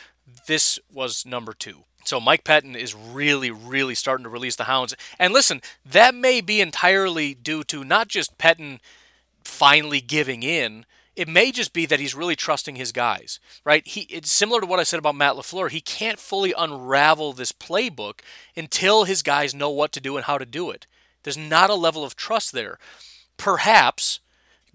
This 0.47 0.79
was 0.91 1.25
number 1.25 1.53
two. 1.53 1.83
So 2.05 2.19
Mike 2.19 2.43
Pettine 2.43 2.75
is 2.75 2.93
really, 2.93 3.49
really 3.49 3.95
starting 3.95 4.23
to 4.23 4.29
release 4.29 4.55
the 4.55 4.65
hounds. 4.65 4.95
And 5.17 5.33
listen, 5.33 5.61
that 5.83 6.13
may 6.13 6.39
be 6.39 6.61
entirely 6.61 7.33
due 7.33 7.63
to 7.65 7.83
not 7.83 8.07
just 8.07 8.37
Pettine 8.37 8.79
finally 9.43 10.01
giving 10.01 10.43
in. 10.43 10.85
It 11.15 11.27
may 11.27 11.51
just 11.51 11.73
be 11.73 11.85
that 11.85 11.99
he's 11.99 12.13
really 12.13 12.35
trusting 12.35 12.75
his 12.75 12.91
guys, 12.91 13.39
right? 13.63 13.87
He 13.87 14.01
it's 14.01 14.31
similar 14.31 14.59
to 14.59 14.67
what 14.67 14.79
I 14.79 14.83
said 14.83 14.99
about 14.99 15.15
Matt 15.15 15.35
LaFleur. 15.35 15.71
He 15.71 15.79
can't 15.79 16.19
fully 16.19 16.53
unravel 16.57 17.31
this 17.31 17.53
playbook 17.53 18.19
until 18.55 19.05
his 19.05 19.23
guys 19.23 19.55
know 19.55 19.69
what 19.69 19.93
to 19.93 20.01
do 20.01 20.17
and 20.17 20.25
how 20.25 20.37
to 20.37 20.45
do 20.45 20.69
it. 20.71 20.87
There's 21.23 21.37
not 21.37 21.69
a 21.69 21.75
level 21.75 22.03
of 22.03 22.15
trust 22.15 22.51
there. 22.51 22.77
Perhaps 23.37 24.19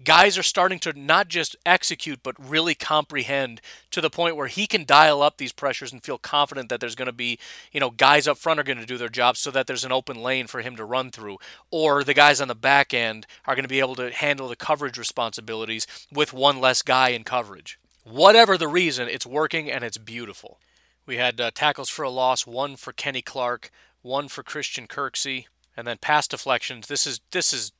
guys 0.03 0.37
are 0.37 0.43
starting 0.43 0.79
to 0.79 0.93
not 0.93 1.27
just 1.27 1.55
execute 1.65 2.19
but 2.23 2.35
really 2.37 2.75
comprehend 2.75 3.61
to 3.89 4.01
the 4.01 4.09
point 4.09 4.35
where 4.35 4.47
he 4.47 4.67
can 4.67 4.85
dial 4.85 5.21
up 5.21 5.37
these 5.37 5.51
pressures 5.51 5.91
and 5.91 6.03
feel 6.03 6.17
confident 6.17 6.69
that 6.69 6.79
there's 6.79 6.95
going 6.95 7.07
to 7.07 7.11
be 7.11 7.37
you 7.71 7.79
know 7.79 7.89
guys 7.89 8.27
up 8.27 8.37
front 8.37 8.59
are 8.59 8.63
going 8.63 8.79
to 8.79 8.85
do 8.85 8.97
their 8.97 9.09
job 9.09 9.37
so 9.37 9.51
that 9.51 9.67
there's 9.67 9.85
an 9.85 9.91
open 9.91 10.21
lane 10.21 10.47
for 10.47 10.61
him 10.61 10.75
to 10.75 10.85
run 10.85 11.11
through. 11.11 11.37
Or 11.69 12.03
the 12.03 12.13
guys 12.13 12.41
on 12.41 12.47
the 12.47 12.55
back 12.55 12.93
end 12.93 13.27
are 13.45 13.55
going 13.55 13.63
to 13.63 13.69
be 13.69 13.79
able 13.79 13.95
to 13.95 14.11
handle 14.11 14.47
the 14.47 14.55
coverage 14.55 14.97
responsibilities 14.97 15.87
with 16.11 16.33
one 16.33 16.59
less 16.59 16.81
guy 16.81 17.09
in 17.09 17.23
coverage. 17.23 17.79
Whatever 18.03 18.57
the 18.57 18.67
reason 18.67 19.07
it's 19.07 19.25
working 19.25 19.69
and 19.69 19.83
it's 19.83 19.97
beautiful. 19.97 20.59
We 21.05 21.17
had 21.17 21.39
uh, 21.39 21.51
tackles 21.53 21.89
for 21.89 22.03
a 22.03 22.09
loss 22.09 22.47
one 22.47 22.75
for 22.75 22.93
kenny 22.93 23.21
clark 23.21 23.69
one 24.01 24.27
for 24.27 24.41
christian 24.41 24.87
kirksey 24.87 25.45
and 25.77 25.85
then 25.85 25.97
pass 25.97 26.27
deflections. 26.27 26.87
This 26.87 27.05
is 27.05 27.21
this 27.31 27.53
is 27.53 27.71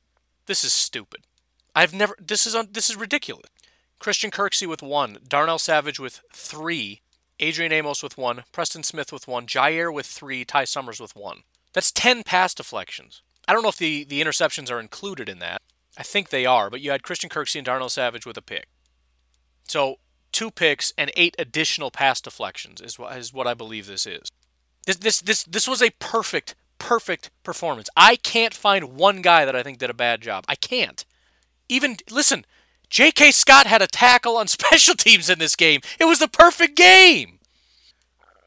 this 0.46 0.64
is 0.64 0.72
stupid 0.72 1.22
I've 1.74 1.94
never. 1.94 2.16
This 2.20 2.46
is 2.46 2.56
this 2.72 2.90
is 2.90 2.96
ridiculous. 2.96 3.46
Christian 3.98 4.30
Kirksey 4.30 4.66
with 4.66 4.82
one, 4.82 5.18
Darnell 5.26 5.58
Savage 5.58 6.00
with 6.00 6.22
three, 6.32 7.02
Adrian 7.38 7.72
Amos 7.72 8.02
with 8.02 8.18
one, 8.18 8.42
Preston 8.50 8.82
Smith 8.82 9.12
with 9.12 9.28
one, 9.28 9.46
Jaire 9.46 9.94
with 9.94 10.06
three, 10.06 10.44
Ty 10.44 10.64
Summers 10.64 11.00
with 11.00 11.14
one. 11.14 11.42
That's 11.72 11.92
ten 11.92 12.22
pass 12.22 12.52
deflections. 12.54 13.22
I 13.46 13.52
don't 13.52 13.62
know 13.62 13.68
if 13.68 13.78
the 13.78 14.04
the 14.04 14.22
interceptions 14.22 14.70
are 14.70 14.80
included 14.80 15.28
in 15.28 15.38
that. 15.38 15.62
I 15.96 16.02
think 16.02 16.28
they 16.30 16.46
are, 16.46 16.70
but 16.70 16.80
you 16.80 16.90
had 16.90 17.02
Christian 17.02 17.30
Kirksey 17.30 17.56
and 17.56 17.66
Darnell 17.66 17.88
Savage 17.88 18.26
with 18.26 18.36
a 18.36 18.42
pick. 18.42 18.66
So 19.68 19.96
two 20.32 20.50
picks 20.50 20.92
and 20.98 21.10
eight 21.16 21.36
additional 21.38 21.90
pass 21.90 22.20
deflections 22.20 22.80
is 22.80 22.98
what 22.98 23.16
is 23.16 23.32
what 23.32 23.46
I 23.46 23.54
believe 23.54 23.86
this 23.86 24.06
is. 24.06 24.28
This 24.86 24.96
this 24.96 25.20
this 25.20 25.44
this 25.44 25.68
was 25.68 25.82
a 25.82 25.90
perfect 25.98 26.54
perfect 26.78 27.30
performance. 27.44 27.88
I 27.96 28.16
can't 28.16 28.54
find 28.54 28.94
one 28.94 29.22
guy 29.22 29.44
that 29.44 29.54
I 29.54 29.62
think 29.62 29.78
did 29.78 29.90
a 29.90 29.94
bad 29.94 30.20
job. 30.20 30.44
I 30.48 30.56
can't. 30.56 31.04
Even 31.68 31.96
listen, 32.10 32.44
J.K. 32.90 33.30
Scott 33.30 33.66
had 33.66 33.82
a 33.82 33.86
tackle 33.86 34.36
on 34.36 34.46
special 34.48 34.94
teams 34.94 35.30
in 35.30 35.38
this 35.38 35.56
game. 35.56 35.80
It 35.98 36.04
was 36.04 36.18
the 36.18 36.28
perfect 36.28 36.76
game. 36.76 37.38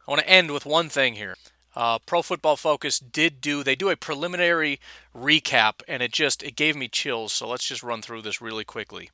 I 0.08 0.12
want 0.12 0.22
to 0.22 0.30
end 0.30 0.52
with 0.52 0.66
one 0.66 0.90
thing 0.90 1.16
here. 1.16 1.36
Uh, 1.76 2.00
Pro 2.00 2.22
Football 2.22 2.56
Focus 2.56 3.00
did 3.00 3.42
do 3.42 3.64
they 3.64 3.76
do 3.76 3.90
a 3.90 3.98
preliminary 3.98 4.80
recap, 5.16 5.82
and 5.88 6.02
it 6.02 6.14
just 6.14 6.42
it 6.44 6.56
gave 6.56 6.76
me 6.76 6.88
chills. 6.88 7.34
So 7.34 7.48
let's 7.48 7.68
just 7.68 7.84
run 7.84 8.02
through 8.02 8.22
this 8.22 8.42
really 8.42 8.64
quickly. 8.64 9.10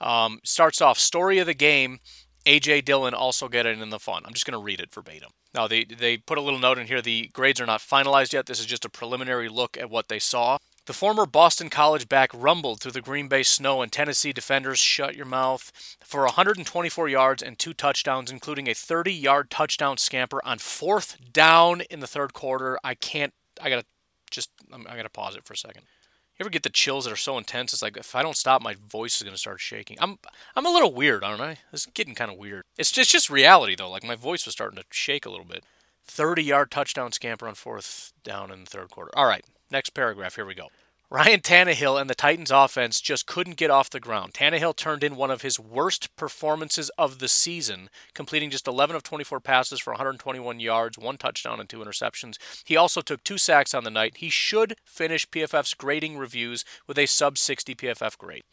Um, 0.00 0.40
starts 0.42 0.80
off 0.80 0.98
story 0.98 1.38
of 1.38 1.46
the 1.46 1.54
game. 1.54 2.00
AJ 2.46 2.86
Dillon 2.86 3.12
also 3.12 3.48
getting 3.48 3.76
in 3.76 3.82
in 3.82 3.90
the 3.90 3.98
fun. 3.98 4.22
I'm 4.24 4.32
just 4.32 4.46
going 4.46 4.58
to 4.58 4.64
read 4.64 4.80
it 4.80 4.92
verbatim. 4.92 5.30
Now 5.54 5.68
they 5.68 5.84
they 5.84 6.16
put 6.16 6.38
a 6.38 6.40
little 6.40 6.58
note 6.58 6.78
in 6.78 6.86
here. 6.86 7.02
The 7.02 7.28
grades 7.32 7.60
are 7.60 7.66
not 7.66 7.80
finalized 7.80 8.32
yet. 8.32 8.46
This 8.46 8.60
is 8.60 8.66
just 8.66 8.84
a 8.84 8.90
preliminary 8.90 9.48
look 9.48 9.76
at 9.76 9.90
what 9.90 10.08
they 10.08 10.18
saw. 10.18 10.58
The 10.86 10.92
former 10.94 11.26
Boston 11.26 11.68
College 11.68 12.08
back 12.08 12.30
rumbled 12.32 12.80
through 12.80 12.92
the 12.92 13.02
Green 13.02 13.28
Bay 13.28 13.42
snow, 13.42 13.82
and 13.82 13.92
Tennessee 13.92 14.32
defenders 14.32 14.78
shut 14.78 15.14
your 15.14 15.26
mouth 15.26 15.96
for 16.02 16.24
124 16.24 17.08
yards 17.08 17.42
and 17.42 17.58
two 17.58 17.74
touchdowns, 17.74 18.30
including 18.30 18.68
a 18.68 18.74
30 18.74 19.12
yard 19.12 19.50
touchdown 19.50 19.98
scamper 19.98 20.40
on 20.44 20.58
fourth 20.58 21.18
down 21.32 21.82
in 21.82 22.00
the 22.00 22.06
third 22.06 22.32
quarter. 22.32 22.78
I 22.82 22.94
can't, 22.94 23.34
I 23.60 23.68
gotta 23.68 23.84
just, 24.30 24.50
I'm, 24.72 24.86
I 24.88 24.96
gotta 24.96 25.10
pause 25.10 25.36
it 25.36 25.44
for 25.44 25.52
a 25.52 25.56
second. 25.56 25.82
You 25.82 26.44
ever 26.44 26.50
get 26.50 26.62
the 26.62 26.70
chills 26.70 27.04
that 27.04 27.12
are 27.12 27.16
so 27.16 27.36
intense? 27.36 27.74
It's 27.74 27.82
like 27.82 27.98
if 27.98 28.14
I 28.14 28.22
don't 28.22 28.36
stop, 28.36 28.62
my 28.62 28.74
voice 28.74 29.16
is 29.16 29.22
gonna 29.22 29.36
start 29.36 29.60
shaking. 29.60 29.98
I'm 30.00 30.18
I'm 30.56 30.64
a 30.64 30.70
little 30.70 30.94
weird, 30.94 31.22
aren't 31.22 31.42
I? 31.42 31.58
It's 31.70 31.84
getting 31.84 32.14
kind 32.14 32.30
of 32.30 32.38
weird. 32.38 32.64
It's 32.78 32.90
just, 32.90 33.00
it's 33.00 33.12
just 33.12 33.30
reality 33.30 33.76
though. 33.76 33.90
Like 33.90 34.04
my 34.04 34.16
voice 34.16 34.46
was 34.46 34.54
starting 34.54 34.78
to 34.78 34.84
shake 34.90 35.26
a 35.26 35.30
little 35.30 35.44
bit. 35.44 35.64
30 36.06 36.42
yard 36.42 36.70
touchdown 36.70 37.12
scamper 37.12 37.46
on 37.46 37.54
fourth 37.54 38.14
down 38.24 38.50
in 38.50 38.64
the 38.64 38.70
third 38.70 38.90
quarter. 38.90 39.10
All 39.14 39.26
right, 39.26 39.44
next 39.70 39.90
paragraph. 39.90 40.36
Here 40.36 40.46
we 40.46 40.54
go. 40.54 40.68
Ryan 41.12 41.40
Tannehill 41.40 42.00
and 42.00 42.08
the 42.08 42.14
Titans 42.14 42.52
offense 42.52 43.00
just 43.00 43.26
couldn't 43.26 43.56
get 43.56 43.68
off 43.68 43.90
the 43.90 43.98
ground. 43.98 44.32
Tannehill 44.32 44.76
turned 44.76 45.02
in 45.02 45.16
one 45.16 45.32
of 45.32 45.42
his 45.42 45.58
worst 45.58 46.14
performances 46.14 46.88
of 46.90 47.18
the 47.18 47.26
season, 47.26 47.90
completing 48.14 48.48
just 48.48 48.68
11 48.68 48.94
of 48.94 49.02
24 49.02 49.40
passes 49.40 49.80
for 49.80 49.92
121 49.92 50.60
yards, 50.60 50.96
one 50.96 51.18
touchdown, 51.18 51.58
and 51.58 51.68
two 51.68 51.80
interceptions. 51.80 52.36
He 52.64 52.76
also 52.76 53.00
took 53.00 53.24
two 53.24 53.38
sacks 53.38 53.74
on 53.74 53.82
the 53.82 53.90
night. 53.90 54.18
He 54.18 54.30
should 54.30 54.76
finish 54.84 55.28
PFF's 55.28 55.74
grading 55.74 56.16
reviews 56.16 56.64
with 56.86 56.96
a 56.96 57.06
sub 57.06 57.38
60 57.38 57.74
PFF 57.74 58.16
grade. 58.16 58.44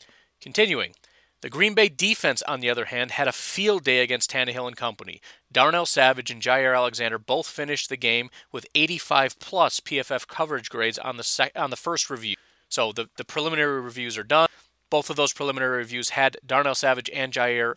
Continuing. 0.41 0.93
The 1.41 1.49
Green 1.51 1.75
Bay 1.75 1.87
defense, 1.87 2.41
on 2.47 2.61
the 2.61 2.69
other 2.69 2.85
hand, 2.85 3.11
had 3.11 3.27
a 3.27 3.31
field 3.31 3.83
day 3.83 3.99
against 3.99 4.31
Tannehill 4.31 4.67
and 4.67 4.75
company. 4.75 5.21
Darnell 5.51 5.85
Savage 5.85 6.31
and 6.31 6.41
Jaire 6.41 6.75
Alexander 6.75 7.19
both 7.19 7.47
finished 7.47 7.89
the 7.89 7.97
game 7.97 8.31
with 8.51 8.65
85 8.73 9.37
plus 9.39 9.79
PFF 9.79 10.27
coverage 10.27 10.69
grades 10.69 10.97
on 10.97 11.17
the 11.17 11.23
sec- 11.23 11.51
on 11.55 11.69
the 11.69 11.75
first 11.75 12.09
review. 12.09 12.35
So 12.69 12.91
the, 12.91 13.09
the 13.17 13.25
preliminary 13.25 13.81
reviews 13.81 14.17
are 14.17 14.23
done. 14.23 14.49
Both 14.89 15.09
of 15.11 15.15
those 15.15 15.31
preliminary 15.33 15.77
reviews 15.77 16.09
had 16.09 16.37
Darnell 16.45 16.75
Savage 16.75 17.09
and 17.13 17.31
Jaire 17.31 17.75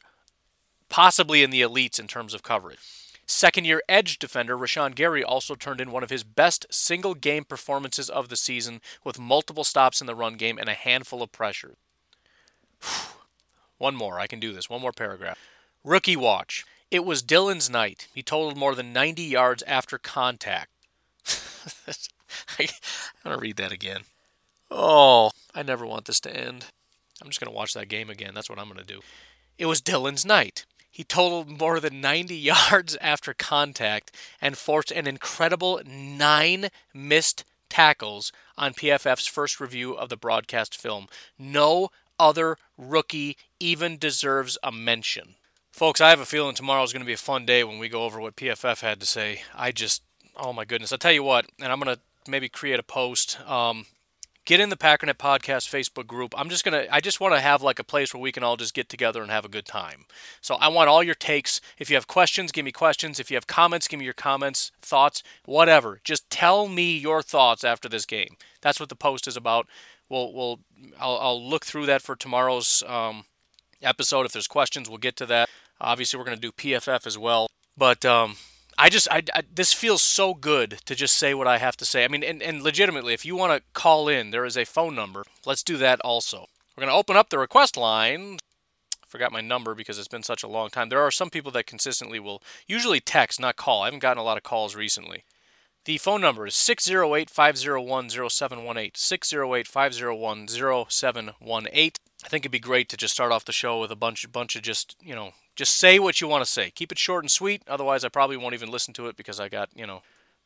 possibly 0.88 1.42
in 1.42 1.50
the 1.50 1.60
elites 1.60 2.00
in 2.00 2.06
terms 2.06 2.32
of 2.32 2.42
coverage. 2.42 2.78
Second 3.26 3.64
year 3.64 3.82
edge 3.88 4.18
defender 4.18 4.56
Rashan 4.56 4.94
Gary 4.94 5.22
also 5.22 5.54
turned 5.54 5.80
in 5.80 5.92
one 5.92 6.02
of 6.02 6.10
his 6.10 6.24
best 6.24 6.66
single 6.70 7.14
game 7.14 7.44
performances 7.44 8.08
of 8.08 8.28
the 8.28 8.36
season 8.36 8.80
with 9.04 9.20
multiple 9.20 9.64
stops 9.64 10.00
in 10.00 10.06
the 10.06 10.16
run 10.16 10.34
game 10.34 10.58
and 10.58 10.68
a 10.68 10.74
handful 10.74 11.22
of 11.22 11.30
pressure. 11.30 11.76
One 13.80 13.96
more, 13.96 14.20
I 14.20 14.26
can 14.26 14.40
do 14.40 14.52
this. 14.52 14.68
One 14.68 14.82
more 14.82 14.92
paragraph. 14.92 15.38
Rookie 15.82 16.14
watch. 16.14 16.66
It 16.90 17.02
was 17.02 17.22
Dillon's 17.22 17.70
night. 17.70 18.08
He 18.14 18.22
totaled 18.22 18.58
more 18.58 18.74
than 18.74 18.92
90 18.92 19.22
yards 19.22 19.62
after 19.62 19.96
contact. 19.96 20.68
I'm 22.58 22.66
going 23.24 23.36
to 23.36 23.40
read 23.40 23.56
that 23.56 23.72
again. 23.72 24.02
Oh, 24.70 25.30
I 25.54 25.62
never 25.62 25.86
want 25.86 26.04
this 26.04 26.20
to 26.20 26.36
end. 26.36 26.66
I'm 27.22 27.28
just 27.28 27.40
going 27.40 27.50
to 27.50 27.56
watch 27.56 27.72
that 27.72 27.88
game 27.88 28.10
again. 28.10 28.32
That's 28.34 28.50
what 28.50 28.58
I'm 28.58 28.68
going 28.68 28.80
to 28.80 28.84
do. 28.84 29.00
It 29.56 29.64
was 29.64 29.80
Dillon's 29.80 30.26
night. 30.26 30.66
He 30.90 31.02
totaled 31.02 31.48
more 31.48 31.80
than 31.80 32.02
90 32.02 32.36
yards 32.36 32.96
after 33.00 33.32
contact 33.32 34.14
and 34.42 34.58
forced 34.58 34.90
an 34.90 35.06
incredible 35.06 35.80
nine 35.86 36.68
missed 36.92 37.44
tackles 37.70 38.30
on 38.58 38.74
PFF's 38.74 39.26
first 39.26 39.58
review 39.58 39.94
of 39.94 40.10
the 40.10 40.18
broadcast 40.18 40.76
film. 40.78 41.06
No 41.38 41.88
other 42.20 42.58
rookie 42.76 43.36
even 43.58 43.98
deserves 43.98 44.58
a 44.62 44.70
mention. 44.70 45.34
Folks, 45.72 46.00
I 46.00 46.10
have 46.10 46.20
a 46.20 46.26
feeling 46.26 46.54
tomorrow 46.54 46.82
is 46.82 46.92
going 46.92 47.02
to 47.02 47.06
be 47.06 47.14
a 47.14 47.16
fun 47.16 47.46
day 47.46 47.64
when 47.64 47.78
we 47.78 47.88
go 47.88 48.04
over 48.04 48.20
what 48.20 48.36
PFF 48.36 48.82
had 48.82 49.00
to 49.00 49.06
say. 49.06 49.42
I 49.56 49.72
just, 49.72 50.02
oh 50.36 50.52
my 50.52 50.64
goodness. 50.64 50.92
I'll 50.92 50.98
tell 50.98 51.10
you 51.10 51.22
what, 51.22 51.46
and 51.60 51.72
I'm 51.72 51.80
going 51.80 51.96
to 51.96 52.30
maybe 52.30 52.48
create 52.48 52.78
a 52.78 52.84
post. 52.84 53.40
Um, 53.48 53.86
get 54.44 54.60
in 54.60 54.68
the 54.68 54.76
Packernet 54.76 55.14
Podcast 55.14 55.68
Facebook 55.68 56.06
group. 56.06 56.34
I'm 56.36 56.48
just 56.48 56.64
gonna 56.64 56.86
I 56.90 57.00
just 57.00 57.20
want 57.20 57.34
to 57.34 57.40
have 57.40 57.62
like 57.62 57.78
a 57.78 57.84
place 57.84 58.12
where 58.12 58.20
we 58.20 58.32
can 58.32 58.42
all 58.42 58.56
just 58.56 58.74
get 58.74 58.88
together 58.88 59.22
and 59.22 59.30
have 59.30 59.44
a 59.44 59.48
good 59.48 59.64
time. 59.64 60.06
So 60.40 60.56
I 60.56 60.68
want 60.68 60.88
all 60.88 61.02
your 61.02 61.14
takes. 61.14 61.60
If 61.78 61.88
you 61.88 61.96
have 61.96 62.06
questions, 62.06 62.50
give 62.50 62.64
me 62.64 62.72
questions. 62.72 63.20
If 63.20 63.30
you 63.30 63.36
have 63.36 63.46
comments, 63.46 63.86
give 63.86 63.98
me 63.98 64.04
your 64.04 64.14
comments, 64.14 64.72
thoughts, 64.82 65.22
whatever. 65.44 66.00
Just 66.02 66.28
tell 66.30 66.68
me 66.68 66.96
your 66.96 67.22
thoughts 67.22 67.62
after 67.64 67.88
this 67.88 68.06
game. 68.06 68.36
That's 68.60 68.80
what 68.80 68.88
the 68.88 68.96
post 68.96 69.28
is 69.28 69.36
about. 69.36 69.68
We'll 70.10 70.32
we'll 70.34 70.60
I'll, 70.98 71.16
I'll 71.18 71.48
look 71.48 71.64
through 71.64 71.86
that 71.86 72.02
for 72.02 72.16
tomorrow's 72.16 72.82
um, 72.86 73.24
episode. 73.80 74.26
If 74.26 74.32
there's 74.32 74.46
questions, 74.46 74.88
we'll 74.88 74.98
get 74.98 75.16
to 75.16 75.26
that. 75.26 75.48
Obviously, 75.80 76.18
we're 76.18 76.24
gonna 76.24 76.36
do 76.36 76.52
PFF 76.52 77.06
as 77.06 77.16
well. 77.16 77.46
But 77.78 78.04
um, 78.04 78.36
I 78.82 78.88
just, 78.88 79.08
I, 79.10 79.22
I, 79.34 79.42
this 79.54 79.74
feels 79.74 80.00
so 80.00 80.32
good 80.32 80.78
to 80.86 80.94
just 80.94 81.16
say 81.16 81.34
what 81.34 81.46
I 81.46 81.58
have 81.58 81.76
to 81.78 81.84
say. 81.84 82.02
I 82.02 82.08
mean, 82.08 82.22
and, 82.22 82.42
and 82.42 82.62
legitimately, 82.62 83.12
if 83.12 83.26
you 83.26 83.36
want 83.36 83.52
to 83.52 83.62
call 83.74 84.08
in, 84.08 84.30
there 84.30 84.46
is 84.46 84.56
a 84.56 84.64
phone 84.64 84.94
number. 84.94 85.24
Let's 85.44 85.62
do 85.62 85.76
that 85.76 86.00
also. 86.00 86.46
We're 86.76 86.82
going 86.82 86.92
to 86.92 86.98
open 86.98 87.14
up 87.14 87.28
the 87.28 87.38
request 87.38 87.76
line. 87.76 88.38
I 88.94 89.06
forgot 89.06 89.32
my 89.32 89.42
number 89.42 89.74
because 89.74 89.98
it's 89.98 90.08
been 90.08 90.22
such 90.22 90.42
a 90.42 90.48
long 90.48 90.70
time. 90.70 90.88
There 90.88 91.02
are 91.02 91.10
some 91.10 91.28
people 91.28 91.52
that 91.52 91.66
consistently 91.66 92.18
will 92.18 92.42
usually 92.66 93.00
text, 93.00 93.38
not 93.38 93.56
call. 93.56 93.82
I 93.82 93.86
haven't 93.86 94.00
gotten 94.00 94.20
a 94.20 94.24
lot 94.24 94.38
of 94.38 94.44
calls 94.44 94.74
recently. 94.74 95.24
The 95.90 95.98
phone 95.98 96.20
number 96.20 96.46
is 96.46 96.54
608 96.54 97.28
501 97.28 98.10
0718. 98.10 98.92
608 98.94 99.66
501 99.66 100.46
0718. 100.46 101.92
I 102.22 102.28
think 102.28 102.42
it'd 102.42 102.52
be 102.52 102.60
great 102.60 102.88
to 102.90 102.96
just 102.96 103.14
start 103.14 103.32
off 103.32 103.44
the 103.44 103.50
show 103.50 103.80
with 103.80 103.90
a 103.90 103.96
bunch, 103.96 104.30
bunch 104.30 104.54
of 104.54 104.62
just, 104.62 104.94
you 105.02 105.16
know, 105.16 105.32
Just 105.56 105.74
say 105.76 105.98
what 105.98 106.20
you 106.20 106.28
want 106.28 106.44
to 106.44 106.48
say. 106.48 106.70
Keep 106.70 106.92
it 106.92 106.98
short 107.00 107.24
and 107.24 107.30
sweet. 107.30 107.64
Otherwise, 107.66 108.04
I 108.04 108.08
probably 108.08 108.36
won't 108.36 108.54
even 108.54 108.70
listen 108.70 108.94
to 108.94 109.08
it 109.08 109.16
because 109.16 109.40
I 109.40 109.48
got, 109.48 109.68
you 109.74 109.84
know, 109.84 110.02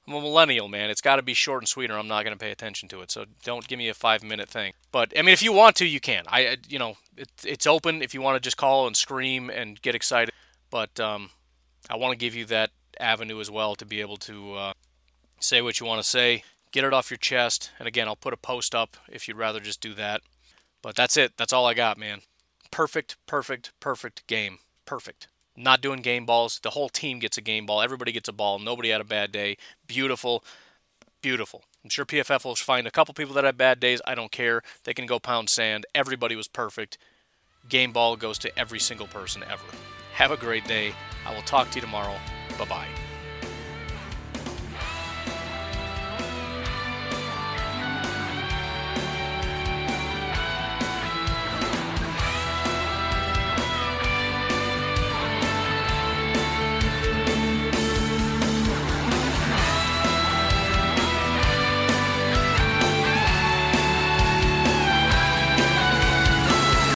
I'm 0.09 0.15
a 0.15 0.23
millennial, 0.23 0.67
man. 0.67 0.89
It's 0.89 1.03
got 1.03 1.17
to 1.17 1.23
be 1.23 1.35
short 1.35 1.61
and 1.61 1.69
sweet, 1.69 1.91
or 1.91 1.99
I'm 1.99 2.09
not 2.09 2.25
going 2.25 2.35
to 2.35 2.43
pay 2.43 2.51
attention 2.51 2.89
to 2.89 3.03
it. 3.03 3.11
So 3.11 3.27
don't 3.43 3.69
give 3.69 3.79
me 3.79 3.91
a 3.91 3.95
five 3.95 4.25
minute 4.25 4.49
thing. 4.49 4.73
But 4.93 5.13
I 5.15 5.21
mean, 5.21 5.35
if 5.35 5.43
you 5.43 5.53
want 5.53 5.77
to, 5.77 5.85
you 5.85 6.01
can. 6.01 6.25
I, 6.27 6.57
you 6.71 6.79
know, 6.79 6.97
it, 7.19 7.29
it's 7.45 7.67
open. 7.67 8.01
If 8.01 8.15
you 8.15 8.23
want 8.23 8.37
to 8.37 8.41
just 8.41 8.57
call 8.57 8.87
and 8.87 8.97
scream 8.97 9.51
and 9.51 9.79
get 9.83 9.95
excited, 9.95 10.33
but 10.71 10.99
um, 10.99 11.29
I 11.91 11.97
want 11.97 12.13
to 12.13 12.17
give 12.19 12.35
you 12.35 12.47
that 12.47 12.71
avenue 12.99 13.41
as 13.41 13.51
well 13.51 13.75
to 13.75 13.85
be 13.85 14.01
able 14.01 14.17
to 14.17 14.55
uh, 14.55 14.73
say 15.41 15.61
what 15.61 15.81
you 15.81 15.87
want 15.87 16.03
to 16.03 16.09
say, 16.09 16.45
get 16.73 16.85
it 16.85 16.93
off 16.93 17.11
your 17.11 17.19
chest. 17.19 17.71
And 17.79 17.87
again, 17.89 18.09
I'll 18.09 18.17
put 18.17 18.33
a 18.33 18.39
post 18.39 18.75
up 18.75 18.97
if 19.09 19.29
you'd 19.29 19.37
rather 19.37 19.61
just 19.61 19.81
do 19.81 19.95
that. 19.95 20.23
But 20.83 20.97
that's 20.97 21.17
it. 21.17 21.37
That's 21.37 21.53
all 21.53 21.67
I 21.67 21.75
got, 21.75 21.99
man. 21.99 22.21
Perfect, 22.71 23.17
perfect, 23.27 23.73
perfect 23.81 24.27
game 24.27 24.59
perfect. 24.85 25.29
Not 25.57 25.81
doing 25.81 26.03
game 26.03 26.27
balls. 26.27 26.61
The 26.63 26.71
whole 26.71 26.89
team 26.89 27.19
gets 27.19 27.39
a 27.39 27.43
game 27.43 27.67
ball. 27.67 27.83
Everybody 27.83 28.13
gets 28.13 28.29
a 28.29 28.33
ball. 28.33 28.59
Nobody 28.59 28.91
had 28.91 29.01
a 29.01 29.05
bad 29.05 29.31
day. 29.33 29.57
Beautiful. 29.87 30.45
Beautiful. 31.23 31.63
I'm 31.83 31.91
sure 31.91 32.05
PFF 32.05 32.45
will 32.45 32.57
find 32.57 32.87
a 32.87 32.91
couple 32.91 33.15
people 33.15 33.35
that 33.35 33.45
had 33.45 33.57
bad 33.57 33.79
days. 33.79 34.01
I 34.07 34.15
don't 34.15 34.33
care. 34.33 34.63
They 34.85 34.95
can 34.95 35.07
go 35.07 35.19
pound 35.19 35.49
sand. 35.49 35.87
Everybody 35.95 36.35
was 36.35 36.49
perfect. 36.49 36.99
Game 37.69 37.93
ball 37.93 38.17
goes 38.17 38.39
to 38.39 38.59
every 38.59 38.81
single 38.81 39.07
person 39.07 39.43
ever. 39.49 39.65
Have 40.15 40.31
a 40.31 40.37
great 40.37 40.67
day. 40.67 40.93
I 41.27 41.35
will 41.35 41.43
talk 41.43 41.71
to 41.71 41.77
you 41.77 41.81
tomorrow. 41.81 42.17
Bye 42.59 42.67
bye. 42.67 43.14